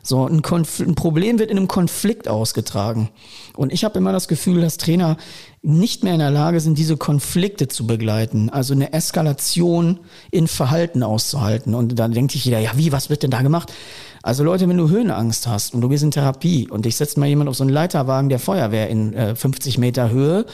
So, 0.02 0.26
ein, 0.26 0.42
Konf 0.42 0.80
ein 0.80 0.94
Problem 0.94 1.38
wird 1.38 1.50
in 1.50 1.56
einem 1.56 1.68
Konflikt 1.68 2.28
ausgetragen. 2.28 3.10
Und 3.54 3.72
ich 3.72 3.84
habe 3.84 3.98
immer 3.98 4.12
das 4.12 4.28
Gefühl, 4.28 4.60
dass 4.60 4.76
Trainer 4.78 5.16
nicht 5.62 6.04
mehr 6.04 6.14
in 6.14 6.20
der 6.20 6.30
Lage 6.30 6.60
sind, 6.60 6.78
diese 6.78 6.96
Konflikte 6.96 7.68
zu 7.68 7.86
begleiten. 7.86 8.50
Also 8.50 8.74
eine 8.74 8.92
Eskalation 8.92 10.00
in 10.30 10.48
Verhalten 10.48 11.02
auszuhalten. 11.02 11.74
Und 11.74 11.98
dann 11.98 12.12
denkt 12.12 12.32
sich 12.32 12.44
jeder, 12.44 12.58
ja, 12.58 12.72
wie, 12.76 12.92
was 12.92 13.10
wird 13.10 13.22
denn 13.22 13.30
da 13.30 13.42
gemacht? 13.42 13.72
Also 14.26 14.42
Leute, 14.42 14.68
wenn 14.68 14.76
du 14.76 14.88
Höhenangst 14.88 15.46
hast 15.46 15.72
und 15.72 15.82
du 15.82 15.88
gehst 15.88 16.02
in 16.02 16.10
Therapie 16.10 16.68
und 16.68 16.84
dich 16.84 16.96
setzt 16.96 17.16
mal 17.16 17.26
jemand 17.26 17.48
auf 17.48 17.54
so 17.54 17.62
einen 17.62 17.72
Leiterwagen 17.72 18.28
der 18.28 18.40
Feuerwehr 18.40 18.88
in 18.88 19.14
äh, 19.14 19.36
50 19.36 19.78
Meter 19.78 20.10
Höhe, 20.10 20.46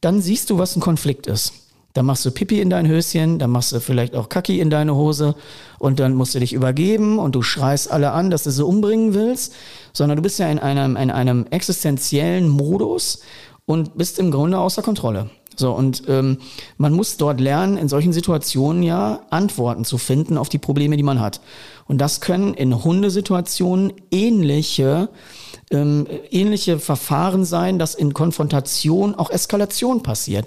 dann 0.00 0.20
siehst 0.20 0.50
du, 0.50 0.58
was 0.58 0.74
ein 0.74 0.80
Konflikt 0.80 1.28
ist. 1.28 1.52
Dann 1.92 2.06
machst 2.06 2.24
du 2.24 2.32
Pipi 2.32 2.60
in 2.60 2.70
dein 2.70 2.88
Höschen, 2.88 3.38
dann 3.38 3.50
machst 3.50 3.70
du 3.70 3.78
vielleicht 3.78 4.16
auch 4.16 4.28
Kacki 4.28 4.58
in 4.58 4.68
deine 4.68 4.96
Hose 4.96 5.36
und 5.78 6.00
dann 6.00 6.16
musst 6.16 6.34
du 6.34 6.40
dich 6.40 6.54
übergeben 6.54 7.20
und 7.20 7.36
du 7.36 7.42
schreist 7.42 7.88
alle 7.88 8.10
an, 8.10 8.30
dass 8.30 8.42
du 8.42 8.50
sie 8.50 8.64
umbringen 8.64 9.14
willst, 9.14 9.54
sondern 9.92 10.16
du 10.16 10.22
bist 10.22 10.40
ja 10.40 10.48
in 10.48 10.58
einem, 10.58 10.96
in 10.96 11.12
einem 11.12 11.46
existenziellen 11.50 12.48
Modus 12.48 13.20
und 13.64 13.96
bist 13.96 14.18
im 14.18 14.32
Grunde 14.32 14.58
außer 14.58 14.82
Kontrolle. 14.82 15.30
So, 15.56 15.72
und 15.72 16.02
ähm, 16.08 16.38
man 16.78 16.92
muss 16.92 17.16
dort 17.16 17.40
lernen, 17.40 17.76
in 17.76 17.88
solchen 17.88 18.12
Situationen 18.12 18.82
ja 18.82 19.20
Antworten 19.30 19.84
zu 19.84 19.98
finden 19.98 20.36
auf 20.38 20.48
die 20.48 20.58
Probleme, 20.58 20.96
die 20.96 21.02
man 21.02 21.20
hat. 21.20 21.40
Und 21.86 21.98
das 21.98 22.20
können 22.20 22.54
in 22.54 22.84
Hundesituationen 22.84 23.92
ähnliche 24.10 25.08
ähm, 25.70 26.06
ähnliche 26.30 26.78
Verfahren 26.78 27.44
sein, 27.44 27.78
dass 27.78 27.94
in 27.94 28.12
Konfrontation 28.14 29.14
auch 29.14 29.30
Eskalation 29.30 30.02
passiert. 30.02 30.46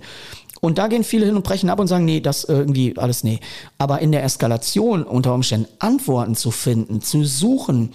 Und 0.60 0.78
da 0.78 0.88
gehen 0.88 1.04
viele 1.04 1.26
hin 1.26 1.36
und 1.36 1.44
brechen 1.44 1.70
ab 1.70 1.80
und 1.80 1.88
sagen, 1.88 2.06
nee, 2.06 2.20
das 2.20 2.44
irgendwie 2.44 2.98
alles 2.98 3.24
nee. 3.24 3.40
Aber 3.78 4.00
in 4.00 4.12
der 4.12 4.24
Eskalation 4.24 5.04
unter 5.04 5.34
Umständen 5.34 5.68
Antworten 5.80 6.36
zu 6.36 6.52
finden, 6.52 7.02
zu 7.02 7.24
suchen, 7.24 7.94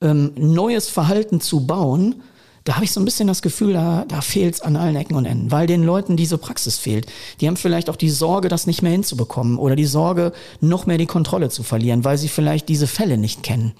ähm, 0.00 0.32
neues 0.36 0.88
Verhalten 0.88 1.40
zu 1.40 1.66
bauen, 1.66 2.22
da 2.64 2.76
habe 2.76 2.84
ich 2.84 2.92
so 2.92 3.00
ein 3.00 3.04
bisschen 3.04 3.28
das 3.28 3.42
Gefühl, 3.42 3.74
da, 3.74 4.06
da 4.08 4.22
fehlt 4.22 4.54
es 4.54 4.60
an 4.62 4.76
allen 4.76 4.96
Ecken 4.96 5.16
und 5.16 5.26
Enden, 5.26 5.50
weil 5.50 5.66
den 5.66 5.82
Leuten 5.82 6.16
diese 6.16 6.38
Praxis 6.38 6.78
fehlt. 6.78 7.06
Die 7.40 7.46
haben 7.46 7.58
vielleicht 7.58 7.90
auch 7.90 7.96
die 7.96 8.08
Sorge, 8.08 8.48
das 8.48 8.66
nicht 8.66 8.80
mehr 8.82 8.92
hinzubekommen 8.92 9.58
oder 9.58 9.76
die 9.76 9.84
Sorge, 9.84 10.32
noch 10.60 10.86
mehr 10.86 10.96
die 10.96 11.06
Kontrolle 11.06 11.50
zu 11.50 11.62
verlieren, 11.62 12.04
weil 12.04 12.16
sie 12.16 12.28
vielleicht 12.28 12.68
diese 12.70 12.86
Fälle 12.86 13.18
nicht 13.18 13.42
kennen. 13.42 13.74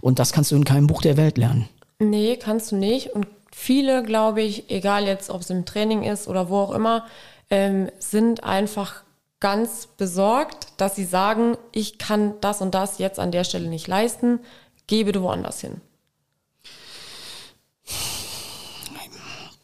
Und 0.00 0.18
das 0.18 0.32
kannst 0.32 0.50
du 0.50 0.56
in 0.56 0.64
keinem 0.64 0.86
Buch 0.86 1.02
der 1.02 1.18
Welt 1.18 1.36
lernen. 1.36 1.68
Nee, 1.98 2.36
kannst 2.36 2.72
du 2.72 2.76
nicht. 2.76 3.10
Und 3.10 3.26
viele, 3.52 4.02
glaube 4.02 4.40
ich, 4.40 4.70
egal 4.70 5.04
jetzt, 5.04 5.28
ob 5.28 5.42
es 5.42 5.50
im 5.50 5.66
Training 5.66 6.02
ist 6.02 6.26
oder 6.26 6.48
wo 6.48 6.56
auch 6.58 6.72
immer, 6.72 7.04
ähm, 7.50 7.90
sind 7.98 8.44
einfach 8.44 9.02
ganz 9.40 9.88
besorgt, 9.98 10.68
dass 10.78 10.96
sie 10.96 11.04
sagen, 11.04 11.56
ich 11.72 11.98
kann 11.98 12.34
das 12.40 12.62
und 12.62 12.74
das 12.74 12.98
jetzt 12.98 13.18
an 13.18 13.30
der 13.30 13.44
Stelle 13.44 13.68
nicht 13.68 13.88
leisten, 13.88 14.40
geh 14.86 15.04
bitte 15.04 15.22
woanders 15.22 15.60
hin. 15.60 15.80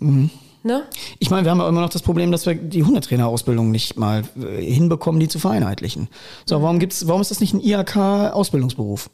Ne? 0.00 0.82
Ich 1.18 1.30
meine, 1.30 1.44
wir 1.44 1.50
haben 1.50 1.60
ja 1.60 1.68
immer 1.68 1.80
noch 1.80 1.88
das 1.90 2.02
Problem, 2.02 2.32
dass 2.32 2.44
wir 2.46 2.54
die 2.54 2.84
Hundetrainerausbildung 2.84 3.70
nicht 3.70 3.96
mal 3.96 4.24
äh, 4.40 4.60
hinbekommen, 4.62 5.20
die 5.20 5.28
zu 5.28 5.38
vereinheitlichen. 5.38 6.08
So, 6.46 6.60
warum 6.62 6.78
gibt's, 6.78 7.06
warum 7.06 7.20
ist 7.20 7.30
das 7.30 7.40
nicht 7.40 7.54
ein 7.54 7.60
IHK-Ausbildungsberuf? 7.60 9.10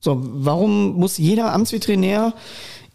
So, 0.00 0.20
warum 0.22 0.94
muss 0.94 1.18
jeder 1.18 1.52
Amtsveterinär 1.52 2.34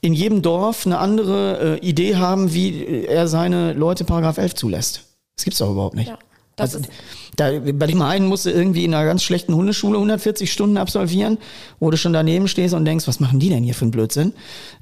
in 0.01 0.13
jedem 0.13 0.41
Dorf 0.41 0.85
eine 0.85 0.99
andere 0.99 1.79
äh, 1.81 1.85
Idee 1.87 2.15
haben, 2.15 2.53
wie 2.53 3.05
er 3.05 3.27
seine 3.27 3.73
Leute 3.73 4.05
Paragraph 4.05 4.37
11 4.37 4.55
zulässt? 4.55 5.03
Das 5.35 5.43
gibt's 5.43 5.59
doch 5.59 5.71
überhaupt 5.71 5.95
nicht. 5.95 6.07
Ja, 6.07 6.19
das 6.55 6.75
also, 6.75 6.87
ist- 6.87 6.93
da, 7.39 7.51
bei 7.59 7.87
dem 7.87 8.01
einen 8.01 8.27
musst 8.27 8.45
du 8.45 8.49
irgendwie 8.49 8.83
in 8.83 8.93
einer 8.93 9.05
ganz 9.05 9.23
schlechten 9.23 9.55
Hundeschule 9.55 9.97
140 9.97 10.51
Stunden 10.51 10.77
absolvieren, 10.77 11.37
wo 11.79 11.89
du 11.89 11.97
schon 11.97 12.13
daneben 12.13 12.47
stehst 12.47 12.73
und 12.73 12.85
denkst, 12.85 13.07
was 13.07 13.19
machen 13.19 13.39
die 13.39 13.49
denn 13.49 13.63
hier 13.63 13.73
für 13.73 13.83
einen 13.83 13.91
Blödsinn? 13.91 14.33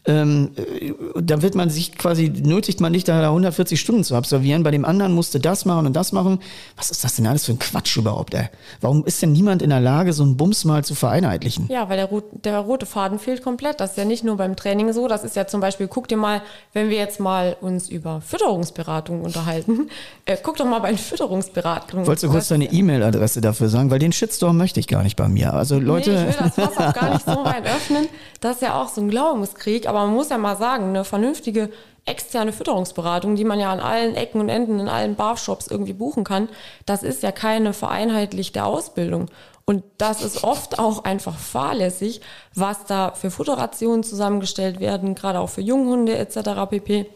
Ähm, 0.06 0.52
äh, 0.56 0.94
da 1.22 1.42
wird 1.42 1.56
man 1.56 1.70
sich 1.70 1.98
quasi, 1.98 2.30
nötigt 2.30 2.80
man 2.80 2.94
dich 2.94 3.04
da 3.04 3.22
140 3.28 3.80
Stunden 3.80 4.04
zu 4.04 4.16
absolvieren. 4.16 4.64
Bei 4.64 4.72
dem 4.72 4.86
anderen 4.86 5.14
musste 5.14 5.40
das 5.40 5.66
machen 5.66 5.86
und 5.86 5.94
das 5.94 6.12
machen. 6.12 6.40
Was 6.76 6.90
ist 6.90 7.04
das 7.04 7.16
denn 7.16 7.28
alles 7.28 7.46
für 7.46 7.52
ein 7.52 7.60
Quatsch 7.60 7.98
überhaupt, 7.98 8.34
ey? 8.34 8.50
Warum 8.82 9.06
ist 9.06 9.22
denn 9.22 9.34
niemand 9.34 9.62
in 9.62 9.70
der 9.70 9.82
Lage, 9.82 10.14
so 10.14 10.24
einen 10.24 10.38
Bums 10.38 10.66
mal 10.66 10.84
zu 10.84 10.96
vereinheitlichen? 10.96 11.68
Ja, 11.70 11.90
weil 11.90 11.98
der, 11.98 12.10
der 12.44 12.60
rote 12.60 12.86
Faden 12.86 13.20
fehlt 13.20 13.44
komplett. 13.44 13.80
Das 13.80 13.92
ist 13.92 13.98
ja 13.98 14.06
nicht 14.06 14.24
nur 14.24 14.38
beim 14.38 14.56
Training 14.56 14.94
so. 14.94 15.08
Das 15.08 15.24
ist 15.24 15.36
ja 15.36 15.46
zum 15.46 15.62
Beispiel, 15.62 15.88
guck 15.88 16.08
dir 16.08 16.18
mal, 16.18 16.42
wenn 16.74 16.90
wir 16.90 16.98
jetzt 16.98 17.20
mal 17.20 17.56
uns 17.62 17.90
über 17.90 18.22
Fütterungsberatung 18.22 19.22
unterhalten, 19.22 19.90
äh, 20.26 20.38
guck 20.42 20.58
doch 20.58 20.66
mal 20.66 20.80
bei 20.80 20.90
den 20.90 20.98
Fütterungsberatungen. 20.98 22.08
Wolltest 22.08 22.24
du 22.24 22.30
kurz 22.30 22.47
deine 22.48 22.72
E-Mail-Adresse 22.72 23.42
dafür 23.42 23.70
sagen? 23.70 23.92
Weil 23.92 24.00
den 24.00 24.12
Shitstorm 24.12 24.58
möchte 24.58 24.80
ich 24.80 24.88
gar 24.88 25.04
nicht 25.04 25.16
bei 25.16 25.28
mir. 25.28 25.54
Also 25.54 25.80
Leute. 25.80 26.12
Nee, 26.12 26.30
ich 26.30 26.40
will 26.40 26.52
das 26.56 26.56
Fass 26.56 26.78
auch 26.90 26.94
gar 26.94 27.14
nicht 27.14 27.26
so 27.26 27.46
weit 27.46 27.66
öffnen. 27.66 28.08
Das 28.42 28.56
ist 28.58 28.62
ja 28.62 28.82
auch 28.82 28.90
so 28.90 29.02
ein 29.02 29.10
Glaubenskrieg. 29.10 29.88
Aber 29.88 30.06
man 30.06 30.14
muss 30.14 30.30
ja 30.30 30.38
mal 30.38 30.58
sagen, 30.58 30.90
eine 30.90 31.04
vernünftige 31.04 31.70
externe 32.06 32.54
Fütterungsberatung, 32.54 33.36
die 33.36 33.44
man 33.44 33.60
ja 33.60 33.72
an 33.72 33.80
allen 33.80 34.16
Ecken 34.16 34.40
und 34.40 34.50
Enden 34.50 34.80
in 34.80 34.88
allen 34.88 35.16
Barshops 35.16 35.68
irgendwie 35.68 35.94
buchen 35.94 36.24
kann, 36.24 36.48
das 36.86 37.04
ist 37.04 37.22
ja 37.22 37.32
keine 37.32 37.74
vereinheitlichte 37.74 38.64
Ausbildung. 38.64 39.28
Und 39.66 39.84
das 39.98 40.24
ist 40.24 40.46
oft 40.46 40.80
auch 40.80 41.04
einfach 41.04 41.38
fahrlässig, 41.38 42.22
was 42.56 42.86
da 42.86 43.12
für 43.12 43.30
Futterrationen 43.30 44.04
zusammengestellt 44.04 44.80
werden, 44.80 45.14
gerade 45.14 45.42
auch 45.42 45.50
für 45.50 45.62
Junghunde 45.62 46.18
etc. 46.18 46.70
pp. 46.70 47.08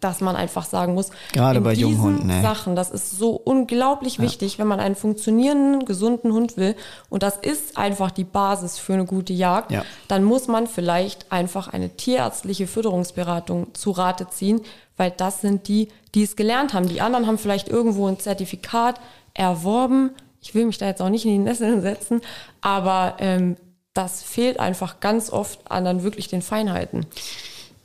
Dass 0.00 0.20
man 0.20 0.36
einfach 0.36 0.64
sagen 0.64 0.94
muss, 0.94 1.10
Gerade 1.32 1.60
bei 1.60 1.74
diesen 1.74 1.90
Junghunden, 1.90 2.30
ey. 2.30 2.42
Sachen, 2.42 2.76
das 2.76 2.90
ist 2.90 3.12
so 3.12 3.30
unglaublich 3.32 4.18
wichtig, 4.18 4.58
wenn 4.58 4.66
man 4.66 4.80
einen 4.80 4.94
funktionierenden, 4.94 5.84
gesunden 5.84 6.32
Hund 6.32 6.56
will. 6.56 6.74
Und 7.08 7.22
das 7.22 7.36
ist 7.36 7.76
einfach 7.76 8.10
die 8.10 8.24
Basis 8.24 8.78
für 8.78 8.94
eine 8.94 9.04
gute 9.04 9.32
Jagd. 9.32 9.70
Ja. 9.70 9.84
Dann 10.08 10.24
muss 10.24 10.48
man 10.48 10.66
vielleicht 10.66 11.30
einfach 11.30 11.68
eine 11.68 11.90
tierärztliche 11.90 12.66
Fütterungsberatung 12.66 13.74
zu 13.74 13.90
Rate 13.90 14.28
ziehen, 14.28 14.60
weil 14.96 15.10
das 15.10 15.40
sind 15.40 15.68
die, 15.68 15.88
die 16.14 16.22
es 16.22 16.36
gelernt 16.36 16.74
haben. 16.74 16.88
Die 16.88 17.00
anderen 17.00 17.26
haben 17.26 17.38
vielleicht 17.38 17.68
irgendwo 17.68 18.06
ein 18.06 18.18
Zertifikat 18.18 19.00
erworben. 19.34 20.10
Ich 20.40 20.54
will 20.54 20.66
mich 20.66 20.78
da 20.78 20.86
jetzt 20.86 21.00
auch 21.00 21.08
nicht 21.08 21.24
in 21.24 21.30
die 21.30 21.38
Nesseln 21.38 21.82
setzen, 21.82 22.20
aber 22.60 23.16
ähm, 23.18 23.56
das 23.94 24.22
fehlt 24.22 24.58
einfach 24.58 25.00
ganz 25.00 25.30
oft 25.30 25.70
an 25.70 25.84
dann 25.84 26.02
wirklich 26.02 26.28
den 26.28 26.42
Feinheiten. 26.42 27.06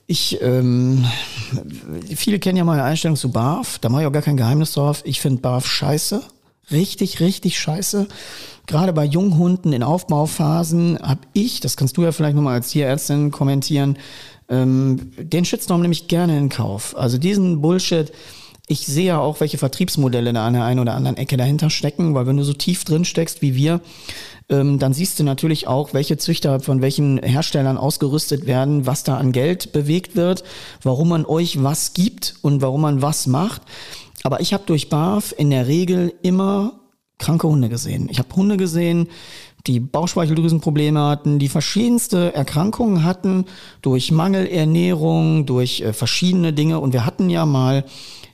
Ich, 0.10 0.41
ähm, 0.41 1.05
viele 2.16 2.39
kennen 2.39 2.58
ja 2.58 2.64
meine 2.64 2.84
Einstellung 2.84 3.18
zu 3.18 3.30
BAF. 3.30 3.78
Da 3.80 3.89
mache 3.89 4.03
ich 4.03 4.08
auch 4.08 4.14
gar 4.14 4.22
kein 4.22 4.38
Geheimnis 4.38 4.72
drauf. 4.72 5.01
Ich 5.05 5.20
finde 5.20 5.41
BAF 5.41 5.68
scheiße. 5.68 6.24
Richtig, 6.72 7.20
richtig 7.20 7.60
scheiße. 7.60 8.08
Gerade 8.68 8.93
bei 8.93 9.05
Junghunden 9.05 9.74
in 9.74 9.84
Aufbauphasen 9.84 10.97
habe 11.01 11.22
ich, 11.34 11.60
das 11.60 11.78
kannst 11.78 11.97
du 11.97 12.03
ja 12.03 12.12
vielleicht 12.12 12.36
nochmal 12.36 12.55
als 12.55 12.70
Tierärztin 12.70 13.32
kommentieren, 13.32 13.97
ähm, 14.49 15.12
den 15.18 15.45
Shitstorm 15.45 15.82
nehme 15.82 15.93
ich 15.93 16.08
gerne 16.08 16.38
in 16.38 16.49
Kauf. 16.49 16.95
Also 16.97 17.18
diesen 17.18 17.62
Bullshit. 17.62 18.12
Ich 18.70 18.86
sehe 18.86 19.05
ja 19.05 19.20
auch, 19.20 19.39
welche 19.39 19.57
Vertriebsmodelle 19.57 20.34
da 20.34 20.45
an 20.45 20.53
der 20.53 20.65
einen 20.65 20.82
oder 20.82 20.93
anderen 20.93 21.15
Ecke 21.15 21.38
dahinter 21.38 21.70
stecken, 21.70 22.13
weil 22.13 22.28
wenn 22.28 22.36
du 22.36 22.43
so 22.43 22.51
tief 22.51 22.84
drin 22.84 23.05
steckst 23.05 23.41
wie 23.41 23.55
wir, 23.55 23.80
ähm, 24.49 24.78
dann 24.78 24.93
siehst 24.93 25.18
du 25.20 25.24
natürlich 25.24 25.68
auch, 25.68 25.93
welche 25.93 26.18
Züchter 26.18 26.59
von 26.59 26.82
welchen 26.82 27.18
Herstellern 27.24 27.78
ausgerüstet 27.78 28.45
werden, 28.45 28.86
was 28.86 29.03
da 29.03 29.18
an 29.18 29.32
Geld 29.32 29.72
bewegt 29.72 30.18
wird, 30.18 30.43
warum 30.84 31.07
man 31.09 31.26
euch 31.26 31.63
was 31.63 31.93
gibt 31.93 32.36
und 32.41 32.61
warum 32.61 32.82
man 32.82 33.01
was 33.01 33.26
macht. 33.26 33.61
Aber 34.24 34.41
ich 34.41 34.53
habe 34.53 34.63
durch 34.65 34.89
BAF 34.89 35.34
in 35.38 35.49
der 35.49 35.68
Regel 35.68 36.13
immer 36.22 36.82
kranke 37.20 37.47
Hunde 37.47 37.70
gesehen. 37.70 38.09
Ich 38.11 38.20
habe 38.20 38.36
Hunde 38.36 38.57
gesehen, 38.57 39.07
die 39.65 39.80
Bauchspeicheldrüsenprobleme 39.80 40.99
hatten, 40.99 41.39
die 41.39 41.49
verschiedenste 41.49 42.34
Erkrankungen 42.34 43.03
hatten 43.03 43.45
durch 43.82 44.11
Mangelernährung, 44.11 45.45
durch 45.45 45.82
äh, 45.82 45.93
verschiedene 45.93 46.53
Dinge. 46.53 46.80
Und 46.80 46.93
wir 46.93 47.05
hatten 47.05 47.30
ja 47.30 47.45
mal 47.45 47.86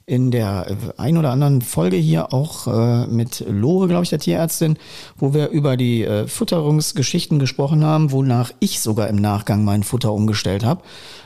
in 0.06 0.32
der 0.32 0.68
äh, 0.70 1.02
ein 1.02 1.18
oder 1.18 1.32
anderen 1.32 1.62
Folge 1.62 1.96
hier 1.96 2.34
auch 2.34 2.68
äh, 2.68 3.08
mit 3.08 3.44
Lore, 3.48 3.88
glaube 3.88 4.04
ich, 4.04 4.10
der 4.10 4.20
Tierärztin, 4.20 4.78
wo 5.18 5.34
wir 5.34 5.50
über 5.50 5.78
die 5.78 6.04
äh, 6.04 6.28
Futterungsgeschichten 6.28 7.40
gesprochen 7.40 7.84
haben, 7.86 8.12
wonach 8.12 8.52
ich 8.60 8.82
sogar 8.82 9.08
im 9.08 9.16
Nachgang 9.16 9.64
mein 9.64 9.84
Futter 9.84 10.12
umgestellt 10.12 10.66
habe 10.66 10.82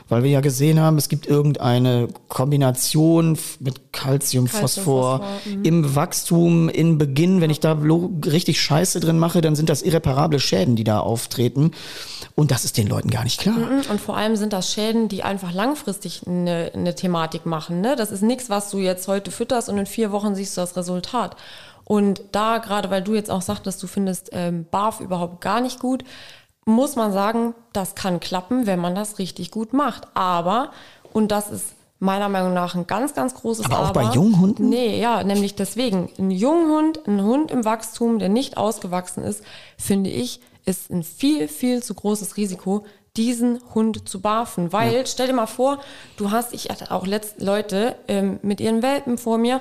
weil 0.08 0.22
wir 0.22 0.30
ja 0.30 0.40
gesehen 0.40 0.80
haben, 0.80 0.96
es 0.96 1.08
gibt 1.08 1.26
irgendeine 1.26 2.08
Kombination 2.28 3.38
mit 3.60 3.92
Calcium, 3.92 4.46
Phosphor 4.46 5.22
mhm. 5.44 5.64
im 5.64 5.94
Wachstum, 5.94 6.68
im 6.68 6.98
Beginn. 6.98 7.40
Wenn 7.40 7.50
ich 7.50 7.60
da 7.60 7.76
richtig 8.26 8.60
Scheiße 8.60 9.00
drin 9.00 9.18
mache, 9.18 9.40
dann 9.40 9.54
sind 9.54 9.68
das 9.68 9.82
irreparable 9.82 10.40
Schäden, 10.40 10.76
die 10.76 10.84
da 10.84 11.00
auftreten. 11.00 11.72
Und 12.34 12.50
das 12.50 12.64
ist 12.64 12.78
den 12.78 12.86
Leuten 12.86 13.10
gar 13.10 13.24
nicht 13.24 13.40
klar. 13.40 13.56
Mhm. 13.56 13.90
Und 13.90 14.00
vor 14.00 14.16
allem 14.16 14.36
sind 14.36 14.52
das 14.52 14.72
Schäden, 14.72 15.08
die 15.08 15.22
einfach 15.22 15.52
langfristig 15.52 16.22
eine, 16.26 16.70
eine 16.74 16.94
Thematik 16.94 17.44
machen. 17.44 17.80
Ne? 17.80 17.94
Das 17.96 18.10
ist 18.10 18.22
nichts, 18.22 18.48
was 18.48 18.67
du 18.70 18.78
jetzt 18.78 19.08
heute 19.08 19.30
fütterst 19.30 19.68
und 19.68 19.78
in 19.78 19.86
vier 19.86 20.12
Wochen 20.12 20.34
siehst 20.34 20.56
du 20.56 20.60
das 20.60 20.76
Resultat. 20.76 21.36
Und 21.84 22.22
da, 22.32 22.58
gerade 22.58 22.90
weil 22.90 23.02
du 23.02 23.14
jetzt 23.14 23.30
auch 23.30 23.42
sagtest, 23.42 23.82
du 23.82 23.86
findest 23.86 24.30
ähm, 24.32 24.66
BAF 24.70 25.00
überhaupt 25.00 25.40
gar 25.40 25.60
nicht 25.60 25.80
gut, 25.80 26.04
muss 26.66 26.96
man 26.96 27.12
sagen, 27.12 27.54
das 27.72 27.94
kann 27.94 28.20
klappen, 28.20 28.66
wenn 28.66 28.78
man 28.78 28.94
das 28.94 29.18
richtig 29.18 29.50
gut 29.50 29.72
macht. 29.72 30.06
Aber, 30.14 30.70
und 31.14 31.32
das 31.32 31.50
ist 31.50 31.74
meiner 31.98 32.28
Meinung 32.28 32.54
nach 32.54 32.74
ein 32.74 32.86
ganz, 32.86 33.14
ganz 33.14 33.34
großes 33.34 33.66
Aber 33.66 33.78
auch 33.80 33.88
Aber, 33.88 34.04
bei 34.04 34.14
jungen 34.14 34.38
Hunden? 34.38 34.68
Nee, 34.68 35.00
ja, 35.00 35.24
nämlich 35.24 35.54
deswegen. 35.54 36.10
Ein 36.18 36.30
junger 36.30 36.76
Hund, 36.76 37.00
ein 37.08 37.22
Hund 37.22 37.50
im 37.50 37.64
Wachstum, 37.64 38.18
der 38.18 38.28
nicht 38.28 38.56
ausgewachsen 38.56 39.24
ist, 39.24 39.42
finde 39.76 40.10
ich, 40.10 40.40
ist 40.64 40.90
ein 40.90 41.02
viel, 41.02 41.48
viel 41.48 41.82
zu 41.82 41.94
großes 41.94 42.36
Risiko, 42.36 42.84
diesen 43.18 43.60
Hund 43.74 44.08
zu 44.08 44.20
barfen. 44.20 44.72
Weil, 44.72 44.94
ja. 44.94 45.06
stell 45.06 45.26
dir 45.26 45.34
mal 45.34 45.46
vor, 45.46 45.80
du 46.16 46.30
hast, 46.30 46.54
ich 46.54 46.70
hatte 46.70 46.90
auch 46.90 47.06
letzte 47.06 47.44
Leute 47.44 47.96
ähm, 48.08 48.38
mit 48.42 48.60
ihren 48.60 48.82
Welpen 48.82 49.18
vor 49.18 49.36
mir, 49.36 49.60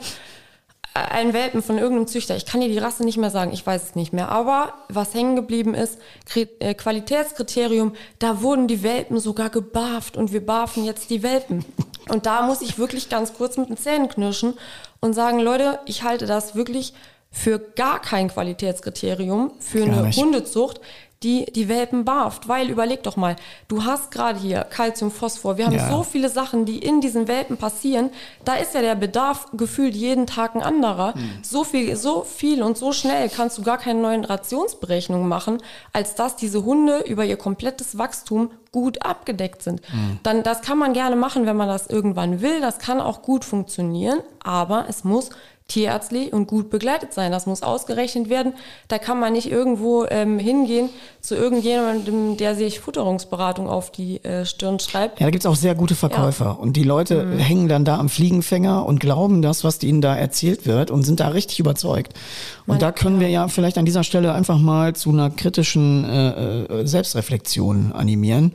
ein 0.93 1.33
Welpen 1.33 1.61
von 1.61 1.77
irgendeinem 1.77 2.07
Züchter. 2.07 2.35
Ich 2.35 2.45
kann 2.45 2.61
dir 2.61 2.69
die 2.69 2.77
Rasse 2.77 3.03
nicht 3.03 3.17
mehr 3.17 3.29
sagen, 3.29 3.51
ich 3.51 3.65
weiß 3.65 3.83
es 3.83 3.95
nicht 3.95 4.13
mehr. 4.13 4.29
Aber 4.29 4.73
was 4.89 5.13
hängen 5.13 5.35
geblieben 5.35 5.73
ist, 5.73 5.99
äh, 6.35 6.73
Qualitätskriterium, 6.73 7.93
da 8.19 8.41
wurden 8.41 8.67
die 8.67 8.83
Welpen 8.83 9.19
sogar 9.19 9.49
gebarft 9.49 10.17
und 10.17 10.31
wir 10.33 10.45
barfen 10.45 10.85
jetzt 10.85 11.09
die 11.09 11.23
Welpen. 11.23 11.65
Und 12.09 12.25
da 12.25 12.43
muss 12.43 12.61
ich 12.61 12.77
wirklich 12.77 13.09
ganz 13.09 13.33
kurz 13.33 13.57
mit 13.57 13.69
den 13.69 13.77
Zähnen 13.77 14.09
knirschen 14.09 14.53
und 14.99 15.13
sagen, 15.13 15.39
Leute, 15.39 15.79
ich 15.85 16.03
halte 16.03 16.25
das 16.25 16.55
wirklich 16.55 16.93
für 17.29 17.59
gar 17.59 18.01
kein 18.01 18.29
Qualitätskriterium 18.29 19.51
für 19.59 19.85
gar 19.85 19.97
eine 19.97 20.07
nicht. 20.07 20.19
Hundezucht 20.19 20.81
die 21.23 21.45
die 21.45 21.67
Welpen 21.67 22.05
barft. 22.05 22.47
Weil 22.47 22.69
überleg 22.69 23.03
doch 23.03 23.15
mal, 23.15 23.35
du 23.67 23.83
hast 23.83 24.11
gerade 24.11 24.39
hier 24.39 24.63
Calcium, 24.63 25.11
Phosphor, 25.11 25.57
wir 25.57 25.65
haben 25.65 25.75
ja. 25.75 25.89
so 25.89 26.03
viele 26.03 26.29
Sachen, 26.29 26.65
die 26.65 26.77
in 26.77 27.01
diesen 27.01 27.27
Welpen 27.27 27.57
passieren. 27.57 28.11
Da 28.45 28.55
ist 28.55 28.73
ja 28.73 28.81
der 28.81 28.95
Bedarf 28.95 29.47
gefühlt 29.53 29.95
jeden 29.95 30.27
Tag 30.27 30.55
ein 30.55 30.61
anderer. 30.61 31.15
Mhm. 31.15 31.39
So 31.41 31.63
viel, 31.63 31.95
so 31.95 32.23
viel 32.23 32.61
und 32.61 32.77
so 32.77 32.91
schnell 32.91 33.29
kannst 33.29 33.57
du 33.57 33.63
gar 33.63 33.77
keine 33.77 33.99
neuen 33.99 34.25
Rationsberechnungen 34.25 35.27
machen, 35.27 35.57
als 35.93 36.15
dass 36.15 36.35
diese 36.35 36.63
Hunde 36.63 36.99
über 36.99 37.25
ihr 37.25 37.37
komplettes 37.37 37.97
Wachstum 37.97 38.51
gut 38.71 39.03
abgedeckt 39.03 39.63
sind. 39.63 39.81
Mhm. 39.91 40.19
Dann, 40.21 40.43
das 40.43 40.61
kann 40.61 40.77
man 40.77 40.93
gerne 40.93 41.15
machen, 41.15 41.45
wenn 41.47 41.57
man 41.57 41.67
das 41.67 41.87
irgendwann 41.87 42.41
will. 42.41 42.61
Das 42.61 42.77
kann 42.77 43.01
auch 43.01 43.23
gut 43.23 43.43
funktionieren, 43.43 44.19
aber 44.43 44.85
es 44.87 45.03
muss 45.03 45.31
tierärztlich 45.67 46.31
und 46.31 46.47
gut 46.47 46.69
begleitet 46.69 47.13
sein. 47.13 47.31
Das 47.31 47.45
muss 47.45 47.61
ausgerechnet 47.61 48.29
werden. 48.29 48.53
Da 48.87 48.99
kann 48.99 49.19
man 49.19 49.33
nicht 49.33 49.51
irgendwo 49.51 50.05
ähm, 50.09 50.39
hingehen 50.39 50.89
zu 51.19 51.35
irgendjemandem, 51.35 52.37
der 52.37 52.55
sich 52.55 52.79
Futterungsberatung 52.79 53.67
auf 53.67 53.91
die 53.91 54.23
äh, 54.23 54.45
Stirn 54.45 54.79
schreibt. 54.79 55.19
Ja, 55.19 55.25
da 55.25 55.31
gibt's 55.31 55.45
auch 55.45 55.55
sehr 55.55 55.75
gute 55.75 55.95
Verkäufer. 55.95 56.45
Ja. 56.45 56.51
Und 56.51 56.77
die 56.77 56.83
Leute 56.83 57.23
mhm. 57.23 57.37
hängen 57.37 57.67
dann 57.67 57.83
da 57.83 57.97
am 57.97 58.07
Fliegenfänger 58.07 58.85
und 58.85 58.99
glauben 58.99 59.41
das, 59.41 59.65
was 59.65 59.83
ihnen 59.83 60.01
da 60.01 60.15
erzählt 60.15 60.65
wird 60.65 60.89
und 60.89 61.03
sind 61.03 61.19
da 61.19 61.27
richtig 61.29 61.59
überzeugt. 61.59 62.13
Und 62.61 62.67
Meine, 62.67 62.79
da 62.79 62.91
können 62.93 63.19
wir 63.19 63.29
ja 63.29 63.49
vielleicht 63.49 63.77
an 63.77 63.85
dieser 63.85 64.03
Stelle 64.03 64.33
einfach 64.33 64.59
mal 64.59 64.95
zu 64.95 65.09
einer 65.09 65.29
kritischen 65.29 66.05
äh, 66.05 66.63
äh 66.63 66.87
Selbstreflexion 66.87 67.91
animieren 67.91 68.53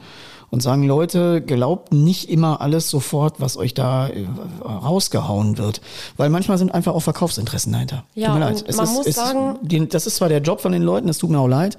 und 0.52 0.62
sagen, 0.62 0.86
Leute, 0.86 1.40
glaubt 1.40 1.94
nicht 1.94 2.28
immer 2.28 2.60
alles 2.60 2.90
sofort, 2.90 3.40
was 3.40 3.56
euch 3.56 3.72
da 3.72 4.08
äh, 4.08 4.26
rausgehauen 4.62 5.56
wird. 5.56 5.80
Weil 6.18 6.28
manchmal 6.28 6.58
sind 6.58 6.74
einfach 6.74 6.92
auch 6.92 7.00
Verkaufsinteressen 7.00 7.72
dahinter. 7.72 8.04
Ja, 8.14 8.28
tut 8.28 8.34
mir 8.34 8.40
leid. 8.44 8.64
Es 8.68 8.76
man 8.76 8.84
ist, 8.84 8.92
muss 8.92 9.06
es, 9.06 9.16
sagen, 9.16 9.58
das 9.88 10.06
ist 10.06 10.16
zwar 10.16 10.28
der 10.28 10.42
Job 10.42 10.60
von 10.60 10.72
den 10.72 10.82
Leuten, 10.82 11.08
es 11.08 11.16
tut 11.16 11.30
mir 11.30 11.38
auch 11.38 11.48
leid. 11.48 11.78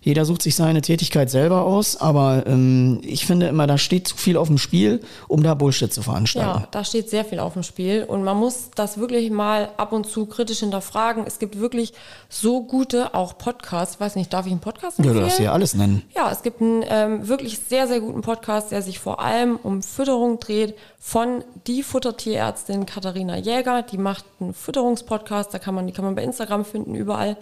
Jeder 0.00 0.24
sucht 0.24 0.40
sich 0.40 0.54
seine 0.54 0.80
Tätigkeit 0.80 1.28
selber 1.28 1.66
aus, 1.66 1.98
aber 1.98 2.44
ähm, 2.46 3.00
ich 3.02 3.26
finde 3.26 3.48
immer, 3.48 3.66
da 3.66 3.76
steht 3.76 4.08
zu 4.08 4.16
viel 4.16 4.38
auf 4.38 4.48
dem 4.48 4.56
Spiel, 4.56 5.02
um 5.28 5.42
da 5.42 5.52
Bullshit 5.52 5.92
zu 5.92 6.00
veranstalten. 6.00 6.60
Ja, 6.60 6.68
da 6.70 6.84
steht 6.84 7.10
sehr 7.10 7.24
viel 7.26 7.38
auf 7.38 7.52
dem 7.52 7.64
Spiel 7.64 8.04
und 8.04 8.24
man 8.24 8.38
muss 8.38 8.70
das 8.74 8.96
wirklich 8.96 9.30
mal 9.30 9.68
ab 9.76 9.92
und 9.92 10.06
zu 10.06 10.24
kritisch 10.24 10.60
hinterfragen. 10.60 11.24
Es 11.26 11.38
gibt 11.38 11.60
wirklich 11.60 11.92
so 12.40 12.62
gute, 12.62 13.14
auch 13.14 13.38
Podcasts, 13.38 14.00
weiß 14.00 14.16
nicht, 14.16 14.32
darf 14.32 14.46
ich 14.46 14.52
einen 14.52 14.60
Podcast 14.60 14.98
empfehlen? 14.98 15.16
Ja, 15.16 15.20
du 15.20 15.26
darfst 15.26 15.38
hier 15.38 15.52
alles 15.52 15.74
nennen. 15.74 16.02
Ja, 16.14 16.30
es 16.30 16.42
gibt 16.42 16.60
einen 16.60 16.84
ähm, 16.88 17.28
wirklich 17.28 17.60
sehr, 17.60 17.86
sehr 17.86 18.00
guten 18.00 18.20
Podcast, 18.20 18.70
der 18.72 18.82
sich 18.82 18.98
vor 18.98 19.20
allem 19.20 19.56
um 19.56 19.82
Fütterung 19.82 20.38
dreht, 20.38 20.76
von 20.98 21.44
die 21.66 21.82
Futtertierärztin 21.82 22.86
Katharina 22.86 23.36
Jäger. 23.36 23.82
Die 23.82 23.98
macht 23.98 24.24
einen 24.40 24.54
Fütterungspodcast, 24.54 25.52
da 25.52 25.58
kann 25.58 25.74
man, 25.74 25.86
die 25.86 25.92
kann 25.92 26.04
man 26.04 26.14
bei 26.14 26.22
Instagram 26.22 26.64
finden, 26.64 26.94
überall. 26.94 27.36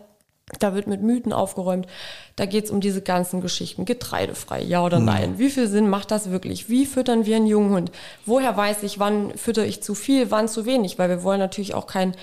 Da 0.60 0.74
wird 0.74 0.86
mit 0.86 1.02
Mythen 1.02 1.32
aufgeräumt. 1.32 1.86
Da 2.36 2.44
geht 2.44 2.66
es 2.66 2.70
um 2.70 2.82
diese 2.82 3.00
ganzen 3.00 3.40
Geschichten. 3.40 3.86
Getreidefrei, 3.86 4.60
ja 4.62 4.84
oder 4.84 4.98
nein? 4.98 5.38
Wie 5.38 5.48
viel 5.48 5.68
Sinn 5.68 5.88
macht 5.88 6.10
das 6.10 6.30
wirklich? 6.30 6.68
Wie 6.68 6.84
füttern 6.84 7.24
wir 7.24 7.36
einen 7.36 7.46
jungen 7.46 7.70
Hund? 7.70 7.92
Woher 8.26 8.54
weiß 8.54 8.82
ich, 8.82 8.98
wann 8.98 9.34
fütter 9.38 9.64
ich 9.64 9.82
zu 9.82 9.94
viel, 9.94 10.30
wann 10.30 10.46
zu 10.46 10.66
wenig? 10.66 10.98
Weil 10.98 11.08
wir 11.08 11.22
wollen 11.22 11.40
natürlich 11.40 11.74
auch 11.74 11.86
kein 11.86 12.14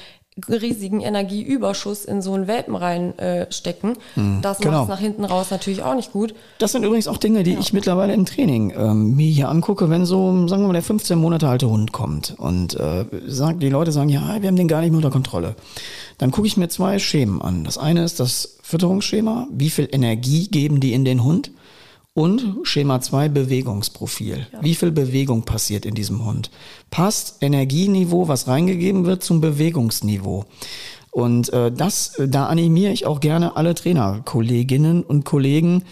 riesigen 0.47 1.01
Energieüberschuss 1.01 2.05
in 2.05 2.21
so 2.21 2.33
einen 2.33 2.47
Welpen 2.47 2.75
reinstecken. 2.75 3.91
Äh, 3.91 3.95
hm, 4.15 4.41
das 4.41 4.59
genau. 4.59 4.79
macht 4.79 4.89
nach 4.89 4.99
hinten 4.99 5.25
raus 5.25 5.51
natürlich 5.51 5.83
auch 5.83 5.93
nicht 5.93 6.13
gut. 6.13 6.33
Das 6.57 6.71
sind 6.71 6.83
übrigens 6.83 7.07
auch 7.07 7.17
Dinge, 7.17 7.43
die 7.43 7.53
ja. 7.53 7.59
ich 7.59 7.73
mittlerweile 7.73 8.13
im 8.13 8.25
Training 8.25 8.73
ähm, 8.75 9.15
mir 9.15 9.29
hier 9.29 9.49
angucke, 9.49 9.89
wenn 9.89 10.05
so, 10.05 10.47
sagen 10.47 10.63
wir 10.63 10.67
mal, 10.67 10.73
der 10.73 10.83
15 10.83 11.17
Monate 11.19 11.49
alte 11.49 11.69
Hund 11.69 11.91
kommt 11.91 12.35
und 12.37 12.79
äh, 12.79 13.05
sagt, 13.27 13.61
die 13.61 13.69
Leute 13.69 13.91
sagen, 13.91 14.09
ja, 14.09 14.41
wir 14.41 14.47
haben 14.47 14.55
den 14.55 14.69
gar 14.69 14.79
nicht 14.81 14.91
mehr 14.91 14.97
unter 14.97 15.11
Kontrolle. 15.11 15.55
Dann 16.17 16.31
gucke 16.31 16.47
ich 16.47 16.55
mir 16.55 16.69
zwei 16.69 16.97
Schemen 16.97 17.41
an. 17.41 17.65
Das 17.65 17.77
eine 17.77 18.03
ist 18.03 18.19
das 18.19 18.57
Fütterungsschema. 18.61 19.47
Wie 19.51 19.69
viel 19.69 19.89
Energie 19.91 20.47
geben 20.47 20.79
die 20.79 20.93
in 20.93 21.03
den 21.03 21.23
Hund? 21.23 21.51
Und 22.13 22.57
Schema 22.63 22.99
2 22.99 23.29
Bewegungsprofil. 23.29 24.47
Ja. 24.51 24.61
Wie 24.61 24.75
viel 24.75 24.91
Bewegung 24.91 25.43
passiert 25.43 25.85
in 25.85 25.95
diesem 25.95 26.25
Hund? 26.25 26.51
Passt 26.89 27.37
Energieniveau, 27.41 28.27
was 28.27 28.47
reingegeben 28.47 29.05
wird, 29.05 29.23
zum 29.23 29.39
Bewegungsniveau? 29.39 30.45
Und 31.11 31.53
äh, 31.53 31.71
das, 31.71 32.17
äh, 32.19 32.27
da 32.27 32.47
animiere 32.47 32.91
ich 32.91 33.05
auch 33.05 33.21
gerne 33.21 33.55
alle 33.55 33.75
Trainerkolleginnen 33.75 35.03
und 35.03 35.23
Kollegen, 35.23 35.83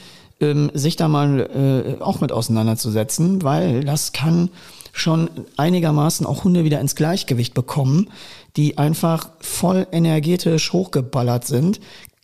ähm, 0.41 0.71
sich 0.73 0.97
da 0.97 1.07
mal 1.07 1.97
äh, 1.99 2.01
auch 2.01 2.19
mit 2.19 2.33
auseinanderzusetzen, 2.33 3.43
weil 3.43 3.83
das 3.85 4.11
kann 4.11 4.49
schon 4.91 5.29
einigermaßen 5.55 6.25
auch 6.25 6.43
Hunde 6.43 6.65
wieder 6.65 6.81
ins 6.81 6.95
Gleichgewicht 6.95 7.53
bekommen, 7.53 8.09
die 8.57 8.77
einfach 8.77 9.29
voll 9.39 9.87
energetisch 9.91 10.73
hochgeballert 10.73 11.45
sind, 11.45 11.79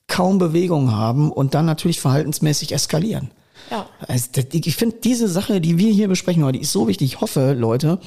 kaum 0.08 0.38
Bewegung 0.38 0.92
haben 0.92 1.32
und 1.32 1.54
dann 1.54 1.66
natürlich 1.66 2.02
verhaltensmäßig 2.02 2.74
eskalieren. 2.74 3.32
Ja. 3.72 3.88
Also, 4.08 4.30
ich 4.52 4.76
finde 4.76 4.98
diese 5.04 5.28
Sache, 5.28 5.62
die 5.62 5.78
wir 5.78 5.92
hier 5.92 6.08
besprechen 6.08 6.44
heute, 6.44 6.60
ist 6.60 6.72
so 6.72 6.88
wichtig. 6.88 7.14
Ich 7.14 7.22
hoffe, 7.22 7.54
Leute, 7.54 8.00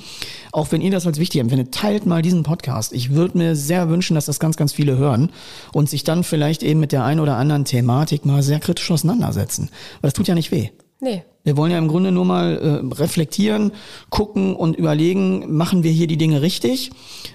auch 0.52 0.70
wenn 0.72 0.80
ihr 0.80 0.90
das 0.90 1.06
als 1.06 1.18
wichtig 1.18 1.40
empfindet, 1.40 1.72
teilt 1.72 2.06
mal 2.06 2.22
diesen 2.22 2.42
Podcast. 2.42 2.92
Ich 2.92 3.10
würde 3.10 3.38
mir 3.38 3.56
sehr 3.56 3.88
wünschen, 3.88 4.14
dass 4.14 4.26
das 4.26 4.40
ganz, 4.40 4.56
ganz 4.56 4.72
viele 4.72 4.96
hören 4.96 5.30
und 5.72 5.88
sich 5.88 6.04
dann 6.04 6.24
vielleicht 6.24 6.62
eben 6.62 6.80
mit 6.80 6.92
der 6.92 7.04
einen 7.04 7.20
oder 7.20 7.36
anderen 7.36 7.64
Thematik 7.64 8.24
mal 8.24 8.42
sehr 8.42 8.60
kritisch 8.60 8.90
auseinandersetzen. 8.90 9.70
Weil 10.00 10.08
das 10.08 10.14
tut 10.14 10.28
ja 10.28 10.34
nicht 10.34 10.52
weh. 10.52 10.70
Nee. 11.00 11.24
Wir 11.44 11.56
wollen 11.56 11.72
ja 11.72 11.78
im 11.78 11.88
Grunde 11.88 12.12
nur 12.12 12.24
mal 12.24 12.58
äh, 12.58 12.94
reflektieren, 12.94 13.72
gucken 14.10 14.54
und 14.54 14.76
überlegen, 14.76 15.56
machen 15.56 15.82
wir 15.82 15.92
hier 15.92 16.06
die 16.06 16.18
Dinge 16.18 16.42
richtig? 16.42 16.90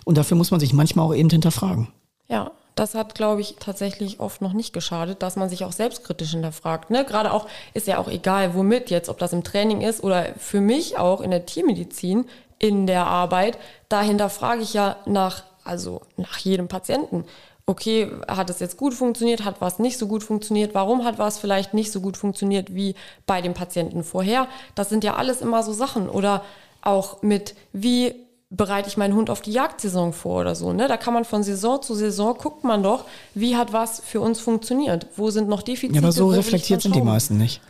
Und 0.05 0.17
dafür 0.17 0.37
muss 0.37 0.51
man 0.51 0.59
sich 0.59 0.73
manchmal 0.73 1.07
auch 1.07 1.15
eben 1.15 1.29
hinterfragen. 1.29 1.87
Ja, 2.27 2.51
das 2.75 2.95
hat, 2.95 3.15
glaube 3.15 3.41
ich, 3.41 3.57
tatsächlich 3.59 4.19
oft 4.19 4.41
noch 4.41 4.53
nicht 4.53 4.73
geschadet, 4.73 5.21
dass 5.21 5.35
man 5.35 5.49
sich 5.49 5.63
auch 5.63 5.71
selbstkritisch 5.71 6.31
hinterfragt. 6.31 6.89
Ne? 6.89 7.05
Gerade 7.05 7.31
auch, 7.31 7.47
ist 7.73 7.87
ja 7.87 7.97
auch 7.97 8.07
egal, 8.07 8.55
womit 8.55 8.89
jetzt, 8.89 9.09
ob 9.09 9.19
das 9.19 9.33
im 9.33 9.43
Training 9.43 9.81
ist 9.81 10.03
oder 10.03 10.33
für 10.37 10.61
mich 10.61 10.97
auch 10.97 11.21
in 11.21 11.31
der 11.31 11.45
Tiermedizin, 11.45 12.25
in 12.59 12.87
der 12.87 13.05
Arbeit, 13.07 13.57
dahinter 13.89 14.29
frage 14.29 14.61
ich 14.61 14.73
ja 14.73 14.95
nach, 15.05 15.43
also 15.63 16.01
nach 16.17 16.37
jedem 16.37 16.67
Patienten. 16.67 17.25
Okay, 17.65 18.11
hat 18.27 18.49
es 18.49 18.59
jetzt 18.59 18.77
gut 18.77 18.93
funktioniert, 18.93 19.45
hat 19.45 19.61
was 19.61 19.79
nicht 19.79 19.97
so 19.97 20.07
gut 20.07 20.23
funktioniert, 20.23 20.73
warum 20.73 21.05
hat 21.05 21.17
was 21.17 21.39
vielleicht 21.39 21.73
nicht 21.73 21.91
so 21.91 22.01
gut 22.01 22.17
funktioniert 22.17 22.73
wie 22.73 22.95
bei 23.25 23.41
dem 23.41 23.53
Patienten 23.53 24.03
vorher? 24.03 24.47
Das 24.75 24.89
sind 24.89 25.03
ja 25.03 25.15
alles 25.15 25.41
immer 25.41 25.63
so 25.63 25.71
Sachen. 25.71 26.09
Oder 26.09 26.43
auch 26.81 27.21
mit, 27.21 27.55
wie 27.71 28.15
bereite 28.55 28.87
ich 28.87 28.97
meinen 28.97 29.15
Hund 29.15 29.29
auf 29.29 29.41
die 29.41 29.51
Jagdsaison 29.51 30.13
vor 30.13 30.41
oder 30.41 30.55
so. 30.55 30.73
Ne? 30.73 30.87
Da 30.87 30.97
kann 30.97 31.13
man 31.13 31.25
von 31.25 31.43
Saison 31.43 31.81
zu 31.81 31.95
Saison 31.95 32.37
guckt 32.37 32.63
man 32.63 32.83
doch, 32.83 33.05
wie 33.33 33.55
hat 33.55 33.73
was 33.73 34.01
für 34.05 34.21
uns 34.21 34.39
funktioniert. 34.39 35.07
Wo 35.15 35.31
sind 35.31 35.49
noch 35.49 35.63
Defizite? 35.63 35.95
Ja, 35.95 36.01
aber 36.01 36.11
so 36.11 36.27
reflektiert 36.27 36.81
sind 36.81 36.95
die 36.95 37.01
meisten 37.01 37.37
nicht. 37.37 37.61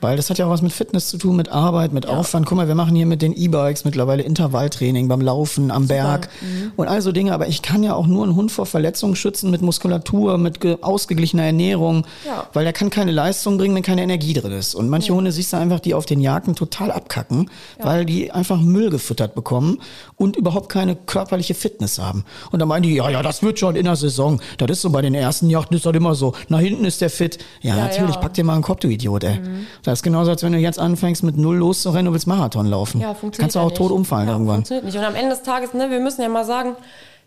Weil 0.00 0.16
das 0.16 0.30
hat 0.30 0.38
ja 0.38 0.46
auch 0.46 0.50
was 0.50 0.62
mit 0.62 0.72
Fitness 0.72 1.08
zu 1.08 1.18
tun, 1.18 1.36
mit 1.36 1.50
Arbeit, 1.50 1.92
mit 1.92 2.06
Aufwand. 2.06 2.46
Guck 2.46 2.56
mal, 2.56 2.68
wir 2.68 2.74
machen 2.74 2.96
hier 2.96 3.04
mit 3.06 3.20
den 3.20 3.34
E-Bikes 3.36 3.84
mittlerweile 3.84 4.22
Intervalltraining 4.22 5.08
beim 5.08 5.20
Laufen 5.20 5.70
am 5.70 5.88
Berg 5.88 6.28
Mhm. 6.40 6.72
und 6.76 6.88
all 6.88 7.02
so 7.02 7.12
Dinge. 7.12 7.34
Aber 7.34 7.48
ich 7.48 7.60
kann 7.60 7.82
ja 7.82 7.94
auch 7.94 8.06
nur 8.06 8.24
einen 8.24 8.34
Hund 8.34 8.50
vor 8.50 8.64
Verletzungen 8.66 9.14
schützen 9.14 9.50
mit 9.50 9.60
Muskulatur, 9.62 10.38
mit 10.38 10.60
ge- 10.60 10.78
ausgeglichener 10.80 11.42
Ernährung, 11.44 12.06
Ja. 12.26 12.46
weil 12.54 12.64
er 12.64 12.72
kann 12.72 12.88
keine 12.90 13.12
Leistung 13.12 13.58
bringen, 13.58 13.74
wenn 13.74 13.82
keine 13.82 14.02
Energie 14.02 14.32
drin 14.32 14.52
ist. 14.52 14.74
Und 14.74 14.88
manche 14.88 15.14
Hunde 15.14 15.32
siehst 15.32 15.52
du 15.52 15.58
einfach, 15.58 15.80
die 15.80 15.92
auf 15.94 16.06
den 16.06 16.20
Jagden 16.20 16.54
total 16.54 16.90
abkacken, 16.90 17.50
weil 17.82 18.04
die 18.06 18.30
einfach 18.32 18.60
Müll 18.60 18.88
gefüttert 18.90 19.34
bekommen 19.34 19.78
und 20.16 20.36
überhaupt 20.36 20.70
keine 20.70 20.96
körperliche 20.96 21.54
Fitness 21.54 21.98
haben. 21.98 22.24
Und 22.50 22.58
dann 22.60 22.68
meinen 22.68 22.84
die, 22.84 22.94
ja, 22.94 23.10
ja, 23.10 23.22
das 23.22 23.42
wird 23.42 23.58
schon 23.58 23.76
in 23.76 23.84
der 23.84 23.96
Saison. 23.96 24.40
Das 24.58 24.70
ist 24.70 24.80
so 24.82 24.90
bei 24.90 25.02
den 25.02 25.14
ersten 25.14 25.50
Jagden 25.50 25.76
ist 25.76 25.84
das 25.84 25.94
immer 25.94 26.14
so. 26.14 26.32
Nach 26.48 26.60
hinten 26.60 26.84
ist 26.86 27.00
der 27.02 27.10
fit. 27.10 27.38
Ja, 27.60 27.76
Ja, 27.76 27.84
natürlich, 27.84 28.12
ja. 28.14 28.16
Mhm. 28.16 28.22
pack 28.22 28.34
dir 28.34 28.44
mal 28.44 28.54
einen 28.54 28.62
Kopf, 28.62 28.80
du 28.80 28.88
Idiot, 28.88 29.24
ey. 29.24 29.38
Das 29.90 29.98
ist 30.00 30.02
genauso, 30.04 30.30
als 30.30 30.42
wenn 30.42 30.52
du 30.52 30.58
jetzt 30.58 30.78
anfängst 30.78 31.22
mit 31.22 31.36
Null 31.36 31.56
loszurennen 31.56 32.08
und 32.08 32.14
willst 32.14 32.26
Marathon 32.26 32.66
laufen. 32.66 33.00
Ja, 33.00 33.14
funktioniert 33.14 33.38
Kannst 33.38 33.56
du 33.56 33.58
ja 33.58 33.64
auch 33.64 33.70
nicht. 33.70 33.78
tot 33.78 33.90
umfallen 33.90 34.28
ja, 34.28 34.34
irgendwann. 34.34 34.56
Funktioniert 34.56 34.84
nicht. 34.84 34.96
Und 34.96 35.04
am 35.04 35.14
Ende 35.14 35.30
des 35.30 35.42
Tages, 35.42 35.74
ne, 35.74 35.90
wir 35.90 36.00
müssen 36.00 36.22
ja 36.22 36.28
mal 36.28 36.44
sagen, 36.44 36.76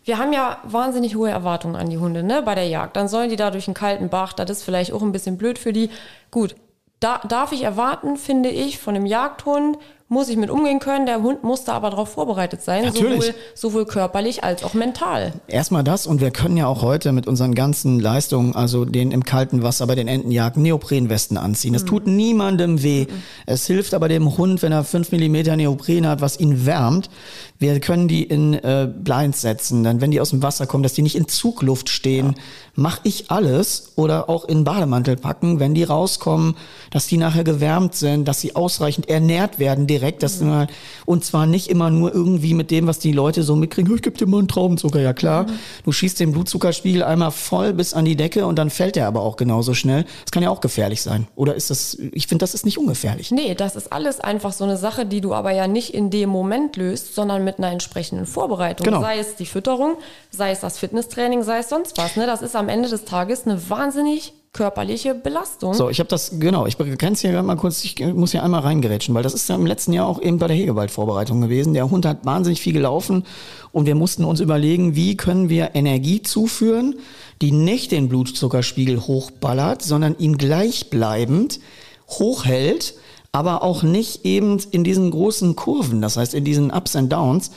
wir 0.04 0.18
haben 0.18 0.32
ja 0.32 0.58
wahnsinnig 0.64 1.16
hohe 1.16 1.30
Erwartungen 1.30 1.76
an 1.76 1.88
die 1.90 1.98
Hunde, 1.98 2.22
ne, 2.22 2.42
bei 2.42 2.54
der 2.54 2.66
Jagd. 2.66 2.96
Dann 2.96 3.08
sollen 3.08 3.30
die 3.30 3.36
da 3.36 3.50
durch 3.50 3.68
einen 3.68 3.74
kalten 3.74 4.08
Bach, 4.08 4.32
das 4.32 4.50
ist 4.50 4.62
vielleicht 4.62 4.92
auch 4.92 5.02
ein 5.02 5.12
bisschen 5.12 5.38
blöd 5.38 5.58
für 5.58 5.72
die. 5.72 5.90
Gut, 6.30 6.56
da 7.00 7.20
darf 7.28 7.52
ich 7.52 7.62
erwarten, 7.62 8.16
finde 8.16 8.48
ich, 8.48 8.78
von 8.78 8.94
einem 8.94 9.06
Jagdhund 9.06 9.78
muss 10.08 10.28
ich 10.28 10.36
mit 10.36 10.50
umgehen 10.50 10.80
können. 10.80 11.06
Der 11.06 11.22
Hund 11.22 11.44
muss 11.44 11.64
da 11.64 11.72
aber 11.72 11.90
darauf 11.90 12.10
vorbereitet 12.10 12.62
sein, 12.62 12.92
sowohl, 12.92 13.34
sowohl 13.54 13.86
körperlich 13.86 14.44
als 14.44 14.62
auch 14.62 14.74
mental. 14.74 15.32
Erstmal 15.48 15.82
das 15.82 16.06
und 16.06 16.20
wir 16.20 16.30
können 16.30 16.56
ja 16.56 16.66
auch 16.66 16.82
heute 16.82 17.12
mit 17.12 17.26
unseren 17.26 17.54
ganzen 17.54 18.00
Leistungen, 18.00 18.54
also 18.54 18.84
den 18.84 19.12
im 19.12 19.24
kalten 19.24 19.62
Wasser 19.62 19.86
bei 19.86 19.94
den 19.94 20.06
Entenjagden, 20.06 20.62
Neoprenwesten 20.62 21.38
anziehen. 21.38 21.72
Das 21.72 21.84
tut 21.84 22.06
niemandem 22.06 22.82
weh. 22.82 23.06
Es 23.46 23.66
hilft 23.66 23.94
aber 23.94 24.08
dem 24.08 24.36
Hund, 24.36 24.62
wenn 24.62 24.72
er 24.72 24.84
5 24.84 25.10
mm 25.10 25.56
Neopren 25.56 26.06
hat, 26.06 26.20
was 26.20 26.38
ihn 26.38 26.66
wärmt. 26.66 27.08
Wir 27.58 27.80
können 27.80 28.08
die 28.08 28.24
in 28.24 28.54
äh, 28.54 28.86
Blinds 28.94 29.40
setzen, 29.40 29.84
dann 29.84 30.02
wenn 30.02 30.10
die 30.10 30.20
aus 30.20 30.30
dem 30.30 30.42
Wasser 30.42 30.66
kommen, 30.66 30.82
dass 30.82 30.92
die 30.92 31.02
nicht 31.02 31.16
in 31.16 31.28
Zugluft 31.28 31.88
stehen. 31.88 32.34
Mach 32.76 33.00
ich 33.04 33.30
alles 33.30 33.92
oder 33.96 34.28
auch 34.28 34.44
in 34.44 34.64
Bademantel 34.64 35.16
packen, 35.16 35.60
wenn 35.60 35.74
die 35.74 35.84
rauskommen, 35.84 36.56
dass 36.90 37.06
die 37.06 37.16
nachher 37.16 37.44
gewärmt 37.44 37.94
sind, 37.94 38.26
dass 38.26 38.40
sie 38.40 38.56
ausreichend 38.56 39.08
ernährt 39.08 39.58
werden 39.58 39.86
direkt, 39.86 40.22
dass 40.22 40.40
du 40.40 40.46
mal, 40.46 40.66
und 41.06 41.24
zwar 41.24 41.46
nicht 41.46 41.68
immer 41.68 41.90
nur 41.90 42.12
irgendwie 42.12 42.54
mit 42.54 42.70
dem, 42.70 42.86
was 42.86 42.98
die 42.98 43.12
Leute 43.12 43.42
so 43.42 43.54
mitkriegen, 43.54 43.94
ich 43.94 44.02
geb 44.02 44.18
dir 44.18 44.26
mal 44.26 44.38
einen 44.38 44.48
Traubenzucker, 44.48 45.00
ja 45.00 45.12
klar. 45.12 45.46
Du 45.84 45.92
schießt 45.92 46.18
den 46.18 46.32
Blutzuckerspiegel 46.32 47.02
einmal 47.02 47.30
voll 47.30 47.72
bis 47.72 47.94
an 47.94 48.04
die 48.04 48.16
Decke 48.16 48.46
und 48.46 48.56
dann 48.58 48.70
fällt 48.70 48.96
der 48.96 49.06
aber 49.06 49.22
auch 49.22 49.36
genauso 49.36 49.74
schnell. 49.74 50.04
Das 50.24 50.32
kann 50.32 50.42
ja 50.42 50.50
auch 50.50 50.60
gefährlich 50.60 51.02
sein. 51.02 51.28
Oder 51.36 51.54
ist 51.54 51.70
das, 51.70 51.96
ich 52.12 52.26
finde, 52.26 52.42
das 52.42 52.54
ist 52.54 52.64
nicht 52.64 52.78
ungefährlich. 52.78 53.30
Nee, 53.30 53.54
das 53.54 53.76
ist 53.76 53.92
alles 53.92 54.20
einfach 54.20 54.52
so 54.52 54.64
eine 54.64 54.76
Sache, 54.76 55.06
die 55.06 55.20
du 55.20 55.32
aber 55.34 55.52
ja 55.52 55.68
nicht 55.68 55.94
in 55.94 56.10
dem 56.10 56.28
Moment 56.28 56.76
löst, 56.76 57.14
sondern 57.14 57.44
mit 57.44 57.58
einer 57.58 57.70
entsprechenden 57.70 58.26
Vorbereitung. 58.26 58.84
Genau. 58.84 59.00
Sei 59.00 59.18
es 59.18 59.36
die 59.36 59.46
Fütterung, 59.46 59.96
sei 60.30 60.50
es 60.50 60.60
das 60.60 60.78
Fitnesstraining, 60.78 61.42
sei 61.42 61.58
es 61.58 61.68
sonst 61.68 61.96
was. 61.98 62.16
Ne? 62.16 62.26
Das 62.26 62.42
ist 62.42 62.56
am 62.56 62.63
Ende 62.68 62.88
des 62.88 63.04
Tages 63.04 63.46
eine 63.46 63.70
wahnsinnig 63.70 64.34
körperliche 64.54 65.14
Belastung. 65.14 65.74
So, 65.74 65.90
ich 65.90 65.98
habe 65.98 66.08
das, 66.08 66.38
genau, 66.38 66.66
ich 66.66 66.78
es 66.78 67.20
hier 67.20 67.42
mal 67.42 67.56
kurz, 67.56 67.84
ich 67.84 67.98
muss 68.00 68.30
hier 68.30 68.42
einmal 68.42 68.60
reingerätschen, 68.60 69.14
weil 69.14 69.22
das 69.22 69.34
ist 69.34 69.48
ja 69.48 69.56
im 69.56 69.66
letzten 69.66 69.92
Jahr 69.92 70.06
auch 70.06 70.22
eben 70.22 70.38
bei 70.38 70.46
der 70.46 70.56
Hegewaldvorbereitung 70.56 71.40
gewesen. 71.40 71.74
Der 71.74 71.90
Hund 71.90 72.06
hat 72.06 72.24
wahnsinnig 72.24 72.60
viel 72.60 72.72
gelaufen 72.72 73.24
und 73.72 73.86
wir 73.86 73.96
mussten 73.96 74.24
uns 74.24 74.40
überlegen, 74.40 74.94
wie 74.94 75.16
können 75.16 75.48
wir 75.48 75.74
Energie 75.74 76.22
zuführen, 76.22 76.94
die 77.42 77.50
nicht 77.50 77.90
den 77.90 78.08
Blutzuckerspiegel 78.08 79.00
hochballert, 79.00 79.82
sondern 79.82 80.16
ihn 80.18 80.38
gleichbleibend 80.38 81.58
hochhält, 82.08 82.94
aber 83.32 83.64
auch 83.64 83.82
nicht 83.82 84.24
eben 84.24 84.58
in 84.70 84.84
diesen 84.84 85.10
großen 85.10 85.56
Kurven, 85.56 86.00
das 86.00 86.16
heißt 86.16 86.34
in 86.34 86.44
diesen 86.44 86.70
Ups 86.70 86.94
and 86.94 87.12
Downs. 87.12 87.50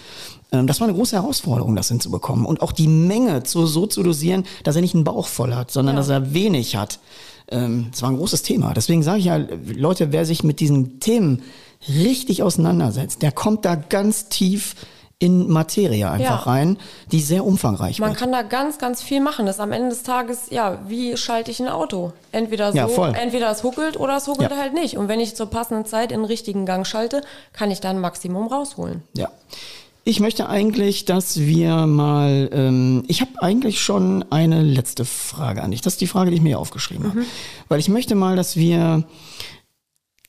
Ähm, 0.51 0.67
Das 0.67 0.79
war 0.79 0.87
eine 0.87 0.95
große 0.97 1.15
Herausforderung, 1.15 1.75
das 1.75 1.87
hinzubekommen. 1.89 2.45
Und 2.45 2.61
auch 2.61 2.71
die 2.71 2.87
Menge 2.87 3.43
zu, 3.43 3.65
so 3.65 3.85
zu 3.87 4.03
dosieren, 4.03 4.45
dass 4.63 4.75
er 4.75 4.81
nicht 4.81 4.95
einen 4.95 5.03
Bauch 5.03 5.27
voll 5.27 5.53
hat, 5.55 5.71
sondern 5.71 5.95
Ja. 5.95 5.99
dass 6.01 6.09
er 6.09 6.33
wenig 6.33 6.75
hat. 6.75 6.99
Ähm, 7.49 7.87
Das 7.91 8.01
war 8.01 8.09
ein 8.09 8.17
großes 8.17 8.43
Thema. 8.43 8.73
Deswegen 8.73 9.03
sage 9.03 9.19
ich 9.19 9.25
ja, 9.25 9.37
Leute, 9.65 10.11
wer 10.11 10.25
sich 10.25 10.43
mit 10.43 10.59
diesen 10.59 10.99
Themen 10.99 11.43
richtig 11.87 12.43
auseinandersetzt, 12.43 13.21
der 13.21 13.31
kommt 13.31 13.65
da 13.65 13.75
ganz 13.75 14.29
tief 14.29 14.75
in 15.19 15.49
Materie 15.49 16.07
einfach 16.11 16.45
Ja. 16.45 16.51
rein, 16.51 16.77
die 17.11 17.21
sehr 17.21 17.43
umfangreich 17.43 17.99
Man 17.99 18.11
wird. 18.11 18.19
kann 18.19 18.31
da 18.31 18.43
ganz, 18.43 18.77
ganz 18.77 19.01
viel 19.01 19.19
machen. 19.19 19.47
Das 19.47 19.55
ist 19.55 19.59
am 19.61 19.71
Ende 19.71 19.89
des 19.89 20.03
Tages, 20.03 20.51
ja, 20.51 20.77
wie 20.87 21.17
schalte 21.17 21.49
ich 21.49 21.59
ein 21.59 21.67
Auto? 21.69 22.13
Entweder 22.31 22.71
so, 22.71 22.77
Ja, 22.77 22.87
voll. 22.87 23.13
entweder 23.19 23.49
es 23.49 23.63
huckelt 23.63 23.99
oder 23.99 24.17
es 24.17 24.27
huckelt 24.27 24.51
Ja. 24.51 24.57
halt 24.57 24.75
nicht. 24.75 24.95
Und 24.95 25.07
wenn 25.07 25.19
ich 25.19 25.35
zur 25.35 25.47
passenden 25.47 25.85
Zeit 25.85 26.11
in 26.11 26.19
den 26.19 26.25
richtigen 26.25 26.67
Gang 26.67 26.85
schalte, 26.85 27.21
kann 27.51 27.71
ich 27.71 27.79
da 27.81 27.89
ein 27.89 27.99
Maximum 27.99 28.45
rausholen. 28.47 29.01
Ja. 29.15 29.29
Ich 30.07 30.21
möchte 30.21 30.47
eigentlich, 30.47 31.03
dass 31.03 31.37
wir 31.37 31.85
mal, 31.85 32.49
ähm, 32.53 33.03
ich 33.09 33.19
habe 33.19 33.31
eigentlich 33.41 33.81
schon 33.81 34.23
eine 34.29 34.63
letzte 34.63 35.03
Frage 35.03 35.61
an 35.61 35.71
dich. 35.71 35.81
Das 35.81 35.95
ist 35.95 36.01
die 36.01 36.07
Frage, 36.07 36.31
die 36.31 36.37
ich 36.37 36.41
mir 36.41 36.51
hier 36.51 36.59
aufgeschrieben 36.59 37.09
habe. 37.09 37.23
Weil 37.67 37.81
ich 37.81 37.89
möchte 37.89 38.15
mal, 38.15 38.37
dass 38.37 38.55
wir 38.55 39.03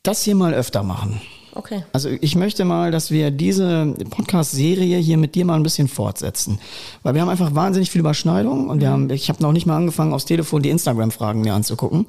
das 0.03 0.25
hier 0.25 0.35
mal 0.35 0.53
öfter 0.53 0.83
machen. 0.83 1.21
Okay. 1.53 1.85
Also 1.93 2.09
ich 2.09 2.35
möchte 2.35 2.65
mal, 2.65 2.91
dass 2.91 3.13
wir 3.13 3.31
diese 3.31 3.95
Podcast-Serie 4.11 4.99
hier 4.99 5.17
mit 5.17 5.37
dir 5.37 5.45
mal 5.45 5.55
ein 5.55 5.63
bisschen 5.63 5.87
fortsetzen. 5.87 6.59
Weil 7.05 7.15
wir 7.15 7.23
haben 7.23 7.29
einfach 7.29 7.55
wahnsinnig 7.55 7.93
viel 7.93 8.01
Überschneidung 8.01 8.71
und 8.71 8.81
wir 8.81 8.91
haben, 8.91 9.09
ich 9.11 9.29
habe 9.29 9.41
noch 9.41 9.53
nicht 9.53 9.67
mal 9.67 9.77
angefangen, 9.77 10.13
aufs 10.13 10.25
Telefon 10.25 10.61
die 10.61 10.71
Instagram-Fragen 10.71 11.43
mir 11.43 11.55
anzugucken. 11.55 12.09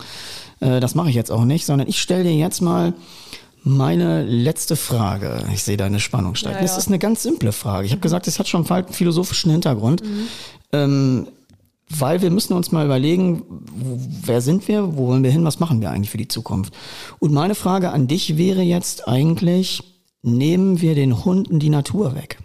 Äh, 0.60 0.80
das 0.80 0.96
mache 0.96 1.10
ich 1.10 1.16
jetzt 1.16 1.32
auch 1.32 1.46
nicht, 1.46 1.68
sondern 1.68 1.88
ich 1.88 2.02
stelle 2.02 2.24
dir 2.24 2.36
jetzt 2.36 2.62
mal 2.62 2.96
meine 3.78 4.24
letzte 4.24 4.76
Frage. 4.76 5.46
Ich 5.54 5.64
sehe 5.64 5.78
deine 5.78 6.00
Spannung 6.00 6.36
steigen. 6.36 6.56
Ja, 6.56 6.62
Das 6.62 6.72
ja. 6.72 6.78
ist 6.78 6.88
eine 6.88 7.00
ganz 7.00 7.24
simple 7.24 7.52
Frage. 7.52 7.86
Ich 7.86 7.92
habe 7.92 8.02
gesagt, 8.02 8.28
es 8.28 8.40
hat 8.40 8.48
schon 8.48 8.70
einen 8.70 8.88
philosophischen 8.88 9.52
Hintergrund. 9.52 10.02
Ähm, 10.72 11.28
weil 11.90 12.22
wir 12.22 12.30
müssen 12.30 12.54
uns 12.54 12.72
mal 12.72 12.86
überlegen, 12.86 13.44
wer 14.24 14.42
sind 14.42 14.68
wir, 14.68 14.96
wo 14.96 15.08
wollen 15.08 15.24
wir 15.24 15.32
hin, 15.32 15.44
was 15.44 15.60
machen 15.60 15.82
wir 15.82 15.90
eigentlich 15.90 16.12
für 16.12 16.18
die 16.18 16.28
Zukunft. 16.28 16.74
Und 17.18 17.34
meine 17.34 17.56
Frage 17.56 17.90
an 17.90 18.08
dich 18.08 18.38
wäre 18.38 18.62
jetzt 18.62 19.08
eigentlich, 19.08 19.82
nehmen 20.22 20.82
wir 20.82 20.94
den 20.94 21.26
Hunden 21.26 21.60
die 21.60 21.70
Natur 21.70 22.16
weg? 22.16 22.38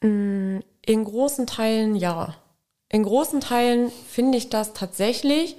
In 0.00 0.62
großen 0.86 1.46
Teilen 1.46 1.96
ja. 1.96 2.34
In 2.90 3.04
großen 3.04 3.40
Teilen 3.40 3.90
finde 4.08 4.36
ich 4.36 4.50
das 4.50 4.74
tatsächlich 4.74 5.56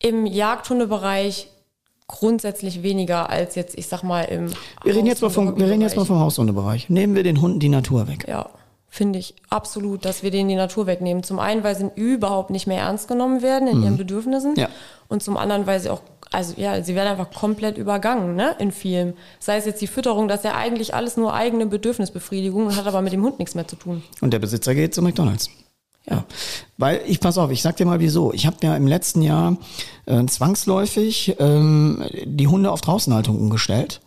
im 0.00 0.26
Jagdhundebereich 0.26 1.48
grundsätzlich 2.12 2.82
weniger 2.82 3.30
als 3.30 3.54
jetzt, 3.54 3.76
ich 3.76 3.88
sag 3.88 4.02
mal, 4.02 4.22
im 4.22 4.52
Wir 4.84 4.94
reden 4.94 5.06
jetzt 5.06 5.22
mal 5.22 5.30
vom, 5.30 5.58
wir 5.58 5.66
reden 5.66 5.80
jetzt 5.80 5.96
mal 5.96 6.04
vom 6.04 6.20
Haushundebereich. 6.20 6.90
Nehmen 6.90 7.14
wir 7.14 7.22
den 7.22 7.40
Hunden 7.40 7.58
die 7.58 7.70
Natur 7.70 8.06
weg? 8.06 8.26
Ja, 8.28 8.50
finde 8.88 9.18
ich 9.18 9.34
absolut, 9.48 10.04
dass 10.04 10.22
wir 10.22 10.30
denen 10.30 10.48
die 10.48 10.54
Natur 10.54 10.86
wegnehmen. 10.86 11.22
Zum 11.22 11.38
einen, 11.38 11.64
weil 11.64 11.74
sie 11.74 11.90
überhaupt 11.94 12.50
nicht 12.50 12.66
mehr 12.66 12.80
ernst 12.80 13.08
genommen 13.08 13.42
werden 13.42 13.66
in 13.66 13.82
ihren 13.82 13.96
Bedürfnissen. 13.96 14.52
Mhm. 14.52 14.60
Ja. 14.60 14.68
Und 15.08 15.22
zum 15.22 15.36
anderen, 15.36 15.66
weil 15.66 15.80
sie 15.80 15.88
auch, 15.88 16.02
also 16.30 16.54
ja, 16.58 16.82
sie 16.82 16.94
werden 16.94 17.08
einfach 17.08 17.30
komplett 17.30 17.78
übergangen, 17.78 18.36
ne, 18.36 18.54
in 18.58 18.70
vielen. 18.70 19.14
Sei 19.40 19.56
es 19.56 19.64
jetzt 19.64 19.80
die 19.80 19.86
Fütterung, 19.86 20.28
das 20.28 20.40
ist 20.40 20.44
ja 20.44 20.54
eigentlich 20.54 20.94
alles 20.94 21.16
nur 21.16 21.32
eigene 21.32 21.66
Bedürfnisbefriedigung 21.66 22.66
und 22.66 22.76
hat 22.76 22.86
aber 22.86 23.00
mit 23.00 23.14
dem 23.14 23.24
Hund 23.24 23.38
nichts 23.38 23.54
mehr 23.54 23.66
zu 23.66 23.76
tun. 23.76 24.02
Und 24.20 24.32
der 24.32 24.38
Besitzer 24.38 24.74
geht 24.74 24.94
zu 24.94 25.00
McDonalds. 25.00 25.48
Ja. 26.08 26.24
Weil 26.78 27.00
ich 27.06 27.20
pass 27.20 27.38
auf, 27.38 27.50
ich 27.50 27.62
sag 27.62 27.76
dir 27.76 27.86
mal 27.86 28.00
wieso. 28.00 28.32
Ich 28.32 28.46
habe 28.46 28.56
ja 28.62 28.76
im 28.76 28.86
letzten 28.86 29.22
Jahr 29.22 29.56
äh, 30.06 30.24
zwangsläufig 30.26 31.36
ähm, 31.38 32.04
die 32.24 32.48
Hunde 32.48 32.70
auf 32.70 32.80
Draußenhaltung 32.80 33.38
umgestellt. 33.38 34.00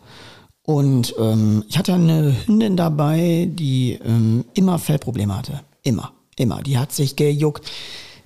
Und 0.62 1.14
ähm, 1.18 1.64
ich 1.68 1.78
hatte 1.78 1.94
eine 1.94 2.34
Hündin 2.46 2.76
dabei, 2.76 3.48
die 3.50 3.98
ähm, 4.04 4.44
immer 4.54 4.78
Fellprobleme 4.78 5.36
hatte. 5.36 5.60
Immer, 5.82 6.12
immer. 6.36 6.62
Die 6.62 6.76
hat 6.76 6.92
sich 6.92 7.16
gejuckt. 7.16 7.64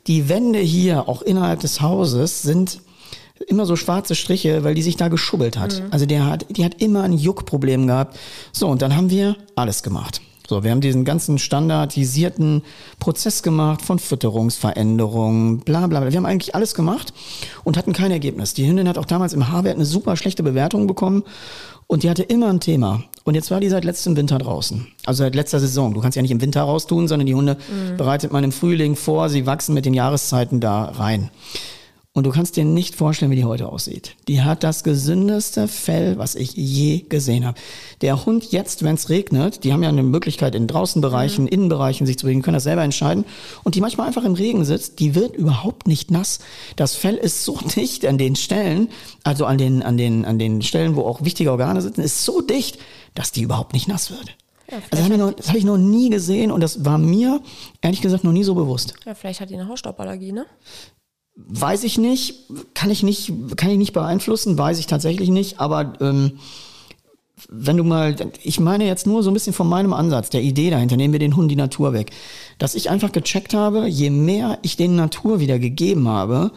Die 0.07 0.29
Wände 0.29 0.59
hier, 0.59 1.09
auch 1.09 1.23
innerhalb 1.23 1.61
des 1.61 1.83
Hauses, 1.83 2.43
sind 2.43 2.81
immer 3.47 3.67
so 3.67 3.77
schwarze 3.77 4.15
Striche, 4.15 4.65
weil 4.65 4.75
die 4.75 4.83
sich 4.83 4.97
da 4.97 5.09
geschubbelt 5.09 5.59
hat. 5.59 5.83
Also 5.91 6.07
der 6.07 6.27
hat, 6.27 6.47
die 6.51 6.65
hat 6.65 6.81
immer 6.81 7.03
ein 7.03 7.13
Juckproblem 7.13 7.87
gehabt. 7.87 8.19
So, 8.53 8.69
und 8.69 8.83
dann 8.83 8.97
haben 8.97 9.11
wir 9.11 9.37
alles 9.55 9.83
gemacht. 9.83 10.23
So, 10.51 10.65
wir 10.65 10.73
haben 10.73 10.81
diesen 10.81 11.05
ganzen 11.05 11.39
standardisierten 11.39 12.63
Prozess 12.99 13.45
gemacht 13.45 13.83
von 13.83 14.01
Fütterungsveränderungen, 14.01 15.61
bla 15.61 15.87
bla 15.87 16.01
bla. 16.01 16.11
Wir 16.11 16.17
haben 16.17 16.27
eigentlich 16.27 16.57
alles 16.57 16.75
gemacht 16.75 17.15
und 17.63 17.77
hatten 17.77 17.93
kein 17.93 18.11
Ergebnis. 18.11 18.53
Die 18.53 18.67
Hündin 18.67 18.89
hat 18.89 18.99
auch 18.99 19.05
damals 19.05 19.33
im 19.33 19.47
Haarwert 19.47 19.77
eine 19.77 19.85
super 19.85 20.17
schlechte 20.17 20.43
Bewertung 20.43 20.89
bekommen 20.89 21.23
und 21.87 22.03
die 22.03 22.11
hatte 22.11 22.25
immer 22.25 22.49
ein 22.49 22.59
Thema. 22.59 23.05
Und 23.23 23.37
jetzt 23.37 23.53
war 23.53 23.61
die 23.61 23.69
seit 23.69 23.85
letztem 23.85 24.17
Winter 24.17 24.39
draußen. 24.39 24.89
Also 25.07 25.23
seit 25.23 25.37
letzter 25.37 25.61
Saison. 25.61 25.95
Du 25.95 26.01
kannst 26.01 26.17
ja 26.17 26.23
nicht 26.23 26.33
im 26.33 26.41
Winter 26.41 26.63
raustun, 26.63 27.07
sondern 27.07 27.27
die 27.27 27.37
Hunde 27.37 27.57
bereitet 27.97 28.33
man 28.33 28.43
im 28.43 28.51
Frühling 28.51 28.97
vor, 28.97 29.29
sie 29.29 29.47
wachsen 29.47 29.73
mit 29.73 29.87
den 29.87 29.95
Jahreszeiten 29.95 30.59
da 30.59 30.87
rein. 30.87 31.31
Und 32.13 32.27
du 32.27 32.31
kannst 32.31 32.57
dir 32.57 32.65
nicht 32.65 32.97
vorstellen, 32.97 33.31
wie 33.31 33.37
die 33.37 33.45
heute 33.45 33.69
aussieht. 33.69 34.17
Die 34.27 34.43
hat 34.43 34.65
das 34.65 34.83
gesündeste 34.83 35.69
Fell, 35.69 36.19
was 36.19 36.35
ich 36.35 36.55
je 36.55 37.03
gesehen 37.03 37.47
habe. 37.47 37.57
Der 38.01 38.27
Hund 38.27 38.51
jetzt, 38.51 38.83
wenn 38.83 38.97
es 38.97 39.11
regnet, 39.11 39.63
die 39.63 39.73
haben 39.73 39.85
ja 39.85 39.91
eine 39.91 40.03
Möglichkeit 40.03 40.57
in 40.57 40.67
Draußenbereichen, 40.67 41.45
mhm. 41.45 41.51
Innenbereichen 41.51 42.09
sich 42.09 42.19
zu 42.19 42.27
bewegen, 42.27 42.43
können 42.43 42.57
das 42.57 42.65
selber 42.65 42.83
entscheiden. 42.83 43.25
Und 43.63 43.77
die 43.77 43.81
manchmal 43.81 44.09
einfach 44.09 44.25
im 44.25 44.35
Regen 44.35 44.65
sitzt, 44.65 44.99
die 44.99 45.15
wird 45.15 45.37
überhaupt 45.37 45.87
nicht 45.87 46.11
nass. 46.11 46.41
Das 46.75 46.97
Fell 46.97 47.15
ist 47.15 47.45
so 47.45 47.57
dicht 47.77 48.05
an 48.05 48.19
den 48.19 48.35
Stellen, 48.35 48.89
also 49.23 49.45
an 49.45 49.57
den, 49.57 49.85
an 49.85 49.97
den, 49.97 50.25
an 50.25 50.41
den 50.41 50.63
Stellen, 50.63 50.97
wo 50.97 51.03
auch 51.03 51.23
wichtige 51.23 51.53
Organe 51.53 51.81
sitzen, 51.81 52.01
ist 52.01 52.25
so 52.25 52.41
dicht, 52.41 52.81
dass 53.15 53.31
die 53.31 53.43
überhaupt 53.43 53.73
nicht 53.73 53.87
nass 53.87 54.11
wird. 54.11 54.37
Ja, 54.69 54.79
also 54.79 54.89
das 54.91 55.21
habe 55.21 55.35
ich, 55.39 55.49
hab 55.49 55.55
ich 55.55 55.65
noch 55.65 55.79
nie 55.79 56.11
gesehen 56.11 56.51
und 56.51 56.61
das 56.61 56.85
war 56.85 56.99
mir 56.99 57.41
ehrlich 57.83 58.01
gesagt 58.01 58.25
noch 58.25 58.33
nie 58.33 58.45
so 58.45 58.57
bewusst. 58.57 58.95
Ja, 59.07 59.15
vielleicht 59.15 59.41
hat 59.41 59.51
die 59.51 59.55
eine 59.55 59.69
Hausstauballergie, 59.69 60.33
ne? 60.33 60.47
Weiß 61.49 61.85
ich 61.85 61.99
nicht, 61.99 62.35
kann 62.75 62.91
ich 62.91 63.03
nicht, 63.03 63.33
kann 63.57 63.71
ich 63.71 63.79
nicht 63.79 63.93
beeinflussen, 63.93 64.59
weiß 64.59 64.79
ich 64.79 64.87
tatsächlich 64.87 65.31
nicht, 65.31 65.61
aber 65.61 65.95
ähm, 66.01 66.39
wenn 67.49 67.77
du 67.77 67.85
mal, 67.85 68.15
ich 68.43 68.61
meine 68.61 68.87
jetzt 68.87 69.07
nur 69.07 69.23
so 69.23 69.31
ein 69.31 69.35
bisschen 69.35 69.53
von 69.53 69.69
meinem 69.69 69.93
Ansatz, 69.93 70.31
der 70.31 70.43
Idee 70.43 70.71
dahinter, 70.71 70.97
nehmen 70.97 71.13
wir 71.13 71.19
den 71.19 71.37
Hund 71.37 71.51
die 71.51 71.57
Natur 71.57 71.93
weg, 71.93 72.11
dass 72.59 72.75
ich 72.75 72.91
einfach 72.91 73.13
gecheckt 73.13 73.55
habe, 73.55 73.87
je 73.87 74.11
mehr 74.11 74.59
ich 74.63 74.77
den 74.77 74.97
Natur 74.97 75.41
wieder 75.41 75.59
gegeben 75.59 76.09
habe, 76.09 76.53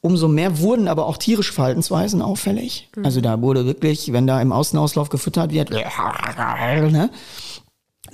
umso 0.00 0.28
mehr 0.28 0.58
wurden 0.58 0.88
aber 0.88 1.06
auch 1.06 1.16
tierische 1.16 1.52
Verhaltensweisen 1.52 2.22
auffällig. 2.22 2.88
Mhm. 2.96 3.04
Also 3.04 3.20
da 3.20 3.40
wurde 3.40 3.66
wirklich, 3.66 4.12
wenn 4.12 4.26
da 4.26 4.40
im 4.40 4.52
Außenauslauf 4.52 5.08
gefüttert 5.08 5.52
wird, 5.52 5.70
ne, 6.90 7.10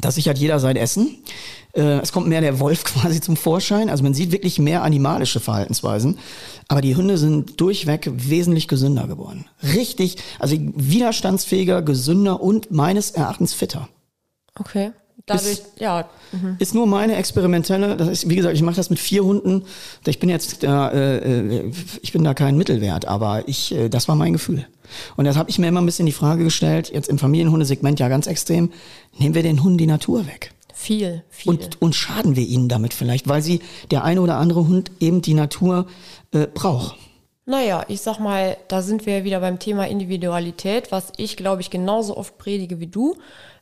da 0.01 0.11
sichert 0.11 0.39
jeder 0.39 0.61
sein 0.61 0.77
Essen. 0.77 1.19
Äh, 1.75 2.01
es 2.01 2.13
kommt 2.13 2.29
mehr 2.29 2.41
der 2.41 2.61
Wolf 2.61 2.85
quasi 2.85 3.21
zum 3.21 3.37
Vorschein. 3.37 3.91
Also 3.91 4.03
man 4.03 4.15
sieht 4.15 4.33
wirklich 4.33 4.59
mehr 4.59 4.83
animalische 4.83 5.41
Verhaltensweisen. 5.41 6.19
Aber 6.69 6.81
die 6.81 6.97
Hunde 6.97 7.19
sind 7.19 7.61
durchweg 7.61 8.11
wesentlich 8.13 8.69
gesünder 8.69 9.07
geworden. 9.07 9.47
Richtig, 9.63 10.17
also 10.39 10.57
widerstandsfähiger, 10.59 11.83
gesünder 11.83 12.41
und 12.41 12.71
meines 12.71 13.11
Erachtens 13.11 13.53
fitter. 13.53 13.89
Okay. 14.59 14.93
Dadurch, 15.27 15.53
ist, 15.53 15.81
ja. 15.81 16.07
Mhm. 16.33 16.57
Ist 16.59 16.75
nur 16.75 16.87
meine 16.87 17.17
experimentelle, 17.17 17.97
das 17.97 18.09
ist, 18.09 18.29
wie 18.29 18.37
gesagt, 18.37 18.55
ich 18.55 18.63
mache 18.63 18.77
das 18.77 18.91
mit 18.91 18.99
vier 18.99 19.25
Hunden. 19.25 19.65
Ich 20.07 20.19
bin 20.19 20.29
jetzt 20.29 20.63
da, 20.63 20.91
äh, 20.91 21.17
äh, 21.17 21.73
ich 22.03 22.13
bin 22.13 22.25
da 22.25 22.35
kein 22.35 22.59
Mittelwert, 22.59 23.07
aber 23.07 23.49
ich, 23.49 23.73
äh, 23.73 23.89
das 23.89 24.07
war 24.07 24.17
mein 24.17 24.35
Gefühl. 24.35 24.67
Und 25.17 25.25
das 25.25 25.37
habe 25.37 25.49
ich 25.49 25.59
mir 25.59 25.69
immer 25.69 25.81
ein 25.81 25.87
bisschen 25.87 26.05
die 26.05 26.13
Frage 26.13 26.45
gestellt, 26.45 26.91
jetzt 26.93 27.09
im 27.09 27.19
Familienhundesegment 27.19 28.01
ja 28.01 28.09
ganz 28.09 28.27
extrem, 28.27 28.71
nehmen 29.19 29.35
wir 29.35 29.43
den 29.43 29.63
Hunden 29.63 29.79
die 29.79 29.87
Natur 29.87 30.27
weg? 30.27 30.53
Viel, 30.75 31.23
viel. 31.31 31.53
Und, 31.53 31.81
und 31.81 31.95
schaden 31.95 32.37
wir 32.37 32.47
ihnen 32.47 32.69
damit 32.69 32.93
vielleicht, 32.93 33.27
weil 33.27 33.41
sie 33.41 33.61
der 33.91 34.05
eine 34.05 34.21
oder 34.21 34.37
andere 34.37 34.69
Hund 34.69 34.91
eben 35.01 35.23
die 35.23 35.33
Natur 35.33 35.87
äh, 36.33 36.47
braucht. 36.53 36.97
Naja, 37.47 37.85
ich 37.89 38.01
sag 38.01 38.19
mal, 38.19 38.57
da 38.69 38.83
sind 38.83 39.05
wir 39.07 39.25
wieder 39.25 39.41
beim 39.41 39.59
Thema 39.59 39.87
Individualität, 39.87 40.91
was 40.93 41.13
ich, 41.17 41.37
glaube 41.37 41.61
ich, 41.61 41.71
genauso 41.71 42.17
oft 42.17 42.39
predige 42.39 42.81
wie 42.81 42.87
du. 42.87 43.17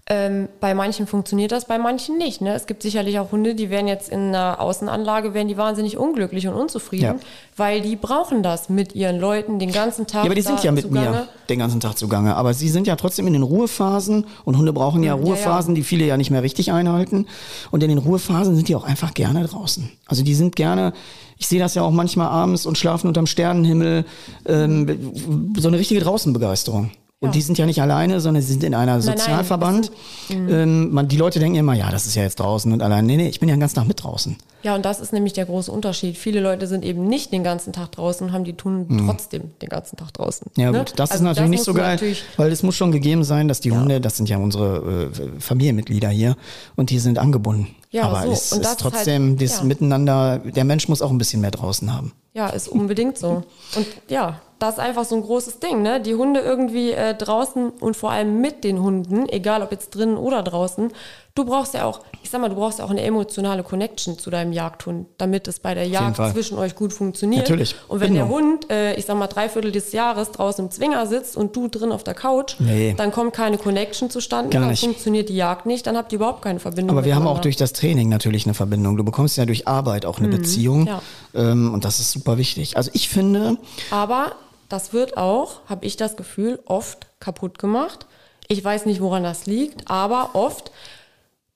Ähm, 0.08 0.48
bei 0.58 0.74
manchen 0.74 1.06
funktioniert 1.06 1.52
das, 1.52 1.66
bei 1.66 1.78
manchen 1.78 2.18
nicht. 2.18 2.40
Ne? 2.40 2.54
Es 2.54 2.66
gibt 2.66 2.82
sicherlich 2.82 3.20
auch 3.20 3.30
Hunde, 3.30 3.54
die 3.54 3.70
werden 3.70 3.86
jetzt 3.86 4.08
in 4.08 4.34
einer 4.34 4.60
Außenanlage, 4.60 5.32
werden 5.32 5.46
die 5.46 5.56
wahnsinnig 5.56 5.96
unglücklich 5.96 6.48
und 6.48 6.54
unzufrieden, 6.54 7.04
ja. 7.04 7.16
weil 7.56 7.82
die 7.82 7.94
brauchen 7.94 8.42
das 8.42 8.68
mit 8.68 8.96
ihren 8.96 9.20
Leuten 9.20 9.60
den 9.60 9.70
ganzen 9.70 10.08
Tag. 10.08 10.24
Ja, 10.24 10.26
aber 10.26 10.34
die 10.34 10.42
sind 10.42 10.64
ja 10.64 10.72
mit 10.72 10.82
zugange. 10.82 11.10
mir 11.10 11.28
den 11.48 11.60
ganzen 11.60 11.78
Tag 11.78 11.96
zugange. 11.96 12.34
Aber 12.34 12.52
sie 12.52 12.68
sind 12.68 12.88
ja 12.88 12.96
trotzdem 12.96 13.28
in 13.28 13.32
den 13.32 13.44
Ruhephasen 13.44 14.26
und 14.44 14.58
Hunde 14.58 14.72
brauchen 14.72 15.04
ja 15.04 15.14
Ruhephasen, 15.14 15.74
ja, 15.74 15.76
ja. 15.76 15.82
die 15.82 15.84
viele 15.84 16.04
ja 16.04 16.16
nicht 16.16 16.32
mehr 16.32 16.42
richtig 16.42 16.72
einhalten. 16.72 17.28
Und 17.70 17.84
in 17.84 17.88
den 17.88 17.98
Ruhephasen 17.98 18.56
sind 18.56 18.66
die 18.66 18.74
auch 18.74 18.84
einfach 18.84 19.14
gerne 19.14 19.44
draußen. 19.46 19.88
Also 20.06 20.24
die 20.24 20.34
sind 20.34 20.56
gerne 20.56 20.94
ich 21.38 21.48
sehe 21.48 21.58
das 21.58 21.74
ja 21.74 21.82
auch 21.82 21.90
manchmal 21.90 22.28
abends 22.28 22.66
und 22.66 22.78
schlafen 22.78 23.08
unterm 23.08 23.26
Sternenhimmel. 23.26 24.04
Ähm, 24.46 25.52
so 25.56 25.66
eine 25.66 25.76
richtige 25.76 26.00
Draußenbegeisterung. 26.00 26.92
Und 27.22 27.28
ja. 27.28 27.32
die 27.34 27.40
sind 27.40 27.56
ja 27.56 27.66
nicht 27.66 27.80
alleine, 27.80 28.20
sondern 28.20 28.42
sie 28.42 28.50
sind 28.50 28.64
in 28.64 28.74
einer 28.74 29.00
Sozialverband. 29.00 29.92
Nein, 30.28 30.46
nein. 30.46 30.54
Ähm, 30.54 30.90
man, 30.92 31.06
die 31.06 31.16
Leute 31.16 31.38
denken 31.38 31.56
immer, 31.56 31.72
ja, 31.72 31.88
das 31.88 32.04
ist 32.06 32.16
ja 32.16 32.24
jetzt 32.24 32.40
draußen 32.40 32.72
und 32.72 32.82
allein. 32.82 33.06
Nee, 33.06 33.16
nee, 33.16 33.28
ich 33.28 33.38
bin 33.38 33.48
ja 33.48 33.54
den 33.54 33.60
ganzen 33.60 33.76
Tag 33.76 33.86
mit 33.86 34.02
draußen. 34.02 34.36
Ja, 34.64 34.74
und 34.74 34.84
das 34.84 34.98
ist 34.98 35.12
nämlich 35.12 35.32
der 35.32 35.46
große 35.46 35.70
Unterschied. 35.70 36.18
Viele 36.18 36.40
Leute 36.40 36.66
sind 36.66 36.84
eben 36.84 37.06
nicht 37.06 37.32
den 37.32 37.44
ganzen 37.44 37.72
Tag 37.72 37.92
draußen 37.92 38.26
und 38.26 38.32
haben 38.32 38.42
die 38.42 38.54
tun 38.54 38.86
mhm. 38.88 39.06
trotzdem 39.06 39.52
den 39.62 39.68
ganzen 39.68 39.96
Tag 39.96 40.12
draußen. 40.14 40.48
Ja, 40.56 40.72
ne? 40.72 40.78
gut, 40.78 40.94
das 40.96 41.12
also 41.12 41.22
ist 41.22 41.26
natürlich 41.28 41.42
das 41.42 41.50
nicht 41.50 41.64
so 41.64 41.74
geil, 41.74 42.16
weil 42.36 42.50
es 42.50 42.64
muss 42.64 42.74
schon 42.74 42.90
gegeben 42.90 43.22
sein, 43.22 43.46
dass 43.46 43.60
die 43.60 43.68
ja. 43.68 43.78
Hunde, 43.78 44.00
das 44.00 44.16
sind 44.16 44.28
ja 44.28 44.38
unsere 44.38 45.10
äh, 45.12 45.40
Familienmitglieder 45.40 46.08
hier 46.08 46.36
und 46.74 46.90
die 46.90 46.98
sind 46.98 47.18
angebunden. 47.18 47.68
Ja, 47.92 48.08
aber 48.08 48.22
so. 48.22 48.32
es 48.32 48.52
und 48.52 48.62
ist 48.62 48.80
trotzdem 48.80 49.30
halt, 49.30 49.42
das 49.42 49.58
ja. 49.58 49.64
Miteinander, 49.64 50.38
der 50.38 50.64
Mensch 50.64 50.88
muss 50.88 51.02
auch 51.02 51.10
ein 51.10 51.18
bisschen 51.18 51.40
mehr 51.40 51.52
draußen 51.52 51.94
haben. 51.94 52.12
Ja, 52.34 52.48
ist 52.48 52.68
unbedingt 52.68 53.18
so. 53.18 53.44
Und 53.76 53.86
ja, 54.08 54.40
das 54.62 54.74
ist 54.74 54.80
einfach 54.80 55.04
so 55.04 55.16
ein 55.16 55.22
großes 55.22 55.58
Ding, 55.58 55.82
ne? 55.82 56.00
Die 56.00 56.14
Hunde 56.14 56.38
irgendwie 56.38 56.92
äh, 56.92 57.14
draußen 57.14 57.70
und 57.70 57.96
vor 57.96 58.12
allem 58.12 58.40
mit 58.40 58.62
den 58.62 58.80
Hunden, 58.80 59.28
egal 59.28 59.60
ob 59.62 59.72
jetzt 59.72 59.90
drinnen 59.96 60.16
oder 60.16 60.44
draußen, 60.44 60.92
du 61.34 61.44
brauchst 61.44 61.74
ja 61.74 61.84
auch, 61.84 62.00
ich 62.22 62.30
sag 62.30 62.40
mal, 62.40 62.48
du 62.48 62.54
brauchst 62.54 62.78
ja 62.78 62.84
auch 62.84 62.90
eine 62.90 63.02
emotionale 63.02 63.64
Connection 63.64 64.18
zu 64.18 64.30
deinem 64.30 64.52
Jagdhund, 64.52 65.08
damit 65.18 65.48
es 65.48 65.58
bei 65.58 65.74
der 65.74 65.88
Jagd 65.88 66.16
zwischen 66.32 66.58
euch 66.58 66.76
gut 66.76 66.92
funktioniert. 66.92 67.42
Natürlich. 67.42 67.74
Und 67.88 67.98
wenn 67.98 68.14
genau. 68.14 68.26
der 68.26 68.34
Hund, 68.34 68.70
äh, 68.70 68.94
ich 68.94 69.04
sag 69.04 69.16
mal, 69.16 69.26
drei 69.26 69.48
Viertel 69.48 69.72
des 69.72 69.90
Jahres 69.90 70.30
draußen 70.30 70.66
im 70.66 70.70
Zwinger 70.70 71.08
sitzt 71.08 71.36
und 71.36 71.56
du 71.56 71.66
drin 71.66 71.90
auf 71.90 72.04
der 72.04 72.14
Couch, 72.14 72.54
nee. 72.60 72.94
dann 72.96 73.10
kommt 73.10 73.32
keine 73.32 73.58
Connection 73.58 74.10
zustande, 74.10 74.50
Gar 74.50 74.66
dann 74.66 74.76
funktioniert 74.76 75.28
die 75.28 75.36
Jagd 75.36 75.66
nicht, 75.66 75.88
dann 75.88 75.96
habt 75.96 76.12
ihr 76.12 76.16
überhaupt 76.16 76.42
keine 76.42 76.60
Verbindung. 76.60 76.96
Aber 76.96 77.04
wir 77.04 77.16
haben 77.16 77.26
auch 77.26 77.40
durch 77.40 77.56
das 77.56 77.72
Training 77.72 78.08
natürlich 78.08 78.46
eine 78.46 78.54
Verbindung. 78.54 78.96
Du 78.96 79.02
bekommst 79.02 79.36
ja 79.36 79.44
durch 79.44 79.66
Arbeit 79.66 80.06
auch 80.06 80.18
eine 80.18 80.28
mhm. 80.28 80.36
Beziehung. 80.36 80.86
Ja. 80.86 81.02
Ähm, 81.34 81.74
und 81.74 81.84
das 81.84 81.98
ist 81.98 82.12
super 82.12 82.38
wichtig. 82.38 82.76
Also 82.76 82.90
ich 82.92 83.08
finde. 83.08 83.56
Aber 83.90 84.36
das 84.72 84.94
wird 84.94 85.18
auch, 85.18 85.60
habe 85.68 85.84
ich 85.84 85.96
das 85.96 86.16
Gefühl, 86.16 86.58
oft 86.64 87.06
kaputt 87.20 87.58
gemacht. 87.58 88.06
Ich 88.48 88.64
weiß 88.64 88.86
nicht, 88.86 89.02
woran 89.02 89.22
das 89.22 89.44
liegt, 89.44 89.90
aber 89.90 90.30
oft 90.34 90.72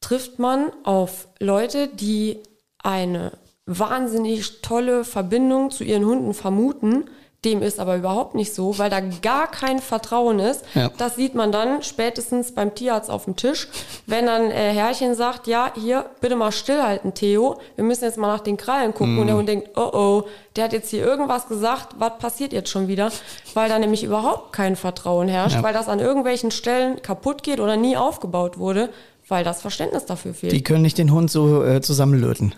trifft 0.00 0.38
man 0.38 0.70
auf 0.84 1.28
Leute, 1.40 1.88
die 1.88 2.40
eine 2.78 3.32
wahnsinnig 3.64 4.60
tolle 4.60 5.04
Verbindung 5.04 5.70
zu 5.70 5.82
ihren 5.82 6.04
Hunden 6.04 6.34
vermuten, 6.34 7.10
dem 7.44 7.62
ist 7.62 7.78
aber 7.78 7.96
überhaupt 7.96 8.34
nicht 8.34 8.54
so, 8.54 8.78
weil 8.78 8.90
da 8.90 9.00
gar 9.00 9.48
kein 9.48 9.78
Vertrauen 9.78 10.38
ist. 10.40 10.64
Ja. 10.74 10.90
Das 10.96 11.16
sieht 11.16 11.34
man 11.34 11.52
dann 11.52 11.82
spätestens 11.82 12.52
beim 12.52 12.74
Tierarzt 12.74 13.10
auf 13.10 13.24
dem 13.24 13.36
Tisch, 13.36 13.68
wenn 14.06 14.26
dann 14.26 14.50
äh, 14.50 14.72
Herrchen 14.72 15.14
sagt, 15.14 15.46
ja, 15.46 15.70
hier, 15.74 16.06
bitte 16.20 16.34
mal 16.34 16.50
stillhalten, 16.50 17.14
Theo. 17.14 17.58
Wir 17.76 17.84
müssen 17.84 18.04
jetzt 18.04 18.18
mal 18.18 18.28
nach 18.28 18.40
den 18.40 18.56
Krallen 18.56 18.92
gucken. 18.94 19.14
Mhm. 19.14 19.20
Und 19.20 19.26
der 19.28 19.36
Hund 19.36 19.48
denkt, 19.48 19.70
oh 19.76 19.90
oh, 19.92 20.22
der 20.56 20.64
hat 20.64 20.72
jetzt 20.72 20.90
hier 20.90 21.04
irgendwas 21.04 21.46
gesagt, 21.46 21.94
was 21.98 22.18
passiert 22.18 22.52
jetzt 22.52 22.70
schon 22.70 22.88
wieder? 22.88 23.12
Weil 23.54 23.68
da 23.68 23.78
nämlich 23.78 24.02
überhaupt 24.02 24.52
kein 24.52 24.74
Vertrauen 24.74 25.28
herrscht, 25.28 25.56
ja. 25.56 25.62
weil 25.62 25.74
das 25.74 25.88
an 25.88 26.00
irgendwelchen 26.00 26.50
Stellen 26.50 27.00
kaputt 27.02 27.42
geht 27.42 27.60
oder 27.60 27.76
nie 27.76 27.96
aufgebaut 27.96 28.58
wurde, 28.58 28.88
weil 29.28 29.44
das 29.44 29.60
Verständnis 29.60 30.06
dafür 30.06 30.34
fehlt. 30.34 30.52
Die 30.52 30.62
können 30.62 30.82
nicht 30.82 30.98
den 30.98 31.12
Hund 31.12 31.30
so 31.30 31.64
äh, 31.64 31.80
zusammenlöten. 31.80 32.54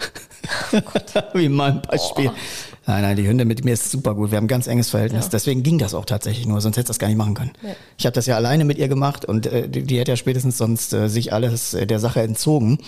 Wie 1.35 1.47
in 1.47 1.53
meinem 1.53 1.83
Beispiel. 1.83 2.29
Oh. 2.29 2.39
Nein, 2.87 3.03
nein, 3.03 3.17
die 3.17 3.29
Hunde 3.29 3.45
mit 3.45 3.67
mir 3.67 3.75
ist 3.75 3.91
super 3.91 4.15
gut. 4.15 4.31
Wir 4.31 4.39
haben 4.39 4.45
ein 4.45 4.49
ganz 4.49 4.67
enges 4.67 4.89
Verhältnis. 4.89 5.27
Ja. 5.27 5.31
Deswegen 5.33 5.63
ging 5.63 5.77
das 5.77 5.93
auch 5.93 6.07
tatsächlich 6.07 6.47
nur, 6.47 6.61
sonst 6.63 6.77
hätte 6.77 6.87
ich 6.87 6.89
das 6.89 6.99
gar 6.99 7.09
nicht 7.09 7.19
machen 7.19 7.35
können. 7.35 7.53
Ja. 7.63 7.77
Ich 7.99 8.07
habe 8.07 8.15
das 8.15 8.25
ja 8.25 8.37
alleine 8.37 8.65
mit 8.65 8.79
ihr 8.79 8.89
gemacht 8.89 9.27
und 9.27 9.47
äh, 9.47 9.69
die, 9.69 9.83
die 9.83 9.99
hätte 9.99 10.13
ja 10.13 10.17
spätestens 10.17 10.57
sonst 10.57 10.95
äh, 10.95 11.09
sich 11.09 11.33
alles 11.35 11.75
äh, 11.75 11.87
der 11.87 12.01
Sache 12.01 12.23
entzogen. 12.23 12.79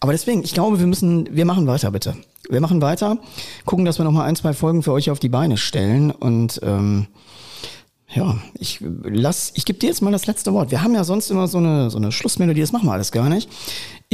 Aber 0.00 0.12
deswegen, 0.12 0.42
ich 0.42 0.54
glaube, 0.54 0.78
wir 0.78 0.86
müssen, 0.86 1.28
wir 1.30 1.44
machen 1.44 1.66
weiter, 1.66 1.90
bitte. 1.90 2.16
Wir 2.48 2.62
machen 2.62 2.80
weiter, 2.80 3.18
gucken, 3.66 3.84
dass 3.84 3.98
wir 3.98 4.04
noch 4.04 4.12
mal 4.12 4.24
ein, 4.24 4.36
zwei 4.36 4.54
Folgen 4.54 4.82
für 4.82 4.92
euch 4.92 5.10
auf 5.10 5.18
die 5.18 5.28
Beine 5.28 5.58
stellen 5.58 6.10
und 6.10 6.60
ähm, 6.62 7.06
ja, 8.14 8.38
ich 8.54 8.78
lass, 9.02 9.52
ich 9.56 9.64
gebe 9.64 9.78
dir 9.78 9.88
jetzt 9.88 10.00
mal 10.00 10.12
das 10.12 10.26
letzte 10.26 10.52
Wort. 10.52 10.70
Wir 10.70 10.82
haben 10.82 10.94
ja 10.94 11.04
sonst 11.04 11.30
immer 11.30 11.48
so 11.48 11.58
eine, 11.58 11.90
so 11.90 11.98
eine 11.98 12.12
Schlussmelodie, 12.12 12.60
das 12.60 12.72
machen 12.72 12.86
wir 12.86 12.92
alles 12.92 13.12
gar 13.12 13.28
nicht. 13.28 13.50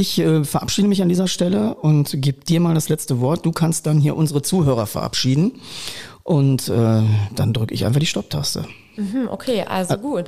Ich 0.01 0.18
äh, 0.18 0.44
verabschiede 0.44 0.88
mich 0.88 1.03
an 1.03 1.11
dieser 1.11 1.28
Stelle 1.28 1.74
und 1.74 2.22
gebe 2.22 2.42
dir 2.42 2.59
mal 2.59 2.74
das 2.74 2.88
letzte 2.88 3.20
Wort. 3.20 3.44
Du 3.44 3.53
kannst 3.53 3.84
dann 3.84 3.98
hier 3.98 4.16
unsere 4.16 4.40
Zuhörer 4.40 4.86
verabschieden 4.86 5.61
und 6.22 6.68
äh, 6.70 7.03
dann 7.34 7.53
drücke 7.53 7.74
ich 7.74 7.84
einfach 7.84 8.01
die 8.01 8.07
Stopptaste. 8.07 8.64
Mhm, 8.96 9.28
okay, 9.30 9.66
also 9.68 9.98
gut. 9.98 10.24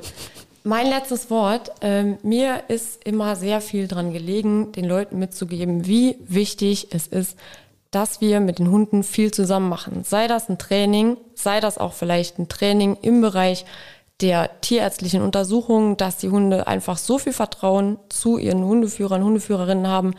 Mein 0.63 0.87
letztes 0.87 1.31
Wort. 1.31 1.71
Ähm, 1.81 2.19
mir 2.21 2.65
ist 2.67 3.03
immer 3.03 3.35
sehr 3.35 3.61
viel 3.61 3.87
dran 3.87 4.13
gelegen, 4.13 4.71
den 4.73 4.85
Leuten 4.85 5.17
mitzugeben, 5.17 5.87
wie 5.87 6.17
wichtig 6.27 6.89
es 6.91 7.07
ist, 7.07 7.35
dass 7.89 8.21
wir 8.21 8.41
mit 8.41 8.59
den 8.59 8.69
Hunden 8.69 9.01
viel 9.01 9.31
zusammen 9.31 9.69
machen. 9.69 10.03
Sei 10.03 10.27
das 10.27 10.49
ein 10.49 10.59
Training, 10.59 11.17
sei 11.33 11.59
das 11.59 11.79
auch 11.79 11.93
vielleicht 11.93 12.37
ein 12.37 12.47
Training 12.47 12.95
im 13.01 13.21
Bereich 13.21 13.65
der 14.23 14.61
tierärztlichen 14.61 15.21
Untersuchungen, 15.21 15.97
dass 15.97 16.15
die 16.15 16.29
Hunde 16.29 16.65
einfach 16.65 16.97
so 16.97 17.19
viel 17.19 17.33
Vertrauen 17.33 17.99
zu 18.07 18.37
ihren 18.37 18.63
Hundeführern, 18.63 19.21
Hundeführerinnen 19.21 19.87
haben, 19.87 20.13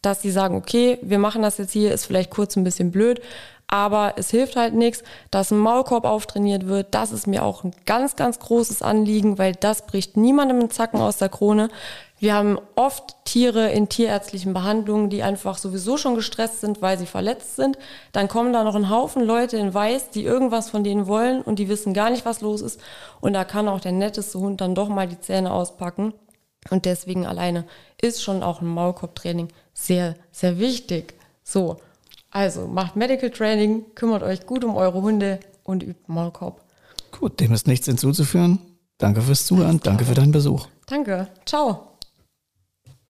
dass 0.00 0.22
sie 0.22 0.30
sagen, 0.30 0.56
okay, 0.56 0.98
wir 1.02 1.18
machen 1.18 1.42
das 1.42 1.58
jetzt 1.58 1.72
hier, 1.72 1.92
ist 1.92 2.06
vielleicht 2.06 2.30
kurz 2.30 2.56
ein 2.56 2.64
bisschen 2.64 2.90
blöd, 2.90 3.20
aber 3.66 4.14
es 4.16 4.30
hilft 4.30 4.56
halt 4.56 4.72
nichts, 4.72 5.04
dass 5.30 5.50
ein 5.50 5.58
Maulkorb 5.58 6.06
auftrainiert 6.06 6.68
wird. 6.68 6.88
Das 6.92 7.12
ist 7.12 7.26
mir 7.26 7.44
auch 7.44 7.62
ein 7.62 7.72
ganz, 7.84 8.16
ganz 8.16 8.38
großes 8.38 8.80
Anliegen, 8.80 9.36
weil 9.36 9.54
das 9.54 9.84
bricht 9.84 10.16
niemandem 10.16 10.58
einen 10.58 10.70
Zacken 10.70 11.00
aus 11.00 11.18
der 11.18 11.28
Krone. 11.28 11.68
Wir 12.20 12.34
haben 12.34 12.58
oft 12.76 13.16
Tiere 13.24 13.70
in 13.70 13.88
tierärztlichen 13.88 14.52
Behandlungen, 14.52 15.08
die 15.08 15.22
einfach 15.22 15.56
sowieso 15.56 15.96
schon 15.96 16.16
gestresst 16.16 16.60
sind, 16.60 16.82
weil 16.82 16.98
sie 16.98 17.06
verletzt 17.06 17.56
sind. 17.56 17.78
Dann 18.12 18.28
kommen 18.28 18.52
da 18.52 18.62
noch 18.62 18.74
ein 18.74 18.90
Haufen 18.90 19.24
Leute 19.24 19.56
in 19.56 19.72
Weiß, 19.72 20.10
die 20.10 20.24
irgendwas 20.24 20.68
von 20.68 20.84
denen 20.84 21.06
wollen 21.06 21.40
und 21.40 21.58
die 21.58 21.70
wissen 21.70 21.94
gar 21.94 22.10
nicht, 22.10 22.26
was 22.26 22.42
los 22.42 22.60
ist. 22.60 22.78
Und 23.22 23.32
da 23.32 23.44
kann 23.44 23.68
auch 23.68 23.80
der 23.80 23.92
netteste 23.92 24.38
Hund 24.38 24.60
dann 24.60 24.74
doch 24.74 24.90
mal 24.90 25.08
die 25.08 25.18
Zähne 25.18 25.50
auspacken. 25.50 26.12
Und 26.68 26.84
deswegen 26.84 27.24
alleine 27.24 27.64
ist 27.98 28.22
schon 28.22 28.42
auch 28.42 28.60
ein 28.60 28.68
Maulkorb-Training 28.68 29.48
sehr, 29.72 30.14
sehr 30.30 30.58
wichtig. 30.58 31.14
So, 31.42 31.78
also 32.30 32.66
macht 32.66 32.96
Medical 32.96 33.30
Training, 33.30 33.86
kümmert 33.94 34.22
euch 34.22 34.44
gut 34.44 34.62
um 34.62 34.76
eure 34.76 35.00
Hunde 35.00 35.40
und 35.64 35.82
übt 35.82 36.02
Maulkorb. 36.06 36.60
Gut, 37.18 37.40
dem 37.40 37.54
ist 37.54 37.66
nichts 37.66 37.86
hinzuzufügen. 37.86 38.58
Danke 38.98 39.22
fürs 39.22 39.46
Zuhören, 39.46 39.80
danke 39.82 40.04
für 40.04 40.14
deinen 40.14 40.32
Besuch. 40.32 40.66
Danke, 40.86 41.26
ciao. 41.46 41.89